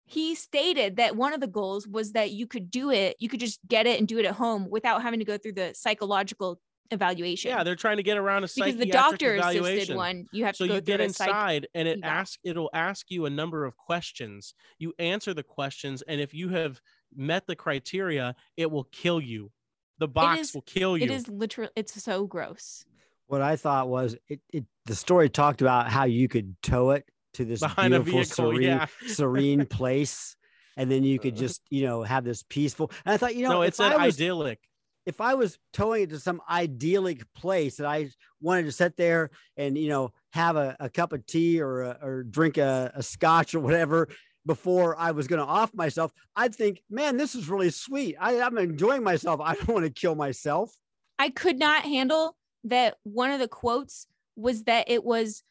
he 0.06 0.36
stated 0.36 0.98
that 0.98 1.16
one 1.16 1.34
of 1.34 1.42
the 1.42 1.48
goals 1.48 1.88
was 1.88 2.12
that 2.12 2.32
you 2.32 2.46
could 2.48 2.70
do 2.70 2.92
it, 2.92 3.16
you 3.20 3.28
could 3.30 3.40
just 3.40 3.60
get 3.68 3.88
it 3.88 3.98
and 4.00 4.08
do 4.08 4.20
it 4.20 4.26
at 4.26 4.36
home 4.36 4.70
without 4.70 5.02
having 5.02 5.20
to 5.20 5.26
go 5.26 5.38
through 5.38 5.54
the 5.54 5.74
psychological 5.74 6.60
evaluation. 6.92 7.50
Yeah, 7.50 7.64
they're 7.64 7.76
trying 7.76 7.98
to 7.98 8.04
get 8.04 8.18
around 8.18 8.44
a 8.44 8.48
because 8.54 8.76
the 8.78 8.86
psychiatric 8.86 8.92
doctor 8.92 9.36
assisted 9.36 9.96
one, 9.96 10.28
you 10.32 10.46
have 10.46 10.56
so 10.56 10.66
to 10.66 10.70
go 10.70 10.76
you 10.76 10.82
get 10.82 11.02
a 11.02 11.10
psych- 11.12 11.28
inside 11.30 11.68
and 11.74 11.88
it 11.88 11.98
eval. 12.04 12.10
asks 12.12 12.38
it'll 12.44 12.70
ask 12.76 13.10
you 13.10 13.26
a 13.26 13.30
number 13.32 13.66
of 13.66 13.76
questions 13.76 14.54
you 14.78 14.94
answer 15.00 15.34
the 15.34 15.42
questions 15.42 16.04
and 16.04 16.22
if 16.22 16.32
you 16.36 16.50
have 16.50 16.80
met 17.16 17.48
the 17.48 17.56
criteria 17.56 18.36
it 18.56 18.70
will 18.70 18.84
kill 18.92 19.20
you 19.20 19.52
the 19.98 20.08
box 20.08 20.40
is- 20.42 20.54
will 20.54 20.62
kill 20.62 20.96
you 20.96 21.06
It 21.06 21.10
is 21.10 21.28
literally 21.28 21.72
it's 21.76 22.00
so 22.04 22.28
gross. 22.28 22.86
What 23.28 23.42
I 23.42 23.56
thought 23.56 23.88
was 23.90 24.16
it, 24.28 24.40
it 24.52 24.66
the 24.86 24.96
story 24.96 25.30
talked 25.30 25.62
about 25.62 25.90
how 25.90 26.06
you 26.06 26.28
could 26.28 26.56
tow 26.62 26.92
it 26.92 27.06
to 27.34 27.46
this 27.46 27.60
behind 27.60 27.92
beautiful, 27.92 28.14
vehicle 28.14 28.52
serene, 28.52 28.62
yeah 28.62 28.86
serene 29.08 29.66
place. 29.66 30.36
And 30.78 30.92
then 30.92 31.04
you 31.04 31.20
could 31.20 31.38
just, 31.38 31.62
you 31.70 31.86
know, 31.86 32.04
have 32.04 32.26
this 32.26 32.44
peaceful. 32.44 32.92
And 33.06 33.14
I 33.14 33.18
thought, 33.18 33.36
you 33.36 33.44
know, 33.44 33.54
no 33.54 33.62
it's 33.62 33.80
an 33.80 33.94
was, 33.94 34.16
idyllic 34.16 34.60
if 35.06 35.22
I 35.22 35.36
was 35.36 35.58
towing 35.72 36.04
it 36.04 36.10
to 36.10 36.20
some 36.20 36.42
idyllic 36.50 37.32
place 37.34 37.78
that 37.78 37.86
I 37.88 38.10
wanted 38.42 38.64
to 38.64 38.72
sit 38.72 38.98
there 38.98 39.30
and 39.56 39.78
you 39.78 39.88
know 39.88 40.12
have 40.34 40.56
a, 40.56 40.76
a 40.80 40.90
cup 40.90 41.14
of 41.14 41.26
tea 41.26 41.62
or 41.62 41.84
a, 41.84 41.98
or 42.02 42.24
drink 42.24 42.58
a, 42.58 42.92
a 42.96 43.04
scotch 43.04 43.54
or 43.56 43.60
whatever 43.60 44.10
before 44.46 44.96
I 44.98 45.12
was 45.12 45.28
going 45.28 45.40
to 45.40 45.46
off 45.46 45.74
myself, 45.74 46.12
I'd 46.36 46.54
think, 46.54 46.84
man, 46.88 47.18
this 47.18 47.34
is 47.34 47.50
really 47.50 47.72
sweet. 47.72 48.16
I, 48.20 48.42
I'm 48.42 48.58
enjoying 48.58 49.04
myself. 49.04 49.42
I 49.42 49.56
don't 49.56 49.68
want 49.68 49.86
to 49.86 49.92
kill 49.92 50.14
myself. 50.14 50.72
I 51.18 51.30
could 51.30 51.58
not 51.58 51.84
handle 51.84 52.36
that 52.66 52.98
one 53.04 53.32
of 53.32 53.40
the 53.40 53.48
quotes 53.48 54.08
was 54.36 54.64
that 54.64 54.90
it 54.90 55.04
was 55.04 55.44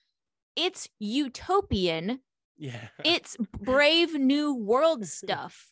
it's 0.56 0.88
utopian. 0.98 2.20
Yeah. 2.56 2.88
It's 3.04 3.36
brave 3.58 4.14
new 4.14 4.54
world 4.54 5.06
stuff. 5.20 5.70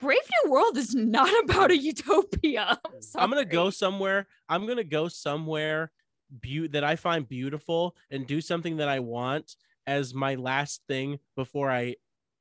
Brave 0.00 0.22
new 0.44 0.52
world 0.52 0.76
is 0.76 0.94
not 0.94 1.30
about 1.44 1.70
a 1.70 1.76
utopia. 1.76 2.78
I'm, 2.84 3.24
i'm 3.24 3.30
gonna 3.30 3.44
go 3.44 3.70
somewhere 3.70 4.26
i'm 4.48 4.66
gonna 4.66 4.84
go 4.84 5.08
somewhere 5.08 5.92
beau- 6.30 6.68
that 6.68 6.84
i 6.84 6.96
find 6.96 7.28
beautiful 7.28 7.96
and 8.10 8.26
do 8.26 8.40
something 8.40 8.78
that 8.78 8.88
i 8.88 9.00
want 9.00 9.56
as 9.86 10.12
my 10.14 10.34
last 10.34 10.82
thing 10.88 11.18
before 11.36 11.70
i 11.70 11.94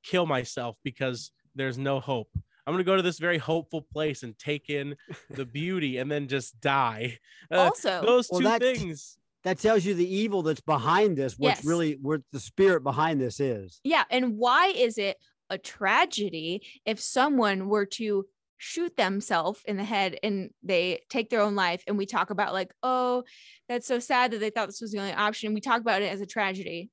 kill 0.03 0.25
myself 0.25 0.77
because 0.83 1.31
there's 1.55 1.77
no 1.77 1.99
hope 1.99 2.29
i'm 2.65 2.73
gonna 2.73 2.83
go 2.83 2.95
to 2.95 3.01
this 3.01 3.19
very 3.19 3.37
hopeful 3.37 3.81
place 3.81 4.23
and 4.23 4.37
take 4.37 4.69
in 4.69 4.95
the 5.31 5.45
beauty 5.45 5.97
and 5.97 6.09
then 6.11 6.27
just 6.27 6.59
die 6.61 7.17
Uh, 7.51 7.57
also 7.57 8.01
those 8.01 8.27
Well, 8.31 8.41
two 8.41 8.45
that- 8.47 8.61
things 8.61 9.17
That 9.43 9.59
tells 9.59 9.83
you 9.83 9.93
the 9.93 10.07
evil 10.07 10.41
that's 10.41 10.61
behind 10.61 11.17
this, 11.17 11.37
what's 11.37 11.59
Yes. 11.59 11.65
really 11.65 11.97
what 12.01 12.21
the 12.31 12.39
spirit 12.39 12.81
behind 12.83 13.19
this 13.19 13.39
is. 13.39 13.79
yeah 13.83 14.05
and 14.09 14.37
why 14.37 14.67
is 14.67 14.97
it 14.97 15.17
a 15.49 15.57
tragedy 15.57 16.65
if 16.85 16.99
someone 16.99 17.67
were 17.67 17.85
to 17.85 18.25
shoot 18.57 18.95
themselves 18.95 19.59
in 19.65 19.75
the 19.75 19.83
head 19.83 20.17
and 20.23 20.49
they 20.63 21.01
take 21.09 21.29
their 21.29 21.41
own 21.41 21.53
life 21.55 21.83
and 21.85 21.97
we 21.97 22.05
talk 22.05 22.29
about 22.29 22.53
like 22.53 22.71
oh 22.81 23.23
that's 23.67 23.85
so 23.85 23.99
sad 23.99 24.31
that 24.31 24.39
they 24.39 24.49
thought 24.49 24.67
this 24.67 24.79
was 24.79 24.93
the 24.93 24.99
only 24.99 25.11
option 25.11 25.53
we 25.53 25.59
talk 25.59 25.81
about 25.81 26.01
it 26.01 26.09
as 26.09 26.21
a 26.21 26.25
tragedy 26.25 26.89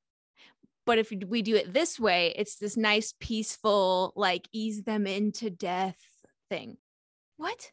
but 0.91 0.99
if 0.99 1.13
we 1.29 1.41
do 1.41 1.55
it 1.55 1.73
this 1.73 2.01
way 2.01 2.35
it's 2.37 2.57
this 2.57 2.77
nice 2.77 3.15
peaceful 3.21 4.13
like 4.17 4.49
ease 4.51 4.83
them 4.83 5.07
into 5.07 5.49
death 5.49 5.97
thing. 6.49 6.79
What? 7.37 7.71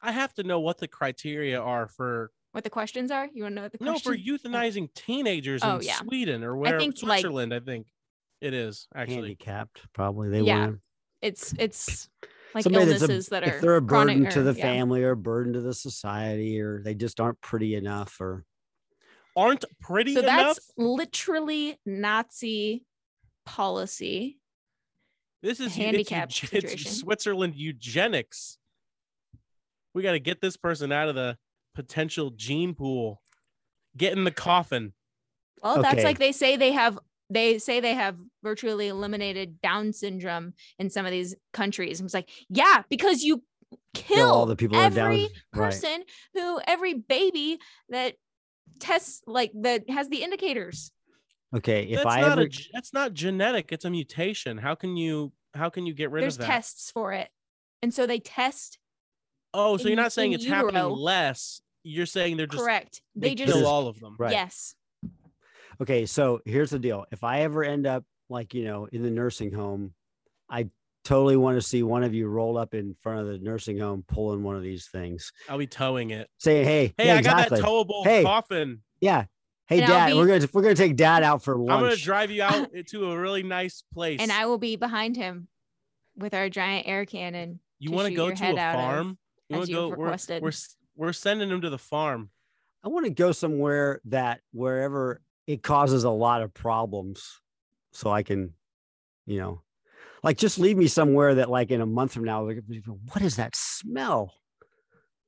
I 0.00 0.12
have 0.12 0.32
to 0.34 0.44
know 0.44 0.60
what 0.60 0.78
the 0.78 0.86
criteria 0.86 1.60
are 1.60 1.88
for 1.88 2.30
what 2.52 2.62
the 2.62 2.70
questions 2.70 3.10
are? 3.10 3.28
You 3.34 3.42
want 3.42 3.52
to 3.52 3.56
know 3.56 3.62
what 3.62 3.72
the 3.72 3.84
no 3.84 3.98
for 3.98 4.12
oh. 4.12 4.16
euthanizing 4.16 4.94
teenagers 4.94 5.62
Oh, 5.64 5.78
in 5.78 5.82
yeah. 5.82 5.96
sweden 5.96 6.44
or 6.44 6.56
where 6.56 6.78
think, 6.78 7.02
like- 7.02 7.18
switzerland 7.18 7.52
i 7.52 7.58
think 7.58 7.88
it 8.40 8.54
is 8.54 8.86
actually. 8.94 9.14
Handicapped, 9.16 9.80
probably 9.92 10.28
they 10.28 10.42
Yeah. 10.42 10.66
want 10.66 10.80
it's 11.20 11.52
it's 11.58 12.08
like 12.54 12.62
Somebody 12.62 12.84
that's 12.84 13.02
a- 13.02 13.06
illnesses 13.06 13.28
that 13.30 13.42
are 13.42 13.56
if 13.56 13.60
they're 13.60 13.76
a 13.78 13.82
chronic 13.82 14.18
burden 14.18 14.32
to 14.34 14.40
or- 14.40 14.52
the 14.52 14.54
yeah. 14.56 14.62
family 14.62 15.02
or 15.02 15.10
a 15.10 15.16
burden 15.16 15.54
to 15.54 15.60
the 15.60 15.74
society 15.74 16.60
or 16.60 16.80
they 16.84 16.94
just 16.94 17.18
aren't 17.18 17.40
pretty 17.40 17.74
enough 17.74 18.20
or 18.20 18.44
aren't 19.36 19.64
pretty 19.80 20.14
so 20.14 20.20
enough 20.20 20.56
that's 20.56 20.70
literally 20.76 21.78
nazi 21.86 22.84
policy 23.46 24.38
This 25.42 25.60
is 25.60 25.74
handicapped 25.74 26.38
handicapped 26.38 26.54
it's, 26.64 26.72
situation. 26.72 26.92
Switzerland 26.92 27.54
eugenics. 27.56 28.58
We 29.94 30.02
got 30.02 30.12
to 30.12 30.20
get 30.20 30.40
this 30.40 30.56
person 30.56 30.92
out 30.92 31.08
of 31.08 31.14
the 31.14 31.36
potential 31.74 32.30
gene 32.30 32.74
pool. 32.74 33.20
Get 33.96 34.12
in 34.12 34.24
the 34.24 34.30
coffin. 34.30 34.94
Well, 35.62 35.82
that's 35.82 36.02
like 36.02 36.18
they 36.18 36.32
say 36.32 36.56
they 36.56 36.72
have 36.72 36.98
they 37.30 37.58
say 37.58 37.80
they 37.80 37.94
have 37.94 38.16
virtually 38.42 38.88
eliminated 38.88 39.60
Down 39.60 39.92
syndrome 39.92 40.54
in 40.78 40.90
some 40.90 41.06
of 41.06 41.12
these 41.12 41.34
countries. 41.52 42.00
And 42.00 42.06
it's 42.06 42.14
like, 42.14 42.28
yeah, 42.48 42.82
because 42.88 43.22
you 43.22 43.42
kill 43.94 44.30
all 44.30 44.46
the 44.46 44.56
people 44.56 44.76
who 44.76 44.84
are 44.84 44.90
down- 44.90 45.12
every 45.12 45.22
right. 45.22 45.32
person 45.52 46.02
who 46.34 46.60
every 46.66 46.94
baby 46.94 47.58
that 47.88 48.14
tests 48.78 49.22
like 49.26 49.52
that 49.62 49.88
has 49.88 50.08
the 50.08 50.22
indicators. 50.22 50.92
okay 51.54 51.84
if 51.84 51.96
that's 52.02 52.06
i 52.06 52.20
not 52.20 52.32
ever 52.32 52.40
a, 52.42 52.48
g- 52.48 52.70
that's 52.72 52.92
not 52.92 53.12
genetic. 53.12 53.70
It's 53.72 53.84
a 53.84 53.90
mutation. 53.90 54.58
How 54.58 54.74
can 54.74 54.96
you 54.96 55.32
how 55.54 55.68
can 55.68 55.86
you 55.86 55.94
get 55.94 56.10
rid 56.10 56.22
There's 56.22 56.34
of 56.36 56.40
that? 56.40 56.46
There's 56.46 56.56
tests 56.56 56.90
for 56.90 57.12
it. 57.12 57.28
And 57.82 57.92
so 57.92 58.06
they 58.06 58.18
test 58.20 58.78
oh, 59.54 59.76
so 59.76 59.88
you're 59.88 59.96
not 59.96 60.12
saying 60.12 60.32
in 60.32 60.36
it's 60.40 60.46
happening 60.48 60.76
utero. 60.82 60.94
less. 60.94 61.60
You're 61.84 62.06
saying 62.06 62.36
they're 62.38 62.46
just 62.46 62.62
correct. 62.62 63.02
they, 63.14 63.34
They, 63.34 63.44
kill 63.44 63.66
all 63.66 63.86
of 63.88 63.98
them. 64.00 64.14
Right. 64.18 64.32
yes. 64.32 64.74
okay 65.80 66.06
so 66.06 66.40
here's 66.44 66.70
the 66.70 66.78
deal 66.78 67.04
if 67.10 67.24
i 67.24 67.40
ever 67.40 67.64
end 67.64 67.86
up 67.86 68.04
like 68.28 68.54
you 68.54 68.64
know 68.64 68.86
in 68.92 69.02
the 69.02 69.10
nursing 69.10 69.52
home 69.52 69.92
i 70.48 70.68
totally 71.04 71.36
want 71.36 71.56
to 71.56 71.62
see 71.62 71.82
one 71.82 72.02
of 72.04 72.14
you 72.14 72.28
roll 72.28 72.56
up 72.56 72.74
in 72.74 72.94
front 73.02 73.20
of 73.20 73.26
the 73.26 73.38
nursing 73.38 73.78
home 73.78 74.04
pulling 74.06 74.42
one 74.42 74.56
of 74.56 74.62
these 74.62 74.86
things 74.86 75.32
I'll 75.48 75.58
be 75.58 75.66
towing 75.66 76.10
it. 76.10 76.28
saying 76.38 76.64
hey 76.64 76.94
Hey, 76.96 77.06
yeah, 77.06 77.14
I 77.14 77.18
exactly. 77.18 77.60
got 77.60 77.62
that 77.62 77.68
towable 77.68 78.04
Hey. 78.04 78.22
coffin. 78.24 78.82
yeah 79.00 79.24
hey 79.66 79.78
And 79.80 79.88
dad 79.88 80.06
be- 80.10 80.14
we're 80.18 80.26
gonna 80.26 80.48
we're 80.52 80.62
gonna 80.62 80.74
take 80.74 80.96
dad 80.96 81.22
out 81.22 81.42
for 81.42 81.56
lunch 81.56 81.70
I'm 81.70 81.80
gonna 81.84 81.96
drive 81.96 82.30
you 82.30 82.42
out 82.42 82.68
to 82.88 83.10
a 83.10 83.18
really 83.18 83.42
nice 83.42 83.82
place. 83.92 84.20
And 84.20 84.30
I 84.32 84.46
will 84.46 84.58
be 84.58 84.76
behind 84.76 85.16
him 85.16 85.48
with 86.16 86.34
our 86.34 86.48
giant 86.48 86.86
air 86.86 87.04
cannon. 87.06 87.58
you 87.78 87.90
want 87.90 88.08
to 88.08 88.14
go 88.14 88.26
your 88.26 88.36
to 88.36 88.44
a 88.44 88.58
out 88.58 88.74
of, 88.74 88.80
farm? 88.80 89.18
You 89.48 89.56
as 89.56 89.58
want 89.58 89.66
to 89.68 89.74
go? 89.74 89.88
We're, 89.88 90.40
we're 90.40 90.52
we're 90.96 91.12
sending 91.12 91.48
him 91.50 91.62
to 91.62 91.70
the 91.70 91.78
farm. 91.78 92.30
I 92.84 92.88
want 92.88 93.06
to 93.06 93.10
go 93.10 93.32
somewhere 93.32 94.00
that 94.06 94.40
wherever 94.52 95.20
it 95.46 95.62
causes 95.62 96.04
a 96.04 96.10
lot 96.10 96.42
of 96.42 96.52
problems. 96.52 97.40
So 97.92 98.10
I 98.10 98.22
can, 98.22 98.54
you 99.26 99.38
know, 99.38 99.62
like 100.22 100.36
just 100.38 100.58
leave 100.58 100.76
me 100.76 100.86
somewhere 100.86 101.34
that 101.36 101.50
like 101.50 101.70
in 101.70 101.80
a 101.80 101.86
month 101.86 102.12
from 102.14 102.24
now, 102.24 102.44
like, 102.46 102.58
what 103.12 103.22
is 103.22 103.36
that 103.36 103.56
smell? 103.56 104.34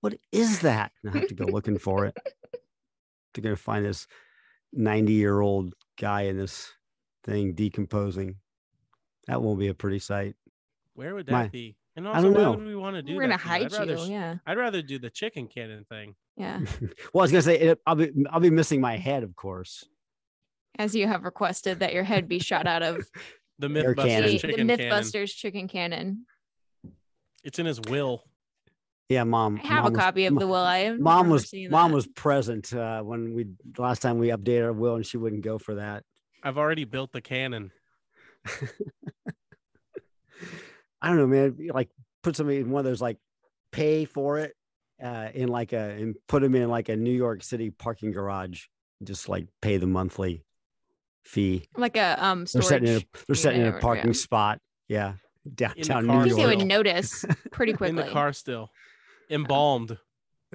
What 0.01 0.15
is 0.33 0.61
that? 0.61 0.93
And 1.03 1.15
I 1.15 1.19
have 1.19 1.29
to 1.29 1.35
go 1.35 1.47
looking 1.47 1.79
for 1.79 2.05
it. 2.07 2.17
They're 3.35 3.43
gonna 3.43 3.57
find 3.57 3.85
this 3.85 4.07
90 4.73 5.13
year 5.13 5.41
old 5.41 5.75
guy 5.99 6.23
in 6.23 6.37
this 6.37 6.71
thing 7.25 7.55
decomposing. 7.55 8.37
That 9.27 9.41
won't 9.43 9.59
be 9.59 9.69
a 9.69 9.75
pretty 9.75 9.99
sight. 9.99 10.37
Where 10.95 11.15
would 11.15 11.27
that 11.27 11.33
My- 11.33 11.49
be? 11.49 11.77
And 11.97 12.09
I 12.09 12.15
also, 12.15 12.23
don't 12.23 12.35
why 12.35 12.43
know. 12.43 12.51
would 12.53 12.67
we 12.67 12.75
want 12.75 12.97
to 12.97 13.03
do 13.03 13.15
We're 13.15 13.23
gonna 13.23 13.37
that? 13.37 13.45
you? 13.45 13.49
hide 13.51 13.63
I'd 13.67 13.73
rather, 13.73 13.95
you. 14.05 14.13
Yeah. 14.13 14.35
I'd 14.47 14.59
rather 14.59 14.83
do 14.83 14.99
the 14.99 15.11
chicken 15.11 15.47
cannon 15.47 15.85
thing. 15.89 16.17
Yeah. 16.37 16.59
well, 17.15 17.21
I 17.21 17.23
was 17.23 17.31
gonna 17.31 17.43
say 17.43 17.57
it, 17.59 17.81
I'll 17.87 17.95
be 17.95 18.11
I'll 18.31 18.41
be 18.41 18.51
missing 18.51 18.81
my 18.81 18.97
head, 18.97 19.23
of 19.23 19.37
course. 19.37 19.85
As 20.77 20.95
you 20.97 21.07
have 21.07 21.23
requested 21.23 21.79
that 21.79 21.93
your 21.95 22.03
head 22.03 22.29
be 22.29 22.41
shot 22.41 22.67
out 22.67 22.83
of 22.83 23.07
The 23.59 23.69
MythBusters 23.69 23.97
cannon. 23.97 24.27
the, 24.27 24.33
the 24.33 24.39
chicken 24.39 24.69
cannon. 24.69 24.79
Mythbusters 24.79 25.35
chicken 25.35 25.69
cannon. 25.69 26.27
It's 27.45 27.59
in 27.59 27.67
his 27.67 27.81
will. 27.81 28.25
Yeah, 29.09 29.25
mom. 29.25 29.61
I 29.63 29.67
have 29.67 29.85
mom 29.85 29.87
a 29.87 29.91
was- 29.91 30.01
copy 30.01 30.27
of 30.27 30.39
the 30.39 30.47
will. 30.47 30.55
I 30.57 30.79
have 30.79 30.99
Mom 30.99 31.29
was 31.29 31.53
mom 31.71 31.93
was 31.93 32.07
present 32.07 32.73
uh, 32.73 33.03
when 33.03 33.35
we 33.35 33.47
last 33.77 34.01
time 34.01 34.19
we 34.19 34.29
updated 34.29 34.65
our 34.65 34.73
will, 34.73 34.97
and 34.97 35.05
she 35.07 35.19
wouldn't 35.19 35.43
go 35.43 35.59
for 35.59 35.75
that. 35.77 36.05
I've 36.43 36.59
already 36.59 36.85
built 36.85 37.13
the 37.13 37.21
cannon. 37.21 37.71
I 41.01 41.09
don't 41.09 41.19
know, 41.19 41.27
man. 41.27 41.57
Like 41.73 41.91
put 42.23 42.37
somebody 42.37 42.59
in 42.59 42.71
one 42.71 42.81
of 42.81 42.85
those 42.85 43.03
like 43.03 43.19
pay 43.73 44.05
for 44.07 44.39
it 44.39 44.55
uh, 45.03 45.29
in 45.35 45.49
like 45.49 45.73
a 45.73 45.91
and 45.91 46.17
put 46.27 46.43
them 46.43 46.55
in 46.55 46.69
like 46.69 46.89
a 46.89 46.97
New 46.97 47.13
York 47.13 47.43
City 47.43 47.71
parking 47.71 48.11
garage. 48.11 48.65
Just 49.03 49.29
like 49.29 49.47
pay 49.61 49.77
the 49.77 49.87
monthly 49.87 50.44
fee. 51.25 51.69
like 51.77 51.97
a 51.97 52.17
um 52.25 52.41
They're 52.41 52.63
storage. 52.63 52.67
setting 52.67 52.89
in 52.89 52.97
a 52.97 53.03
they're 53.27 53.35
setting 53.37 53.61
in 53.63 53.69
a 53.69 53.79
parking 53.79 54.09
yeah. 54.09 54.13
spot. 54.13 54.61
Yeah, 54.89 55.15
downtown 55.55 56.07
car 56.07 56.17
I 56.21 56.25
New 56.25 56.35
think 56.35 56.37
they 56.49 56.57
would 56.57 56.67
notice 56.67 57.25
pretty 57.53 57.73
quickly. 57.73 57.91
In 58.01 58.07
the 58.07 58.13
car 58.13 58.33
still. 58.33 58.71
Embalmed. 59.31 59.99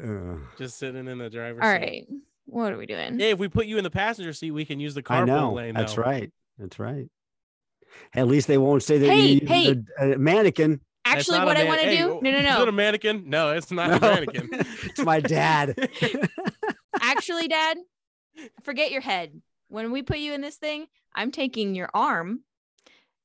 Ugh. 0.01 0.39
Just 0.57 0.77
sitting 0.77 1.07
in 1.07 1.17
the 1.17 1.29
driver's 1.29 1.61
All 1.63 1.71
seat. 1.71 1.79
right. 1.81 2.07
What 2.45 2.71
are 2.73 2.77
we 2.77 2.85
doing? 2.85 3.19
Hey, 3.19 3.31
if 3.31 3.39
we 3.39 3.47
put 3.47 3.65
you 3.65 3.77
in 3.77 3.83
the 3.83 3.89
passenger 3.89 4.33
seat, 4.33 4.51
we 4.51 4.65
can 4.65 4.79
use 4.79 4.93
the 4.93 5.03
I 5.07 5.23
know. 5.25 5.53
lane. 5.53 5.73
That's 5.75 5.95
though. 5.95 6.01
right. 6.03 6.31
That's 6.57 6.79
right. 6.79 7.07
At 8.13 8.27
least 8.27 8.47
they 8.47 8.57
won't 8.57 8.83
say 8.83 8.97
that 8.99 9.05
Hey, 9.09 9.27
you 9.33 9.47
hey. 9.47 9.61
used 9.69 9.79
a, 9.99 10.13
a 10.13 10.17
mannequin. 10.17 10.79
Actually, 11.05 11.39
not 11.39 11.43
a 11.43 11.45
what 11.47 11.57
I 11.57 11.59
man- 11.61 11.67
want 11.67 11.81
to 11.81 11.87
hey, 11.87 11.97
do? 11.97 12.03
oh, 12.11 12.19
No, 12.21 12.31
no, 12.31 12.37
Is 12.37 12.43
no. 12.43 12.61
it 12.61 12.67
a 12.67 12.71
mannequin? 12.71 13.23
No, 13.27 13.51
it's 13.51 13.71
not 13.71 13.91
a 13.91 13.99
mannequin. 14.01 14.49
it's 14.51 14.99
my 14.99 15.19
dad. 15.19 15.75
Actually, 17.01 17.47
Dad, 17.47 17.77
forget 18.63 18.91
your 18.91 19.01
head. 19.01 19.41
When 19.69 19.91
we 19.91 20.01
put 20.03 20.17
you 20.17 20.33
in 20.33 20.41
this 20.41 20.57
thing, 20.57 20.87
I'm 21.15 21.31
taking 21.31 21.75
your 21.75 21.89
arm 21.93 22.41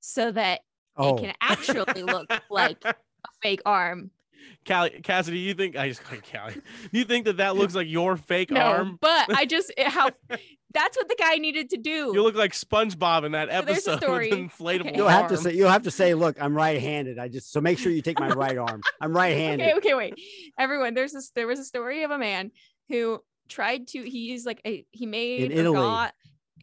so 0.00 0.30
that 0.32 0.60
oh, 0.96 1.16
it 1.16 1.20
can 1.20 1.34
actually 1.40 2.02
look 2.02 2.28
like 2.50 2.84
a 2.84 2.94
fake 3.42 3.62
arm. 3.66 4.10
Callie, 4.66 5.00
Cassidy, 5.02 5.38
you 5.38 5.54
think 5.54 5.76
I 5.76 5.88
just 5.88 6.02
Callie? 6.32 6.56
You 6.92 7.04
think 7.04 7.24
that 7.26 7.38
that 7.38 7.56
looks 7.56 7.74
like 7.74 7.88
your 7.88 8.16
fake 8.16 8.50
No, 8.50 8.60
arm? 8.60 8.98
but 9.00 9.28
I 9.34 9.46
just 9.46 9.72
how 9.78 10.10
that's 10.72 10.96
what 10.96 11.08
the 11.08 11.16
guy 11.18 11.36
needed 11.36 11.70
to 11.70 11.76
do. 11.76 12.10
You 12.14 12.22
look 12.22 12.34
like 12.34 12.52
SpongeBob 12.52 13.24
in 13.24 13.32
that 13.32 13.48
So 13.50 13.62
there's 13.62 13.86
a 13.86 13.92
episode 13.92 13.98
story. 14.06 14.30
with 14.30 14.38
inflatable 14.38 14.88
Okay. 14.88 14.96
you'll 14.96 15.08
have 15.08 15.28
to 15.28 15.36
say 15.38 15.54
you'll 15.54 15.70
have 15.70 15.82
to 15.84 15.90
say, 15.90 16.14
look, 16.14 16.40
I'm 16.42 16.54
right-handed. 16.54 17.18
I 17.18 17.28
just 17.28 17.52
so 17.52 17.60
make 17.60 17.78
sure 17.78 17.92
you 17.92 18.02
take 18.02 18.18
my 18.20 18.28
right 18.28 18.58
arm. 18.58 18.82
I'm 19.00 19.12
right-handed. 19.16 19.66
okay, 19.66 19.76
okay, 19.78 19.94
wait. 19.94 20.14
Everyone, 20.58 20.94
there's 20.94 21.12
this 21.12 21.30
there 21.30 21.46
was 21.46 21.58
a 21.58 21.64
story 21.64 22.02
of 22.02 22.10
a 22.10 22.18
man 22.18 22.50
who 22.88 23.20
tried 23.48 23.86
to 23.88 24.02
he 24.02 24.18
used 24.30 24.46
like 24.46 24.60
a 24.66 24.84
he 24.90 25.06
made 25.06 25.52
or 25.52 25.54
Italy. 25.54 25.76
got 25.76 26.14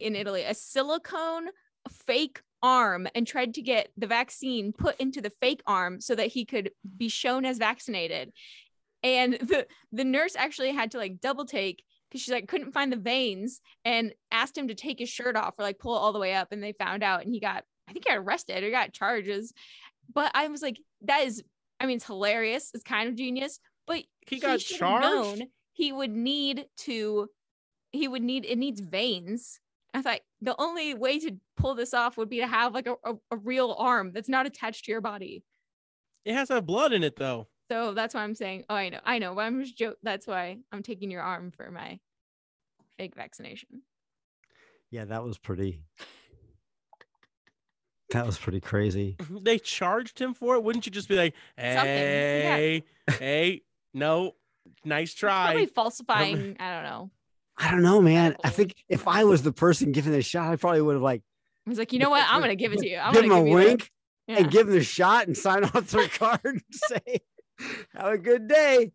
in 0.01 0.15
Italy 0.15 0.43
a 0.43 0.53
silicone 0.53 1.47
fake 1.89 2.41
arm 2.63 3.07
and 3.15 3.25
tried 3.25 3.55
to 3.55 3.61
get 3.61 3.89
the 3.97 4.07
vaccine 4.07 4.71
put 4.71 4.95
into 4.99 5.21
the 5.21 5.31
fake 5.41 5.61
arm 5.65 5.99
so 5.99 6.13
that 6.15 6.27
he 6.27 6.45
could 6.45 6.71
be 6.97 7.09
shown 7.09 7.43
as 7.45 7.57
vaccinated. 7.57 8.31
And 9.03 9.33
the 9.33 9.67
the 9.91 10.03
nurse 10.03 10.35
actually 10.35 10.71
had 10.71 10.91
to 10.91 10.97
like 10.97 11.21
double 11.21 11.45
take 11.45 11.83
because 12.09 12.21
she's 12.21 12.33
like 12.33 12.47
couldn't 12.47 12.73
find 12.73 12.91
the 12.91 12.97
veins 12.97 13.61
and 13.83 14.13
asked 14.31 14.57
him 14.57 14.67
to 14.67 14.75
take 14.75 14.99
his 14.99 15.09
shirt 15.09 15.35
off 15.35 15.55
or 15.57 15.63
like 15.63 15.79
pull 15.79 15.95
it 15.95 15.99
all 15.99 16.13
the 16.13 16.19
way 16.19 16.33
up 16.33 16.49
and 16.51 16.61
they 16.61 16.73
found 16.73 17.01
out 17.03 17.23
and 17.23 17.33
he 17.33 17.39
got 17.39 17.63
I 17.87 17.93
think 17.93 18.05
he 18.05 18.11
got 18.11 18.19
arrested 18.19 18.63
or 18.63 18.69
got 18.69 18.93
charges. 18.93 19.53
But 20.13 20.31
I 20.35 20.47
was 20.49 20.61
like, 20.61 20.77
that 21.03 21.21
is 21.21 21.43
I 21.79 21.85
mean 21.87 21.95
it's 21.95 22.05
hilarious, 22.05 22.69
it's 22.73 22.83
kind 22.83 23.09
of 23.09 23.15
genius, 23.15 23.59
but 23.87 24.03
He 24.27 24.39
got 24.39 24.51
have 24.51 24.59
charged? 24.61 25.01
known 25.07 25.47
he 25.73 25.91
would 25.91 26.11
need 26.11 26.65
to 26.81 27.27
he 27.91 28.07
would 28.07 28.21
need 28.21 28.45
it 28.45 28.57
needs 28.57 28.81
veins. 28.81 29.59
I 29.93 30.01
thought 30.01 30.19
the 30.41 30.55
only 30.59 30.93
way 30.93 31.19
to 31.19 31.37
pull 31.57 31.75
this 31.75 31.93
off 31.93 32.17
would 32.17 32.29
be 32.29 32.39
to 32.39 32.47
have 32.47 32.73
like 32.73 32.87
a, 32.87 32.95
a, 33.03 33.15
a 33.31 33.37
real 33.37 33.75
arm 33.77 34.11
that's 34.13 34.29
not 34.29 34.45
attached 34.45 34.85
to 34.85 34.91
your 34.91 35.01
body. 35.01 35.43
It 36.23 36.33
has 36.33 36.47
to 36.47 36.55
have 36.55 36.65
blood 36.65 36.93
in 36.93 37.03
it, 37.03 37.15
though. 37.17 37.47
So 37.69 37.93
that's 37.93 38.13
why 38.13 38.23
I'm 38.23 38.35
saying, 38.35 38.65
oh, 38.69 38.75
I 38.75 38.89
know, 38.89 38.99
I 39.05 39.17
know, 39.17 39.33
but 39.33 39.41
I'm 39.41 39.61
just 39.63 39.77
joke. 39.77 39.97
That's 40.03 40.27
why 40.27 40.57
I'm 40.71 40.83
taking 40.83 41.09
your 41.09 41.21
arm 41.21 41.51
for 41.51 41.71
my 41.71 41.99
fake 42.97 43.15
vaccination. 43.15 43.81
Yeah, 44.89 45.05
that 45.05 45.23
was 45.23 45.37
pretty. 45.37 45.81
That 48.11 48.25
was 48.25 48.37
pretty 48.37 48.59
crazy. 48.59 49.15
They 49.41 49.57
charged 49.57 50.19
him 50.19 50.33
for 50.33 50.55
it. 50.55 50.63
Wouldn't 50.63 50.85
you 50.85 50.91
just 50.91 51.07
be 51.07 51.15
like, 51.15 51.33
Something. 51.57 51.85
Yeah. 51.85 52.55
hey, 52.57 52.83
hey, 53.07 53.61
no, 53.93 54.33
nice 54.83 55.13
try. 55.13 55.45
Probably 55.45 55.65
try. 55.65 55.73
falsifying. 55.73 56.57
I 56.59 56.73
don't 56.75 56.83
know. 56.83 57.11
I 57.61 57.69
don't 57.71 57.83
know, 57.83 58.01
man. 58.01 58.35
I 58.43 58.49
think 58.49 58.73
if 58.89 59.07
I 59.07 59.23
was 59.23 59.43
the 59.43 59.51
person 59.51 59.91
giving 59.91 60.11
the 60.13 60.21
shot, 60.21 60.51
I 60.51 60.55
probably 60.55 60.81
would 60.81 60.93
have 60.95 61.01
like 61.03 61.21
I 61.67 61.69
was 61.69 61.77
like, 61.79 61.93
you 61.93 61.99
know 61.99 62.09
what? 62.09 62.25
I'm 62.27 62.41
gonna 62.41 62.55
give 62.55 62.73
it 62.73 62.79
to 62.79 62.89
you. 62.89 62.97
I'm 62.97 63.13
give 63.13 63.23
him 63.23 63.29
gonna 63.29 63.41
a 63.41 63.45
give 63.45 63.51
you 63.53 63.59
the- 63.59 63.65
wink 63.67 63.91
yeah. 64.27 64.37
and 64.37 64.51
give 64.51 64.67
him 64.67 64.73
the 64.73 64.83
shot 64.83 65.27
and 65.27 65.37
sign 65.37 65.63
off 65.75 65.87
their 65.91 66.07
card 66.07 66.39
and 66.43 66.61
say, 66.71 67.19
"Have 67.95 68.13
a 68.13 68.17
good 68.17 68.47
day." 68.47 68.91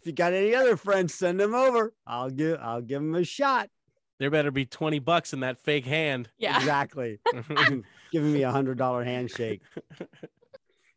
If 0.00 0.06
you 0.06 0.12
got 0.12 0.32
any 0.32 0.54
other 0.54 0.76
friends, 0.76 1.14
send 1.14 1.38
them 1.38 1.54
over. 1.54 1.92
I'll 2.06 2.30
give 2.30 2.58
I'll 2.60 2.80
give 2.82 3.00
them 3.02 3.14
a 3.14 3.22
shot. 3.24 3.68
There 4.18 4.30
better 4.30 4.50
be 4.50 4.66
20 4.66 4.98
bucks 4.98 5.32
in 5.32 5.40
that 5.40 5.62
fake 5.62 5.86
hand. 5.86 6.28
yeah. 6.38 6.56
Exactly. 6.58 7.20
Giving 8.12 8.32
me 8.32 8.42
a 8.42 8.50
hundred 8.50 8.76
dollar 8.78 9.04
handshake. 9.04 9.62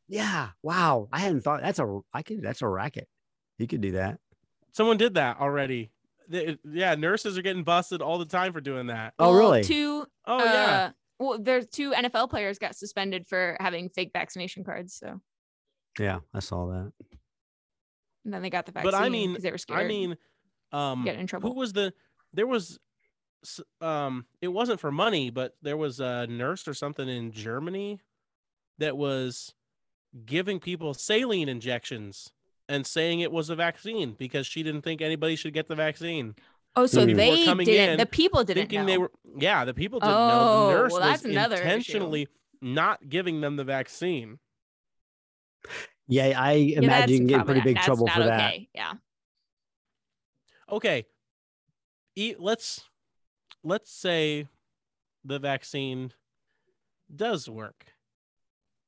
Yeah. 0.08 0.50
Wow. 0.62 1.08
I 1.12 1.20
hadn't 1.20 1.42
thought 1.42 1.62
that's 1.62 1.80
a 1.80 2.00
I 2.14 2.22
could 2.22 2.42
that's 2.42 2.62
a 2.62 2.68
racket. 2.68 3.08
You 3.58 3.68
could 3.68 3.82
do 3.82 3.92
that. 3.92 4.20
Someone 4.72 4.98
did 4.98 5.14
that 5.16 5.40
already. 5.40 5.92
They- 6.34 6.58
yeah, 6.70 6.96
nurses 6.96 7.38
are 7.38 7.42
getting 7.44 7.64
busted 7.64 8.02
all 8.02 8.18
the 8.18 8.26
time 8.26 8.52
for 8.54 8.60
doing 8.60 8.88
that. 8.88 9.14
Oh, 9.20 9.30
Well, 9.30 9.40
really? 9.40 9.64
Two. 9.64 10.06
Oh, 10.26 10.44
yeah. 10.44 10.52
uh, 10.90 10.92
Well, 11.20 11.38
there's 11.40 11.68
two 11.68 11.92
NFL 11.94 12.30
players 12.30 12.58
got 12.58 12.76
suspended 12.76 13.28
for 13.28 13.56
having 13.60 13.90
fake 13.90 14.10
vaccination 14.14 14.64
cards. 14.64 14.96
So 14.96 15.22
Yeah, 16.00 16.20
I 16.34 16.40
saw 16.40 16.66
that. 16.68 16.92
and 18.26 18.34
then 18.34 18.42
they 18.42 18.50
got 18.50 18.66
the 18.66 18.72
vaccine. 18.72 18.92
But 18.92 18.98
I 19.00 19.10
mean, 19.10 19.38
they 19.40 19.52
were 19.52 19.58
scared. 19.58 19.82
I 19.82 19.88
mean, 19.88 20.18
um, 20.72 21.04
getting 21.06 21.22
in 21.22 21.28
trouble. 21.28 21.52
who 21.52 21.56
was 21.60 21.72
the? 21.74 21.94
There 22.34 22.48
was, 22.48 22.80
s- 23.44 23.60
um, 23.80 24.26
it 24.42 24.48
wasn't 24.48 24.80
for 24.80 24.92
money, 24.92 25.30
but 25.30 25.56
there 25.62 25.78
was 25.78 26.00
a 26.00 26.26
nurse 26.28 26.68
or 26.68 26.74
something 26.74 27.08
in 27.08 27.32
Germany 27.32 28.00
that 28.80 28.98
was 28.98 29.54
giving 30.26 30.60
people 30.60 30.94
saline 30.96 31.48
injections 31.48 32.32
and 32.74 32.86
saying 32.88 33.20
it 33.22 33.32
was 33.32 33.50
a 33.50 33.56
vaccine 33.56 34.14
because 34.18 34.48
she 34.48 34.64
didn't 34.64 34.82
think 34.82 35.02
anybody 35.02 35.36
should 35.36 35.54
get 35.54 35.68
the 35.68 35.76
vaccine, 35.76 36.36
oh, 36.76 36.86
so 36.86 37.02
Mm. 37.06 37.08
Were 37.10 37.14
they 37.16 37.46
coming 37.46 37.66
didn't. 37.66 37.90
in 37.92 37.98
the 38.00 38.06
people 38.06 38.44
didn't 38.44 38.62
thinking 38.64 38.82
know. 38.82 38.86
they 38.88 38.98
were. 38.98 39.12
Yeah, 39.38 39.64
the 39.66 39.74
people 39.74 40.00
didn't 40.00 40.14
Oh, 40.16 40.28
know. 40.28 40.68
The 40.68 40.74
nurse 40.74 40.92
well, 40.92 41.02
was 41.02 41.10
that's 41.10 41.26
another 41.26 41.56
issue. 41.56 41.64
intentionally 41.64 42.28
not 42.62 43.08
giving 43.08 43.42
them 43.42 43.56
the 43.58 43.64
vaccine. 43.64 44.40
Yeah, 46.08 46.34
I 46.38 46.52
imagine 46.54 46.88
that's 46.88 47.12
you 47.12 47.18
can 47.20 47.28
get 47.28 47.40
in 47.42 47.46
pretty 47.46 47.62
big 47.62 47.76
that's 47.76 47.86
trouble 47.86 48.08
not 48.08 48.16
for 48.16 48.24
that. 48.24 48.54
okay. 48.54 48.70
Yeah. 48.76 48.94
okay 50.70 51.06
e- 52.16 52.36
let's 52.40 52.82
let's 53.64 53.92
say 53.92 54.48
the 55.24 55.40
vaccine 55.40 56.12
does 57.16 57.50
work 57.50 57.93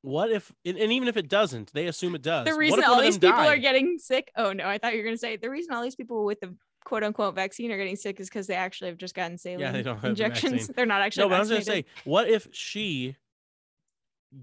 what 0.06 0.30
if 0.30 0.52
and, 0.64 0.78
and 0.78 0.92
even 0.92 1.08
if 1.08 1.16
it 1.16 1.28
doesn't 1.28 1.72
they 1.72 1.86
assume 1.88 2.14
it 2.14 2.22
does 2.22 2.44
The 2.44 2.52
What 2.52 2.58
reason 2.58 2.78
if 2.78 2.88
all 2.88 3.00
these 3.02 3.18
them 3.18 3.32
people 3.32 3.48
are 3.48 3.56
getting 3.56 3.98
sick. 3.98 4.30
Oh 4.36 4.52
no, 4.52 4.64
I 4.68 4.78
thought 4.78 4.92
you 4.92 5.00
were 5.00 5.04
gonna 5.04 5.18
say 5.18 5.36
the 5.36 5.50
reason 5.50 5.74
all 5.74 5.82
these 5.82 5.96
people 5.96 6.24
with 6.24 6.38
the 6.40 6.54
quote 6.84 7.02
unquote 7.02 7.34
vaccine 7.34 7.72
are 7.72 7.76
getting 7.76 7.96
sick 7.96 8.20
is 8.20 8.28
because 8.28 8.46
they 8.46 8.54
actually 8.54 8.88
have 8.90 8.98
just 8.98 9.16
gotten 9.16 9.36
saline 9.36 9.72
they 9.72 9.82
don't 9.82 9.96
have 9.96 10.02
the 10.02 10.08
injections. 10.10 10.52
vaccine. 10.52 10.74
They're 10.76 10.86
not 10.86 11.02
actually. 11.02 11.24
no 11.24 11.28
but 11.30 11.34
i 11.34 11.40
was 11.40 11.48
gonna 11.48 11.62
say 11.62 11.84
what 12.04 12.28
if 12.28 12.46
she 12.52 13.16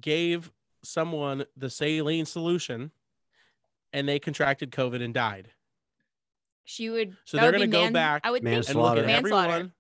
gave 0.02 0.52
someone 0.84 1.46
the 1.56 1.70
saline 1.70 2.26
solution 2.26 2.92
and 3.94 4.08
they 4.10 4.20
contracted 4.20 4.72
covid 4.72 5.02
and 5.02 5.14
died 5.14 5.50
she 6.66 6.90
would. 6.90 7.16
So 7.26 7.38
that 7.38 7.44
they're 7.44 7.52
would 7.60 7.60
be 7.60 7.68
gonna 7.68 7.72
go 7.72 7.84
man- 7.86 7.94
back 7.94 8.22
I 8.26 8.32
would 8.32 8.44
think 8.44 8.68
and 8.70 8.76
look 8.78 8.98
at 8.98 9.06
Manslaughter. 9.06 9.08
manslaughter. 9.08 9.50
everyone 9.54 9.74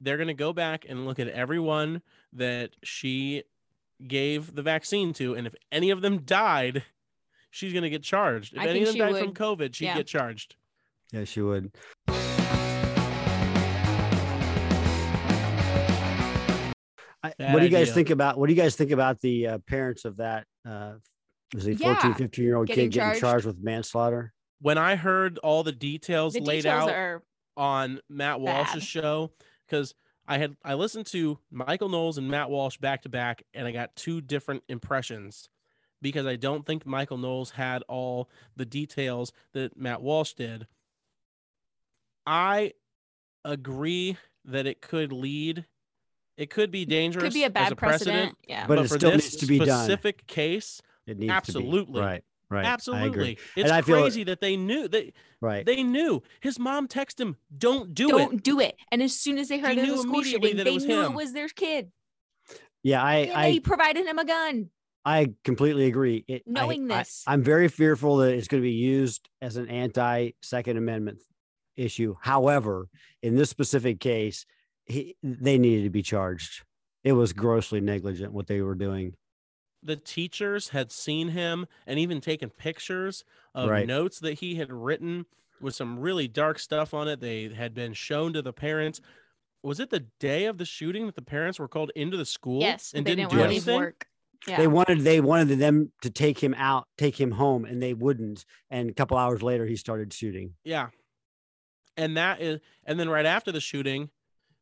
they're 0.00 0.16
going 0.18 0.26
to 0.28 0.34
go 0.34 0.52
back 0.52 0.84
and 0.88 1.06
look 1.06 1.18
at 1.18 1.28
everyone 1.28 2.02
that 2.34 2.70
she 2.82 3.44
gave 4.06 4.54
the 4.54 4.62
vaccine 4.62 5.12
to 5.14 5.34
and 5.34 5.46
if 5.46 5.54
any 5.72 5.90
of 5.90 6.00
them 6.02 6.18
died 6.18 6.82
she's 7.50 7.72
going 7.72 7.82
to 7.82 7.90
get 7.90 8.02
charged 8.02 8.52
if 8.54 8.60
I 8.60 8.66
any 8.68 8.80
of 8.80 8.86
them 8.86 8.94
she 8.94 8.98
died 9.00 9.16
from 9.18 9.32
covid 9.34 9.74
she'd 9.74 9.86
Yeah. 9.86 9.96
get 9.96 10.06
charged 10.06 10.56
Yeah, 11.12 11.24
she 11.24 11.40
would. 11.40 11.72
I, 17.22 17.32
Bad 17.38 17.52
what 17.54 17.58
do 17.60 17.64
you 17.64 17.70
guys 17.72 17.82
idea. 17.88 17.94
think 17.94 18.10
about 18.10 18.38
what 18.38 18.46
do 18.46 18.52
you 18.54 18.60
guys 18.60 18.76
think 18.76 18.90
about 18.92 19.20
the 19.20 19.46
uh, 19.48 19.58
parents 19.66 20.04
of 20.04 20.18
that 20.18 20.46
uh 20.68 20.92
was 21.54 21.66
a 21.66 21.74
14 21.74 22.10
Yeah, 22.10 22.14
15 22.14 22.44
year 22.44 22.56
old 22.56 22.66
getting 22.68 22.84
kid 22.84 22.92
getting 22.92 23.08
charged. 23.08 23.20
charged 23.20 23.46
with 23.46 23.58
manslaughter 23.58 24.32
When 24.60 24.78
I 24.78 24.96
heard 24.96 25.38
all 25.38 25.62
the 25.64 25.72
details 25.72 26.34
The 26.34 26.40
laid 26.40 26.62
details 26.62 26.90
out 26.90 27.22
on 27.56 28.00
Matt 28.08 28.40
Walsh's 28.40 28.74
bad. 28.74 28.82
show, 28.82 29.32
because 29.66 29.94
I 30.28 30.38
had 30.38 30.56
I 30.64 30.74
listened 30.74 31.06
to 31.06 31.38
Michael 31.50 31.88
Knowles 31.88 32.18
and 32.18 32.28
Matt 32.28 32.50
Walsh 32.50 32.78
back 32.78 33.02
to 33.02 33.08
back, 33.08 33.42
and 33.54 33.66
I 33.66 33.72
got 33.72 33.94
two 33.96 34.20
different 34.20 34.64
impressions 34.68 35.48
because 36.02 36.26
I 36.26 36.36
don't 36.36 36.66
think 36.66 36.84
Michael 36.84 37.18
Knowles 37.18 37.50
had 37.50 37.82
all 37.88 38.28
the 38.56 38.64
details 38.64 39.32
that 39.52 39.76
Matt 39.76 40.02
Walsh 40.02 40.32
did. 40.34 40.66
I 42.26 42.72
agree 43.44 44.16
that 44.44 44.66
it 44.66 44.80
could 44.80 45.12
lead, 45.12 45.64
it 46.36 46.50
could 46.50 46.70
be 46.70 46.84
dangerous. 46.84 47.22
It 47.22 47.26
could 47.28 47.34
be 47.34 47.44
a 47.44 47.50
bad 47.50 47.72
a 47.72 47.76
precedent. 47.76 48.14
precedent. 48.14 48.38
Yeah. 48.48 48.66
But 48.66 48.78
it 48.78 48.88
for 48.88 48.98
still 48.98 49.12
this 49.12 49.32
needs 49.32 49.36
to 49.36 49.46
be 49.46 49.58
done. 49.60 49.84
specific 49.84 50.26
case, 50.26 50.82
it 51.06 51.18
needs 51.18 51.32
Absolutely. 51.32 51.86
to 51.86 51.92
be 51.92 52.00
right 52.00 52.24
right 52.50 52.60
I 52.64 52.68
agree. 52.68 52.72
absolutely, 52.72 53.38
it's 53.56 53.70
I 53.70 53.82
feel 53.82 53.96
it- 53.96 54.00
crazy 54.02 54.24
that 54.24 54.40
they 54.40 54.56
knew 54.56 54.88
they 54.88 55.12
right 55.40 55.64
they 55.66 55.82
knew 55.82 56.22
his 56.40 56.58
mom 56.58 56.88
texted 56.88 57.20
him, 57.20 57.36
"Don't 57.56 57.94
do 57.94 58.08
it. 58.08 58.12
Don't 58.12 58.34
it." 58.34 58.42
do 58.42 58.60
it. 58.60 58.76
And 58.92 59.02
as 59.02 59.14
soon 59.18 59.38
as 59.38 59.48
they 59.48 59.58
heard 59.58 59.70
He 59.70 59.76
there 59.76 59.86
knew 59.86 59.92
was 59.92 60.00
school 60.02 60.14
immediately 60.14 60.48
shooting, 60.50 60.56
that 60.58 60.62
it 60.62 60.70
they 60.70 60.74
was 60.74 60.84
knew 60.86 61.00
him. 61.00 61.12
it 61.12 61.16
was 61.16 61.32
their 61.32 61.48
kid. 61.48 61.90
yeah 62.82 63.02
i 63.02 63.14
And 63.16 63.32
i 63.32 63.50
they 63.52 63.60
provided 63.60 64.06
him 64.06 64.18
a 64.18 64.24
gun. 64.24 64.70
I 65.08 65.34
completely 65.44 65.86
agree. 65.86 66.24
It, 66.26 66.42
Knowing 66.46 66.90
I, 66.90 66.98
this. 66.98 67.22
I'm 67.28 67.40
very 67.40 67.68
fearful 67.68 68.16
that 68.16 68.34
it's 68.34 68.48
going 68.48 68.60
to 68.60 68.66
be 68.68 68.74
used 68.74 69.28
as 69.40 69.56
an 69.56 69.68
anti 69.68 70.30
Second 70.42 70.78
Amendment 70.78 71.20
issue. 71.76 72.16
However, 72.20 72.88
in 73.22 73.36
this 73.36 73.48
specific 73.48 74.00
case, 74.00 74.46
he, 74.84 75.14
they 75.22 75.58
needed 75.58 75.84
to 75.84 75.90
be 75.90 76.02
charged. 76.02 76.64
It 77.04 77.12
was 77.12 77.32
grossly 77.32 77.80
negligent 77.80 78.32
what 78.32 78.48
they 78.48 78.60
were 78.62 78.74
doing. 78.74 79.14
The 79.86 79.96
teachers 79.96 80.70
had 80.70 80.90
seen 80.92 81.28
him 81.28 81.66
and 81.86 81.98
even 81.98 82.20
taken 82.20 82.50
pictures 82.50 83.24
of 83.54 83.70
Right. 83.70 83.86
notes 83.86 84.18
that 84.20 84.40
he 84.40 84.56
had 84.56 84.72
written 84.72 85.26
with 85.60 85.74
some 85.74 85.98
really 85.98 86.28
dark 86.28 86.58
stuff 86.58 86.92
on 86.92 87.08
it. 87.08 87.20
They 87.20 87.48
had 87.48 87.72
been 87.72 87.94
shown 87.94 88.32
to 88.34 88.42
the 88.42 88.52
parents. 88.52 89.00
Was 89.62 89.80
it 89.80 89.90
the 89.90 90.06
day 90.20 90.44
of 90.44 90.58
the 90.58 90.64
shooting 90.64 91.06
that 91.06 91.14
the 91.14 91.22
parents 91.22 91.58
were 91.58 91.68
called 91.68 91.90
into 91.96 92.16
the 92.16 92.24
school 92.26 92.60
Yes. 92.60 92.92
and 92.94 93.04
didn't, 93.06 93.18
didn't, 93.18 93.30
do 93.30 93.38
want 93.38 93.50
anything? 93.50 93.76
work. 93.78 94.06
Yeah. 94.46 94.58
They 94.58 94.66
wanted 94.68 95.00
they 95.00 95.20
wanted 95.20 95.58
them 95.58 95.92
to 96.02 96.10
take 96.10 96.38
him 96.38 96.54
out, 96.54 96.86
take 96.98 97.18
him 97.18 97.32
home, 97.32 97.64
and 97.64 97.82
they 97.82 97.94
wouldn't. 97.94 98.44
And 98.70 98.90
a 98.90 98.92
couple 98.92 99.16
hours 99.16 99.42
later, 99.42 99.66
he 99.66 99.76
started 99.76 100.12
shooting. 100.12 100.54
Yeah. 100.62 100.90
And 101.96 102.16
that 102.16 102.40
is 102.40 102.60
and 102.84 103.00
then 103.00 103.08
right 103.08 103.24
after 103.26 103.50
the 103.50 103.60
shooting, 103.60 104.10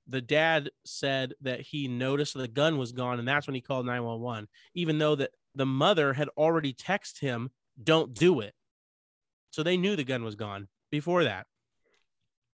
the 0.09 0.21
dad 0.21 0.71
said 0.85 1.35
that 1.41 1.61
he 1.61 1.89
noticed 1.89 2.35
the 2.35 2.49
gun 2.49 2.79
was 2.79 2.93
gone 2.93 3.19
and 3.19 3.27
that's 3.27 3.47
when 3.47 3.55
he 3.55 3.61
called 3.61 3.87
911 3.87 4.49
even 4.75 4.99
though 4.99 5.15
that 5.15 5.31
the 5.55 5.67
mother 5.67 6.13
had 6.13 6.29
already 6.37 6.75
texted 6.75 7.21
him 7.21 7.51
don't 7.83 8.15
do 8.15 8.41
it. 8.41 8.55
So 9.51 9.63
they 9.63 9.77
knew 9.77 9.97
the 9.97 10.05
gun 10.05 10.25
was 10.25 10.35
gone 10.35 10.69
before 10.91 11.25
that. 11.25 11.47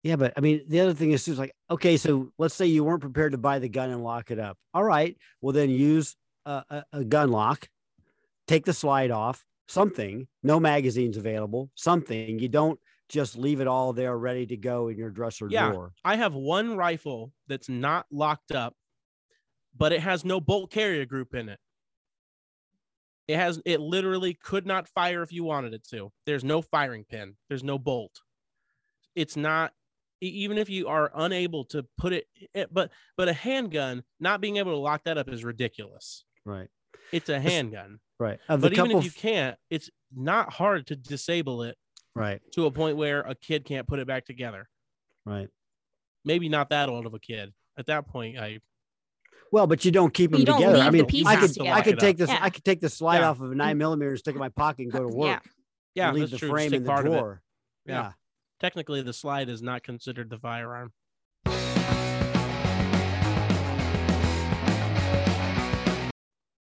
Yeah, 0.02 0.16
but 0.16 0.34
I 0.36 0.40
mean, 0.40 0.62
the 0.68 0.80
other 0.80 0.94
thing 0.94 1.10
is, 1.10 1.26
is 1.26 1.38
like, 1.38 1.52
okay, 1.70 1.96
so 1.96 2.30
let's 2.38 2.54
say 2.54 2.66
you 2.66 2.84
weren't 2.84 3.00
prepared 3.00 3.32
to 3.32 3.38
buy 3.38 3.58
the 3.58 3.68
gun 3.68 3.90
and 3.90 4.04
lock 4.04 4.30
it 4.30 4.38
up. 4.38 4.56
All 4.72 4.84
right, 4.84 5.16
well 5.40 5.52
then 5.52 5.70
use 5.70 6.16
a, 6.44 6.64
a, 6.70 6.84
a 6.92 7.04
gun 7.04 7.30
lock, 7.30 7.68
take 8.46 8.64
the 8.64 8.72
slide 8.72 9.10
off, 9.10 9.44
something. 9.66 10.28
No 10.42 10.60
magazines 10.60 11.16
available, 11.16 11.70
something. 11.74 12.38
You 12.38 12.48
don't 12.48 12.78
just 13.08 13.36
leave 13.36 13.60
it 13.60 13.66
all 13.66 13.92
there 13.92 14.16
ready 14.18 14.46
to 14.46 14.56
go 14.56 14.88
in 14.88 14.98
your 14.98 15.10
dresser 15.10 15.48
Yeah. 15.50 15.70
drawer. 15.70 15.92
I 16.04 16.16
have 16.16 16.34
one 16.34 16.76
rifle 16.76 17.32
that's 17.46 17.68
not 17.68 18.06
locked 18.10 18.52
up, 18.52 18.74
but 19.76 19.92
it 19.92 20.00
has 20.00 20.24
no 20.24 20.40
bolt 20.40 20.70
carrier 20.70 21.04
group 21.04 21.34
in 21.34 21.48
it. 21.48 21.60
It 23.28 23.36
has 23.36 23.60
it 23.64 23.80
literally 23.80 24.34
could 24.34 24.66
not 24.66 24.88
fire 24.88 25.22
if 25.22 25.32
you 25.32 25.42
wanted 25.44 25.74
it 25.74 25.84
to. 25.90 26.12
There's 26.26 26.44
no 26.44 26.62
firing 26.62 27.04
pin. 27.04 27.36
There's 27.48 27.64
no 27.64 27.78
bolt. 27.78 28.22
It's 29.14 29.36
not 29.36 29.72
even 30.20 30.58
if 30.58 30.70
you 30.70 30.88
are 30.88 31.10
unable 31.14 31.64
to 31.66 31.84
put 31.98 32.12
it, 32.12 32.26
it 32.54 32.72
but 32.72 32.90
but 33.16 33.28
a 33.28 33.32
handgun 33.32 34.02
not 34.20 34.40
being 34.40 34.56
able 34.56 34.72
to 34.72 34.78
lock 34.78 35.04
that 35.04 35.18
up 35.18 35.28
is 35.28 35.44
ridiculous. 35.44 36.24
Right, 36.44 36.68
It's 37.12 37.28
a 37.28 37.40
handgun. 37.40 37.98
right. 38.20 38.38
But 38.48 38.72
even 38.72 38.92
if 38.92 39.04
you 39.04 39.10
can't, 39.10 39.58
it's 39.68 39.90
not 40.14 40.52
hard 40.52 40.86
to 40.86 40.96
disable 40.96 41.64
it 41.64 41.76
right, 42.16 42.40
to 42.52 42.66
a 42.66 42.70
point 42.70 42.96
where 42.96 43.20
a 43.20 43.34
kid 43.34 43.64
can't 43.64 43.86
put 43.86 43.98
it 43.98 44.06
back 44.06 44.24
together. 44.24 44.68
right. 45.24 45.48
Maybe 46.24 46.48
not 46.48 46.70
that 46.70 46.88
old 46.88 47.06
of 47.06 47.14
a 47.14 47.20
kid. 47.20 47.52
At 47.78 47.86
that 47.86 48.08
point, 48.08 48.36
I 48.36 48.58
Well, 49.52 49.68
but 49.68 49.84
you 49.84 49.92
don't 49.92 50.12
keep 50.12 50.32
them 50.32 50.40
You 50.40 50.46
don't 50.46 50.56
together. 50.60 50.78
leave 50.78 50.86
I 50.86 50.90
the 50.90 50.96
mean, 50.96 51.06
pieces 51.06 51.26
I 51.28 51.36
could. 51.36 51.60
I 51.68 51.82
could 51.82 51.98
take 52.00 52.16
this, 52.16 52.28
Yeah. 52.30 52.38
I 52.40 52.50
could 52.50 52.64
take 52.64 52.80
the 52.80 52.88
slide 52.88 53.18
Yeah. 53.20 53.28
off 53.30 53.40
of 53.40 53.52
a 53.52 53.54
nine 53.54 53.78
millimeter 53.78 54.10
and 54.10 54.18
stick 54.18 54.32
it 54.34 54.36
in 54.36 54.40
my 54.40 54.48
pocket 54.48 54.82
and 54.82 54.92
go 54.92 55.08
to 55.08 55.14
work. 55.16 55.44
yeah, 55.94 56.08
and 56.08 56.16
leave 56.16 56.22
that's 56.30 56.32
the 56.32 56.38
true. 56.38 56.50
frame 56.50 56.74
in 56.74 56.82
the 56.82 56.88
part 56.88 57.06
of 57.06 57.12
it. 57.12 57.16
drawer. 57.16 57.42
Yeah. 57.84 57.92
yeah. 57.94 58.12
technically 58.58 59.02
the 59.02 59.12
slide 59.12 59.48
is 59.48 59.62
not 59.62 59.84
considered 59.84 60.30
the 60.30 60.38
firearm. 60.38 60.92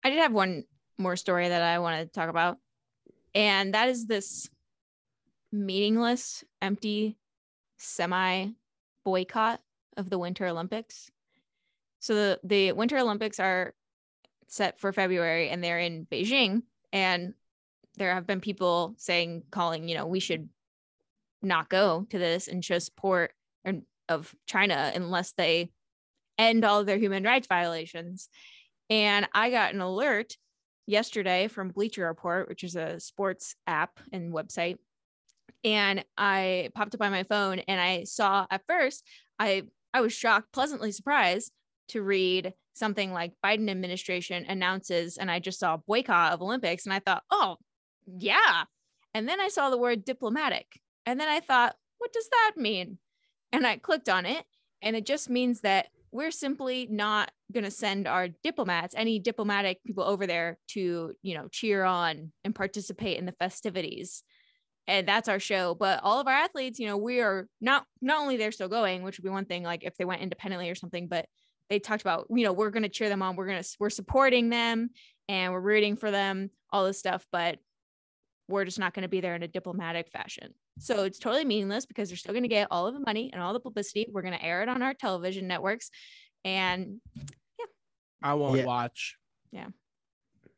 I 0.06 0.10
did 0.10 0.20
have 0.20 0.34
one 0.34 0.66
more 0.98 1.16
story 1.16 1.48
that 1.48 1.62
I 1.62 1.80
wanted 1.80 2.06
to 2.06 2.12
talk 2.12 2.30
about, 2.30 2.58
and 3.34 3.74
that 3.74 3.88
is 3.90 4.06
this 4.06 4.50
meaningless, 5.54 6.44
empty, 6.62 7.18
semi 7.78 8.48
boycott 9.06 9.62
of 9.96 10.10
the 10.10 10.18
Winter 10.18 10.48
Olympics. 10.48 11.10
So 12.00 12.16
the, 12.16 12.40
the 12.44 12.72
Winter 12.74 12.98
Olympics 12.98 13.40
are 13.40 13.74
set 14.48 14.80
for 14.80 14.92
February 14.92 15.50
and 15.50 15.64
they're 15.64 15.80
in 15.80 16.06
Beijing. 16.12 16.64
And 16.92 17.34
there 17.96 18.14
have 18.14 18.28
been 18.28 18.42
people 18.42 18.96
saying, 18.98 19.44
calling, 19.52 19.88
you 19.88 19.96
know, 19.96 20.08
we 20.08 20.20
should 20.20 20.50
not 21.42 21.70
go 21.70 22.08
to 22.10 22.18
this 22.18 22.48
and 22.48 22.66
show 22.66 22.80
support 22.80 23.32
of 24.10 24.36
China 24.48 24.92
unless 24.94 25.32
they 25.34 25.72
end 26.38 26.66
all 26.66 26.84
their 26.84 26.98
human 26.98 27.24
rights 27.24 27.48
violations. 27.48 28.30
And 28.90 29.28
I 29.34 29.50
got 29.50 29.74
an 29.74 29.82
alert 29.82 30.36
yesterday 30.88 31.48
from 31.48 31.70
Bleacher 31.70 32.06
Report, 32.06 32.50
which 32.50 32.64
is 32.64 32.76
a 32.76 33.00
sports 33.00 33.56
app 33.66 34.00
and 34.12 34.34
website. 34.34 34.78
And 35.64 36.04
I 36.18 36.70
popped 36.76 36.94
up 36.96 37.02
on 37.02 37.12
my 37.12 37.24
phone 37.24 37.60
and 37.60 37.80
I 37.80 38.04
saw 38.04 38.46
at 38.52 38.64
first, 38.68 39.08
I 39.40 39.64
I 39.94 40.02
was 40.02 40.14
shocked, 40.14 40.52
pleasantly 40.52 40.92
surprised 40.92 41.52
to 41.90 42.02
read 42.02 42.54
something 42.74 43.14
like 43.14 43.34
Biden 43.46 43.70
administration 43.70 44.46
announces, 44.48 45.18
and 45.18 45.30
I 45.30 45.40
just 45.40 45.60
saw 45.60 45.78
boycott 45.78 46.34
of 46.34 46.42
Olympics, 46.42 46.86
and 46.86 46.94
I 46.94 47.00
thought, 47.00 47.24
oh 47.30 47.58
yeah. 48.08 48.64
And 49.14 49.30
then 49.30 49.40
I 49.40 49.50
saw 49.50 49.70
the 49.70 49.78
word 49.78 50.04
diplomatic, 50.04 50.80
and 51.06 51.20
then 51.20 51.30
I 51.30 51.40
thought, 51.40 51.76
what 52.00 52.12
does 52.12 52.28
that 52.30 52.54
mean? 52.58 52.98
And 53.52 53.68
I 53.68 53.78
clicked 53.78 54.10
on 54.10 54.26
it, 54.26 54.44
and 54.82 54.96
it 54.96 55.06
just 55.06 55.30
means 55.30 55.62
that 55.62 55.88
we're 56.12 56.32
simply 56.32 56.88
not 56.90 57.32
going 57.52 57.64
to 57.64 57.72
send 57.72 58.08
our 58.08 58.28
diplomats, 58.28 58.96
any 58.96 59.20
diplomatic 59.20 59.84
people 59.84 60.04
over 60.04 60.26
there 60.26 60.58
to, 60.70 61.14
you 61.22 61.36
know, 61.36 61.48
cheer 61.50 61.84
on 61.84 62.32
and 62.44 62.56
participate 62.56 63.18
in 63.18 63.26
the 63.26 63.32
festivities. 63.34 64.24
And 64.88 65.08
that's 65.08 65.30
our 65.30 65.40
show. 65.40 65.76
But 65.76 66.02
all 66.04 66.20
of 66.20 66.28
our 66.28 66.34
athletes, 66.34 66.80
you 66.80 66.88
know, 66.88 66.98
we 66.98 67.22
are 67.22 67.48
not 67.62 67.86
not 68.02 68.20
only 68.22 68.36
they're 68.38 68.52
still 68.52 68.68
going, 68.68 69.04
which 69.04 69.18
would 69.18 69.24
be 69.24 69.30
one 69.30 69.46
thing, 69.46 69.64
like 69.64 69.84
if 69.84 69.96
they 69.96 70.06
went 70.06 70.22
independently 70.22 70.70
or 70.70 70.76
something, 70.76 71.08
but 71.08 71.26
they 71.70 71.80
talked 71.80 72.02
about, 72.02 72.28
you 72.30 72.44
know, 72.44 72.52
we're 72.54 72.70
going 72.70 72.84
to 72.84 72.90
cheer 72.90 73.08
them 73.10 73.22
on, 73.22 73.36
we're 73.36 73.48
going 73.48 73.64
to 73.64 73.70
we're 73.80 73.90
supporting 73.90 74.50
them 74.50 74.90
and 75.30 75.54
we're 75.54 75.62
rooting 75.62 75.96
for 75.96 76.12
them, 76.12 76.50
all 76.72 76.86
this 76.86 77.00
stuff, 77.00 77.26
but 77.32 77.60
we're 78.50 78.66
just 78.66 78.78
not 78.80 78.94
going 78.94 79.04
to 79.04 79.10
be 79.10 79.22
there 79.22 79.36
in 79.36 79.44
a 79.44 79.48
diplomatic 79.48 80.10
fashion. 80.12 80.54
So 80.80 81.04
it's 81.04 81.20
totally 81.20 81.46
meaningless 81.46 81.86
because 81.86 82.10
they're 82.10 82.18
still 82.18 82.34
going 82.34 82.44
to 82.44 82.50
get 82.50 82.68
all 82.70 82.88
of 82.88 82.94
the 82.94 83.00
money 83.00 83.30
and 83.32 83.42
all 83.42 83.54
the 83.54 83.60
publicity. 83.62 84.08
We're 84.12 84.22
going 84.22 84.34
to 84.38 84.44
air 84.44 84.62
it 84.64 84.70
on 84.70 84.82
our 84.82 84.94
television 84.94 85.48
networks. 85.48 85.90
And 86.44 87.00
yeah. 87.16 87.66
I 88.22 88.34
won't 88.34 88.58
Yeah. 88.58 88.66
watch. 88.66 89.16
Yeah, 89.52 89.68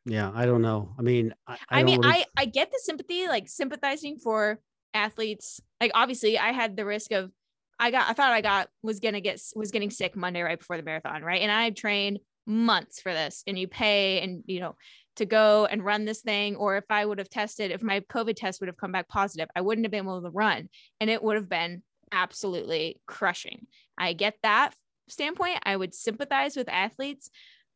Yeah 0.05 0.31
i 0.35 0.45
don't 0.45 0.61
know. 0.61 0.93
I 0.97 1.01
mean, 1.01 1.33
I, 1.47 1.57
I, 1.69 1.77
don't 1.77 1.85
mean, 1.85 2.01
really- 2.01 2.25
I 2.37 2.43
I 2.43 2.45
get 2.45 2.71
the 2.71 2.79
sympathy, 2.81 3.27
like 3.27 3.49
sympathizing 3.49 4.17
for 4.17 4.59
athletes. 4.93 5.59
Like 5.81 5.91
obviously, 5.93 6.39
I 6.39 6.51
had 6.51 6.75
the 6.75 6.85
risk 6.85 7.11
of 7.11 7.31
I 7.79 7.91
got 7.91 8.09
I 8.09 8.13
thought 8.13 8.31
I 8.31 8.41
got 8.41 8.69
was 8.81 8.99
gonna 8.99 9.21
get 9.21 9.41
was 9.55 9.71
getting 9.71 9.91
sick 9.91 10.15
Monday 10.15 10.41
right 10.41 10.57
before 10.57 10.77
the 10.77 10.83
marathon, 10.83 11.21
right? 11.21 11.41
And 11.41 11.51
I 11.51 11.69
trained 11.71 12.19
months 12.47 13.01
for 13.01 13.11
this, 13.11 13.43
and 13.47 13.59
you 13.59 13.67
pay 13.67 14.21
and 14.21 14.43
you 14.45 14.59
know 14.59 14.75
to 15.17 15.25
go 15.25 15.65
and 15.65 15.83
run 15.83 16.05
this 16.05 16.21
thing. 16.21 16.55
Or 16.55 16.77
if 16.77 16.85
I 16.89 17.05
would 17.05 17.19
have 17.19 17.29
tested, 17.29 17.71
if 17.71 17.81
my 17.81 17.99
COVID 18.01 18.35
test 18.35 18.61
would 18.61 18.67
have 18.67 18.77
come 18.77 18.91
back 18.91 19.07
positive, 19.07 19.49
I 19.55 19.61
wouldn't 19.61 19.85
have 19.85 19.91
been 19.91 20.05
able 20.05 20.21
to 20.21 20.29
run, 20.29 20.69
and 20.99 21.09
it 21.09 21.21
would 21.21 21.35
have 21.35 21.49
been 21.49 21.83
absolutely 22.11 23.01
crushing. 23.07 23.67
I 23.97 24.13
get 24.13 24.35
that 24.43 24.73
standpoint. 25.09 25.59
I 25.63 25.75
would 25.75 25.93
sympathize 25.93 26.55
with 26.55 26.69
athletes 26.69 27.29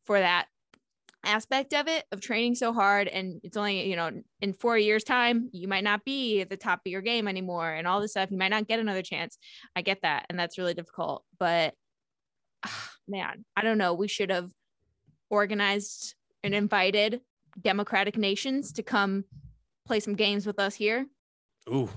for 0.06 0.18
that 0.18 0.46
aspect 1.24 1.74
of 1.74 1.86
it 1.86 2.04
of 2.12 2.20
training 2.20 2.54
so 2.54 2.72
hard 2.72 3.06
and 3.06 3.40
it's 3.42 3.56
only 3.56 3.88
you 3.88 3.94
know 3.94 4.10
in 4.40 4.52
four 4.54 4.78
years 4.78 5.04
time 5.04 5.50
you 5.52 5.68
might 5.68 5.84
not 5.84 6.02
be 6.04 6.40
at 6.40 6.48
the 6.48 6.56
top 6.56 6.80
of 6.84 6.90
your 6.90 7.02
game 7.02 7.28
anymore 7.28 7.70
and 7.70 7.86
all 7.86 8.00
this 8.00 8.12
stuff 8.12 8.30
you 8.30 8.38
might 8.38 8.48
not 8.48 8.66
get 8.66 8.80
another 8.80 9.02
chance 9.02 9.36
i 9.76 9.82
get 9.82 9.98
that 10.00 10.24
and 10.30 10.38
that's 10.38 10.56
really 10.56 10.72
difficult 10.72 11.22
but 11.38 11.74
man 13.08 13.44
i 13.54 13.62
don't 13.62 13.76
know 13.76 13.92
we 13.92 14.08
should 14.08 14.30
have 14.30 14.50
organized 15.28 16.14
and 16.42 16.54
invited 16.54 17.20
democratic 17.60 18.16
nations 18.16 18.72
to 18.72 18.82
come 18.82 19.24
play 19.86 20.00
some 20.00 20.14
games 20.14 20.46
with 20.46 20.58
us 20.58 20.74
here. 20.74 21.06
Ooh, 21.68 21.88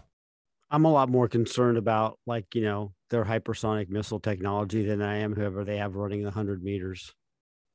I'm 0.71 0.85
a 0.85 0.91
lot 0.91 1.09
more 1.09 1.27
concerned 1.27 1.77
about 1.77 2.19
like 2.25 2.55
you 2.55 2.61
know 2.61 2.93
their 3.09 3.23
hypersonic 3.23 3.89
missile 3.89 4.19
technology 4.19 4.85
than 4.85 5.01
I 5.01 5.17
am 5.17 5.35
whoever 5.35 5.63
they 5.63 5.77
have 5.77 5.95
running 5.95 6.23
the 6.23 6.31
hundred 6.31 6.63
meters. 6.63 7.13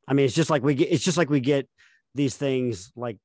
I 0.09 0.15
mean, 0.15 0.27
it's 0.27 0.35
just 0.35 0.51
like 0.51 0.63
we 0.63 0.75
get. 0.75 0.91
It's 0.91 1.05
just 1.05 1.19
like 1.19 1.31
we 1.31 1.41
get 1.41 1.69
these 2.15 2.37
things 2.37 2.91
like 2.97 3.19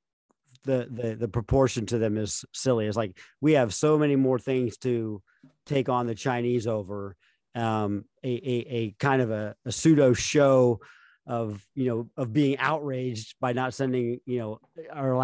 the 0.63 0.87
the 0.89 1.15
the 1.15 1.27
proportion 1.27 1.85
to 1.87 1.97
them 1.97 2.17
is 2.17 2.45
silly. 2.53 2.87
It's 2.87 2.97
like 2.97 3.17
we 3.41 3.53
have 3.53 3.73
so 3.73 3.97
many 3.97 4.15
more 4.15 4.39
things 4.39 4.77
to 4.79 5.21
take 5.65 5.89
on 5.89 6.07
the 6.07 6.15
Chinese 6.15 6.67
over. 6.67 7.15
Um, 7.55 8.05
a 8.23 8.29
a, 8.29 8.65
a 8.69 8.91
kind 8.99 9.21
of 9.21 9.31
a, 9.31 9.55
a 9.65 9.71
pseudo 9.71 10.13
show 10.13 10.79
of 11.25 11.65
you 11.75 11.87
know 11.87 12.09
of 12.17 12.33
being 12.33 12.57
outraged 12.57 13.35
by 13.39 13.53
not 13.53 13.73
sending 13.73 14.19
you 14.25 14.39
know 14.39 14.59
our 14.91 15.15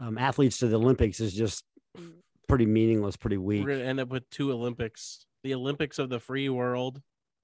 um, 0.00 0.18
athletes 0.18 0.58
to 0.58 0.68
the 0.68 0.76
Olympics 0.76 1.20
is 1.20 1.34
just 1.34 1.64
pretty 2.48 2.66
meaningless, 2.66 3.16
pretty 3.16 3.36
weak. 3.36 3.64
we're 3.64 3.76
gonna 3.76 3.88
end 3.88 4.00
up 4.00 4.08
with 4.08 4.28
two 4.30 4.52
Olympics. 4.52 5.26
The 5.42 5.54
Olympics 5.54 5.98
of 5.98 6.08
the 6.08 6.20
free 6.20 6.48
world. 6.48 7.02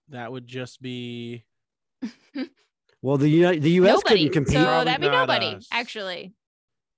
That 0.09 0.33
would 0.33 0.47
just 0.47 0.81
be 0.83 1.45
Well, 3.03 3.17
the 3.17 3.29
Uni- 3.29 3.59
the 3.59 3.71
U.S. 3.73 3.95
nobody. 3.95 4.29
couldn't 4.29 4.33
compete, 4.33 4.53
So 4.55 4.65
Probably 4.65 4.85
that'd 4.85 5.01
be 5.01 5.07
not 5.09 5.21
nobody, 5.29 5.47
us. 5.57 5.67
actually. 5.73 6.35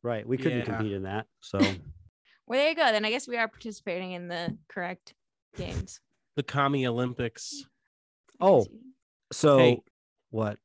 right? 0.03 0.27
We 0.27 0.37
couldn't 0.37 0.59
Yeah. 0.61 0.65
compete 0.65 0.93
in 0.93 1.03
that. 1.05 1.27
So 1.41 1.59
Well, 2.47 2.59
there 2.59 2.69
you 2.71 2.75
go. 2.75 2.91
Then 2.91 3.05
I 3.05 3.11
guess 3.11 3.29
we 3.29 3.37
are 3.37 3.47
participating 3.49 4.13
in 4.13 4.29
the 4.29 4.57
correct 4.69 5.15
games. 5.57 6.01
the 6.37 6.43
commie 6.43 6.87
Olympics. 6.87 7.65
Oh. 8.41 8.67
so 9.33 9.59
Hey. 9.59 9.83
what? 10.31 10.59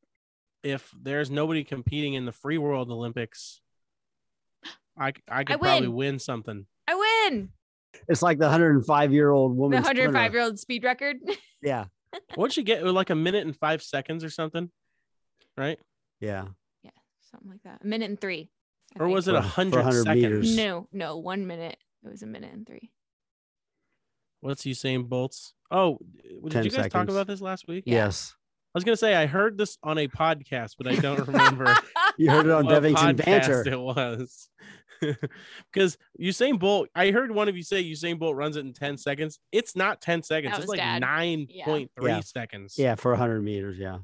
If 0.63 0.91
there's 0.99 1.29
nobody 1.29 1.63
competing 1.63 2.15
in 2.15 2.25
the 2.25 2.31
free 2.31 2.57
world 2.57 2.89
Olympics, 2.89 3.61
I 4.97 5.13
I 5.29 5.43
could 5.43 5.53
I 5.55 5.57
probably 5.57 5.87
win. 5.87 5.95
win 6.13 6.19
something. 6.19 6.65
I 6.87 6.95
win 7.29 7.49
It's 8.07 8.21
like 8.23 8.39
the 8.39 8.45
105 8.45 9.13
year 9.13 9.29
old 9.29 9.55
woman. 9.55 9.81
the 9.81 9.87
woman. 9.87 9.97
105 10.13 10.33
year 10.33 10.41
old 10.43 10.59
speed 10.59 10.83
record. 10.83 11.17
Yeah, 11.61 11.85
What'd 12.35 12.55
you 12.55 12.63
get? 12.63 12.83
Like 12.85 13.09
a 13.09 13.15
minute 13.15 13.45
and 13.45 13.55
five 13.55 13.81
seconds 13.81 14.23
or 14.23 14.29
something, 14.29 14.71
right? 15.57 15.79
yeah. 16.19 16.45
yeah, 16.83 16.91
something 17.31 17.49
like 17.49 17.63
that. 17.63 17.81
A 17.83 17.87
minute 17.87 18.09
and 18.09 18.19
three. 18.21 18.49
I 18.95 18.99
Or 19.03 19.05
think. 19.07 19.15
was 19.15 19.27
it 19.27 19.35
a 19.35 19.41
for 19.41 19.47
hundred 19.47 19.83
seconds? 20.03 20.07
meters. 20.15 20.55
No, 20.57 20.87
no, 20.91 21.17
one 21.17 21.45
minute. 21.47 21.77
It 22.05 22.09
was 22.11 22.23
a 22.23 22.27
minute 22.27 22.53
and 22.53 22.65
three. 22.65 22.89
What's 24.41 24.63
Usain 24.63 25.07
Bolt's? 25.09 25.53
Oh, 25.71 25.97
did 26.43 26.51
10 26.51 26.63
you 26.65 26.71
guys 26.71 26.91
talk 26.91 27.09
about 27.09 27.27
this 27.27 27.41
last 27.41 27.67
week? 27.67 27.83
Yeah. 27.87 28.05
Yes, 28.05 28.33
I 28.73 28.77
was 28.77 28.83
gonna 28.83 28.95
say 28.97 29.15
I 29.15 29.25
heard 29.25 29.57
this 29.57 29.77
on 29.83 29.97
a 29.97 30.07
podcast, 30.07 30.75
but 30.77 30.87
I 30.87 30.95
don't 30.95 31.19
remember. 31.27 31.75
you 32.17 32.29
heard 32.29 32.45
it 32.45 32.51
on 32.51 32.65
what 32.65 32.81
Bevington 32.83 33.15
podcast 33.15 33.25
Banter. 33.25 33.67
It 33.71 33.79
was 33.79 34.49
because 35.73 35.97
Usain 36.21 36.59
Bolt. 36.59 36.87
I 36.95 37.11
heard 37.11 37.31
one 37.31 37.49
of 37.49 37.57
you 37.57 37.63
say 37.63 37.83
Usain 37.83 38.19
Bolt 38.19 38.35
runs 38.35 38.55
it 38.55 38.61
in 38.61 38.73
ten 38.73 38.97
seconds. 38.97 39.39
It's 39.51 39.75
not 39.75 40.01
ten 40.01 40.21
seconds. 40.23 40.51
That 40.53 40.59
it's 40.59 40.67
was 40.67 40.69
like 40.69 40.79
Dad. 40.79 41.01
nine 41.01 41.47
point 41.65 41.91
three 41.99 42.11
Yeah. 42.11 42.19
seconds. 42.21 42.75
Yeah, 42.77 42.95
for 42.95 43.11
100 43.11 43.41
meters. 43.41 43.77
Yeah. 43.79 43.97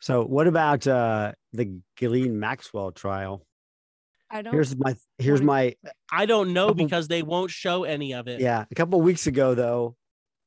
So, 0.00 0.24
what 0.24 0.46
about 0.46 0.86
uh, 0.86 1.32
the 1.52 1.80
Ghislaine 1.96 2.38
Maxwell 2.38 2.90
trial? 2.90 3.46
I 4.30 4.42
don't. 4.42 4.54
Here's 4.54 4.76
my 4.76 4.94
here's 5.18 5.42
my 5.42 5.74
I 6.10 6.26
don't 6.26 6.52
know 6.52 6.68
Couple- 6.68 6.84
because 6.84 7.08
they 7.08 7.22
won't 7.22 7.50
show 7.50 7.84
any 7.84 8.14
of 8.14 8.28
it. 8.28 8.40
Yeah, 8.40 8.64
a 8.70 8.74
couple 8.74 8.98
of 8.98 9.04
weeks 9.04 9.26
ago, 9.26 9.54
though, 9.54 9.96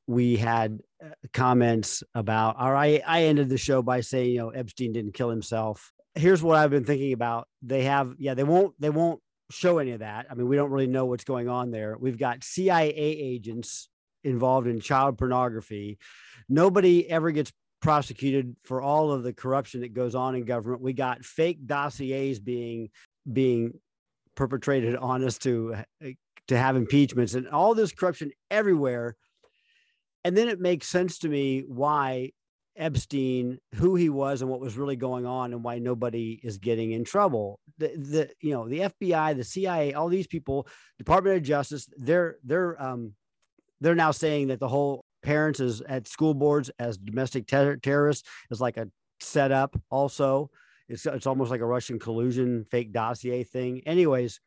we 0.07 0.37
had 0.37 0.79
uh, 1.03 1.09
comments 1.33 2.03
about. 2.15 2.55
Or 2.59 2.75
I 2.75 3.01
I 3.05 3.23
ended 3.23 3.49
the 3.49 3.57
show 3.57 3.81
by 3.81 4.01
saying, 4.01 4.31
you 4.31 4.39
know, 4.39 4.49
Epstein 4.49 4.93
didn't 4.93 5.13
kill 5.13 5.29
himself. 5.29 5.91
Here's 6.15 6.41
what 6.41 6.57
I've 6.57 6.69
been 6.69 6.85
thinking 6.85 7.13
about. 7.13 7.47
They 7.61 7.83
have, 7.83 8.13
yeah, 8.17 8.35
they 8.35 8.43
won't 8.43 8.73
they 8.79 8.89
won't 8.89 9.19
show 9.51 9.77
any 9.77 9.91
of 9.91 9.99
that. 9.99 10.27
I 10.31 10.35
mean, 10.35 10.47
we 10.47 10.55
don't 10.55 10.71
really 10.71 10.87
know 10.87 11.05
what's 11.05 11.25
going 11.25 11.49
on 11.49 11.69
there. 11.69 11.97
We've 11.99 12.17
got 12.17 12.43
CIA 12.43 12.93
agents 12.95 13.89
involved 14.23 14.67
in 14.67 14.79
child 14.79 15.17
pornography. 15.17 15.97
Nobody 16.47 17.09
ever 17.09 17.31
gets 17.31 17.51
prosecuted 17.83 18.55
for 18.63 18.81
all 18.81 19.11
of 19.11 19.23
the 19.23 19.33
corruption 19.33 19.81
that 19.81 19.93
goes 19.93 20.15
on 20.15 20.35
in 20.35 20.45
government. 20.45 20.81
We 20.81 20.93
got 20.93 21.25
fake 21.25 21.67
dossiers 21.67 22.39
being 22.39 22.89
being 23.31 23.73
perpetrated 24.35 24.95
on 24.95 25.21
us 25.23 25.37
to 25.39 25.75
to 26.47 26.57
have 26.57 26.77
impeachments 26.77 27.33
and 27.35 27.47
all 27.49 27.75
this 27.75 27.91
corruption 27.91 28.31
everywhere. 28.49 29.17
And 30.23 30.35
then 30.35 30.47
it 30.47 30.61
makes 30.61 30.87
sense 30.87 31.19
to 31.19 31.29
me 31.29 31.65
why 31.67 32.31
Epstein, 32.77 33.59
who 33.75 33.95
he 33.95 34.09
was 34.09 34.41
and 34.41 34.49
what 34.49 34.61
was 34.61 34.77
really 34.77 34.95
going 34.95 35.25
on 35.25 35.51
and 35.51 35.61
why 35.61 35.79
nobody 35.79 36.39
is 36.41 36.57
getting 36.57 36.93
in 36.93 37.03
trouble. 37.03 37.59
The, 37.79 37.87
the 37.97 38.29
you 38.41 38.53
know, 38.53 38.67
the 38.67 38.79
FBI, 38.79 39.35
the 39.35 39.43
CIA, 39.43 39.93
all 39.93 40.07
these 40.07 40.27
people, 40.27 40.67
Department 40.97 41.35
of 41.35 41.43
Justice, 41.43 41.89
they're 41.97 42.37
they're 42.45 42.81
um 42.81 43.13
they're 43.81 43.93
now 43.93 44.11
saying 44.11 44.47
that 44.47 44.61
the 44.61 44.69
whole 44.69 45.03
parents 45.23 45.59
is 45.59 45.81
at 45.81 46.07
school 46.07 46.33
boards 46.33 46.69
as 46.79 46.97
domestic 46.97 47.47
ter- 47.47 47.77
terrorists 47.77 48.27
is 48.51 48.61
like 48.61 48.77
a 48.77 48.87
setup 49.19 49.79
also. 49.89 50.49
It's 50.89 51.05
it's 51.05 51.27
almost 51.27 51.49
like 51.49 51.61
a 51.61 51.65
Russian 51.65 51.97
collusion 51.97 52.65
fake 52.69 52.91
dossier 52.91 53.43
thing. 53.43 53.81
Anyways, 53.85 54.39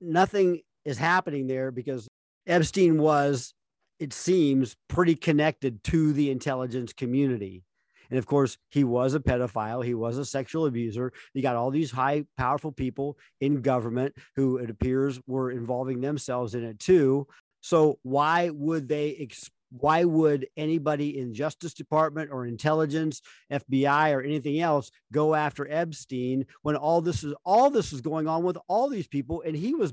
nothing 0.00 0.60
is 0.84 0.98
happening 0.98 1.46
there 1.46 1.70
because 1.70 2.08
Epstein 2.46 3.00
was, 3.00 3.52
it 3.98 4.12
seems, 4.12 4.76
pretty 4.88 5.14
connected 5.14 5.82
to 5.84 6.12
the 6.12 6.30
intelligence 6.30 6.92
community. 6.92 7.64
And 8.08 8.18
of 8.18 8.26
course, 8.26 8.58
he 8.70 8.82
was 8.82 9.14
a 9.14 9.20
pedophile. 9.20 9.84
He 9.84 9.94
was 9.94 10.18
a 10.18 10.24
sexual 10.24 10.66
abuser. 10.66 11.12
You 11.32 11.42
got 11.42 11.56
all 11.56 11.70
these 11.70 11.90
high, 11.92 12.24
powerful 12.36 12.72
people 12.72 13.16
in 13.40 13.62
government 13.62 14.14
who 14.36 14.56
it 14.56 14.70
appears 14.70 15.20
were 15.26 15.50
involving 15.50 16.00
themselves 16.00 16.54
in 16.54 16.64
it 16.64 16.78
too. 16.80 17.26
So 17.60 17.98
why 18.02 18.50
would 18.50 18.88
they? 18.88 19.16
Ex- 19.20 19.50
why 19.70 20.04
would 20.04 20.46
anybody 20.56 21.18
in 21.18 21.34
Justice 21.34 21.74
Department 21.74 22.30
or 22.32 22.46
intelligence, 22.46 23.22
FBI, 23.52 24.14
or 24.14 24.22
anything 24.22 24.60
else 24.60 24.90
go 25.12 25.34
after 25.34 25.70
Epstein 25.70 26.46
when 26.62 26.76
all 26.76 27.00
this 27.00 27.24
is 27.24 27.34
all 27.44 27.70
this 27.70 27.92
is 27.92 28.00
going 28.00 28.26
on 28.26 28.42
with 28.42 28.58
all 28.68 28.88
these 28.88 29.08
people, 29.08 29.42
and 29.42 29.56
he 29.56 29.74
was 29.74 29.92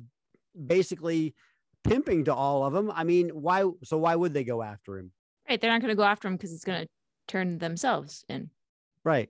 basically 0.66 1.36
pimping 1.84 2.26
to 2.26 2.34
all 2.34 2.66
of 2.66 2.74
them? 2.74 2.92
I 2.94 3.04
mean, 3.04 3.30
why? 3.30 3.70
So 3.84 3.98
why 3.98 4.16
would 4.16 4.34
they 4.34 4.44
go 4.44 4.62
after 4.62 4.98
him? 4.98 5.12
Right. 5.48 5.62
They're 5.62 5.72
not 5.72 5.82
going 5.82 5.90
to 5.90 5.96
go 5.96 6.04
after 6.04 6.28
him 6.28 6.36
because 6.36 6.54
it's 6.54 6.66
going 6.66 6.82
to 6.82 6.90
turn 7.28 7.60
themselves 7.60 8.26
in. 8.28 8.50
Right. 9.04 9.30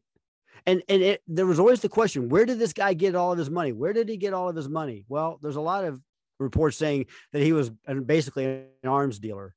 And 0.66 0.82
and 0.90 1.02
it, 1.02 1.22
there 1.28 1.46
was 1.46 1.60
always 1.60 1.82
the 1.82 1.90
question, 1.90 2.30
where 2.30 2.46
did 2.46 2.60
this 2.60 2.74
guy 2.74 2.94
get 2.94 3.16
all 3.16 3.32
of 3.32 3.38
his 3.38 3.50
money? 3.50 3.74
Where 3.74 3.94
did 3.94 4.10
he 4.10 4.18
get 4.18 4.34
all 4.34 4.50
of 4.50 4.56
his 4.56 4.70
money? 4.70 5.06
Well, 5.08 5.40
there's 5.42 5.56
a 5.56 5.62
lot 5.62 5.86
of 5.86 6.02
reports 6.40 6.78
saying 6.78 7.06
that 7.34 7.42
he 7.42 7.54
was 7.54 7.70
basically 8.06 8.46
an 8.46 8.90
arms 8.90 9.20
dealer. 9.20 9.54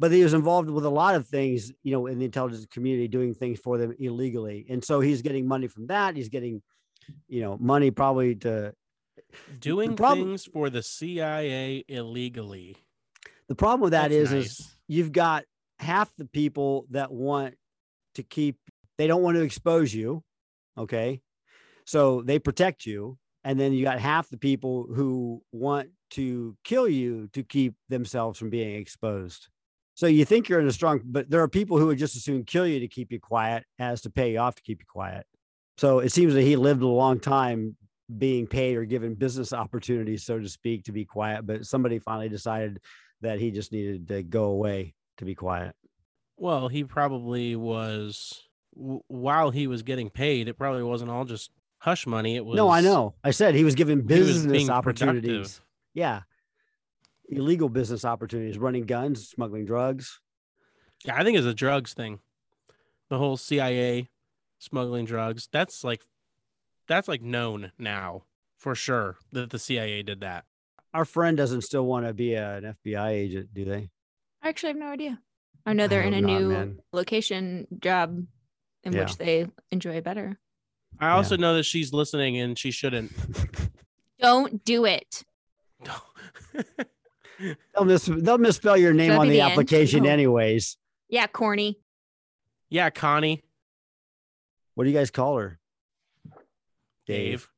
But 0.00 0.10
he 0.12 0.24
was 0.24 0.32
involved 0.34 0.70
with 0.70 0.86
a 0.86 0.90
lot 0.90 1.14
of 1.14 1.28
things, 1.28 1.70
you 1.82 1.92
know, 1.92 2.06
in 2.06 2.18
the 2.18 2.24
intelligence 2.24 2.66
community, 2.66 3.06
doing 3.06 3.34
things 3.34 3.60
for 3.60 3.76
them 3.76 3.94
illegally. 3.98 4.66
And 4.70 4.82
so 4.82 5.00
he's 5.00 5.20
getting 5.20 5.46
money 5.46 5.68
from 5.68 5.88
that. 5.88 6.16
He's 6.16 6.30
getting, 6.30 6.62
you 7.28 7.42
know, 7.42 7.58
money 7.60 7.90
probably 7.90 8.34
to 8.36 8.72
Doing 9.60 9.96
problem- 9.96 10.28
things 10.30 10.46
for 10.46 10.70
the 10.70 10.82
CIA 10.82 11.84
illegally. 11.86 12.76
the 13.48 13.54
problem 13.54 13.82
with 13.82 13.92
that 13.92 14.10
That's 14.10 14.32
is, 14.32 14.60
is 14.60 14.76
you've 14.88 15.12
got 15.12 15.44
half 15.78 16.10
the 16.16 16.24
people 16.24 16.86
that 16.90 17.12
want 17.12 17.54
to 18.14 18.22
keep 18.22 18.56
they 18.98 19.06
don't 19.06 19.22
want 19.22 19.36
to 19.36 19.42
expose 19.42 19.94
you 19.94 20.22
okay 20.76 21.20
so 21.84 22.22
they 22.22 22.38
protect 22.38 22.86
you 22.86 23.16
and 23.44 23.58
then 23.58 23.72
you 23.72 23.84
got 23.84 23.98
half 24.00 24.28
the 24.28 24.36
people 24.36 24.86
who 24.94 25.42
want 25.52 25.88
to 26.10 26.56
kill 26.64 26.88
you 26.88 27.28
to 27.32 27.42
keep 27.42 27.74
themselves 27.88 28.38
from 28.38 28.50
being 28.50 28.74
exposed 28.76 29.48
so 30.00 30.06
you 30.06 30.24
think 30.24 30.48
you're 30.48 30.60
in 30.60 30.66
a 30.66 30.72
strong 30.72 31.00
but 31.04 31.28
there 31.28 31.42
are 31.42 31.48
people 31.48 31.78
who 31.78 31.86
would 31.86 31.98
just 31.98 32.16
as 32.16 32.24
soon 32.24 32.42
kill 32.44 32.66
you 32.66 32.80
to 32.80 32.88
keep 32.88 33.12
you 33.12 33.20
quiet 33.20 33.64
as 33.78 34.00
to 34.00 34.10
pay 34.10 34.32
you 34.32 34.38
off 34.38 34.54
to 34.54 34.62
keep 34.62 34.80
you 34.80 34.86
quiet 34.88 35.26
so 35.76 35.98
it 35.98 36.10
seems 36.10 36.34
that 36.34 36.42
he 36.42 36.56
lived 36.56 36.82
a 36.82 36.86
long 36.86 37.20
time 37.20 37.76
being 38.18 38.46
paid 38.46 38.76
or 38.76 38.84
given 38.84 39.14
business 39.14 39.52
opportunities 39.52 40.24
so 40.24 40.38
to 40.38 40.48
speak 40.48 40.84
to 40.84 40.92
be 40.92 41.04
quiet 41.04 41.46
but 41.46 41.66
somebody 41.66 41.98
finally 41.98 42.28
decided 42.28 42.80
that 43.20 43.38
he 43.38 43.50
just 43.50 43.72
needed 43.72 44.08
to 44.08 44.22
go 44.22 44.44
away 44.44 44.94
to 45.18 45.24
be 45.24 45.34
quiet. 45.34 45.74
Well, 46.36 46.68
he 46.68 46.84
probably 46.84 47.54
was 47.54 48.48
w- 48.74 49.02
while 49.08 49.50
he 49.50 49.66
was 49.66 49.82
getting 49.82 50.10
paid. 50.10 50.48
It 50.48 50.54
probably 50.54 50.82
wasn't 50.82 51.10
all 51.10 51.24
just 51.24 51.50
hush 51.78 52.06
money. 52.06 52.36
It 52.36 52.44
was 52.44 52.56
no, 52.56 52.70
I 52.70 52.80
know. 52.80 53.14
I 53.22 53.30
said 53.30 53.54
he 53.54 53.64
was 53.64 53.74
given 53.74 53.98
was 53.98 54.06
business 54.06 54.52
being 54.52 54.70
opportunities. 54.70 55.22
productive. 55.22 55.60
Yeah. 55.94 56.20
Illegal 57.30 57.68
business 57.68 58.04
opportunities, 58.04 58.58
running 58.58 58.84
guns, 58.86 59.28
smuggling 59.28 59.64
drugs. 59.64 60.20
Yeah, 61.04 61.16
I 61.16 61.24
think 61.24 61.38
it's 61.38 61.46
a 61.46 61.54
drugs 61.54 61.94
thing. 61.94 62.18
The 63.08 63.18
whole 63.18 63.36
CIA 63.36 64.08
smuggling 64.58 65.04
drugs. 65.06 65.48
That's 65.52 65.82
like 65.84 66.02
that's 66.88 67.08
like 67.08 67.22
known 67.22 67.72
now 67.78 68.24
for 68.58 68.74
sure 68.74 69.16
that 69.32 69.50
the 69.50 69.58
CIA 69.58 70.02
did 70.02 70.20
that. 70.20 70.44
Our 70.92 71.04
friend 71.04 71.36
doesn't 71.36 71.62
still 71.62 71.86
want 71.86 72.06
to 72.06 72.12
be 72.12 72.34
an 72.34 72.74
FBI 72.84 73.10
agent, 73.10 73.54
do 73.54 73.64
they? 73.64 73.90
I 74.42 74.48
actually 74.48 74.70
have 74.70 74.76
no 74.78 74.88
idea. 74.88 75.20
I 75.64 75.72
know 75.72 75.86
they're 75.86 76.02
I 76.02 76.06
in 76.06 76.14
a 76.14 76.20
not, 76.20 76.26
new 76.40 76.48
man. 76.48 76.78
location 76.92 77.68
job 77.80 78.26
in 78.82 78.92
Yeah. 78.92 79.00
which 79.02 79.16
they 79.18 79.46
enjoy 79.70 80.00
better. 80.00 80.38
I 80.98 81.10
also 81.10 81.36
know 81.36 81.54
that 81.54 81.62
she's 81.62 81.92
listening 81.92 82.36
and 82.38 82.58
she 82.58 82.70
shouldn't. 82.72 83.12
Don't 84.20 84.64
do 84.64 84.84
it. 84.84 85.22
They'll 87.74 87.84
mis- 87.84 88.10
they'll 88.12 88.38
misspell 88.38 88.76
your 88.76 88.92
name 88.92 89.10
that 89.10 89.18
on 89.18 89.26
the, 89.28 89.34
the 89.34 89.40
application 89.40 90.06
Oh. 90.06 90.10
anyways. 90.10 90.76
Yeah, 91.08 91.26
corny. 91.26 91.78
yeah, 92.68 92.90
Connie, 92.90 93.42
What 94.74 94.84
do 94.84 94.90
you 94.90 94.96
guys 94.96 95.10
call 95.10 95.38
her? 95.38 95.58
Dave. 97.06 97.48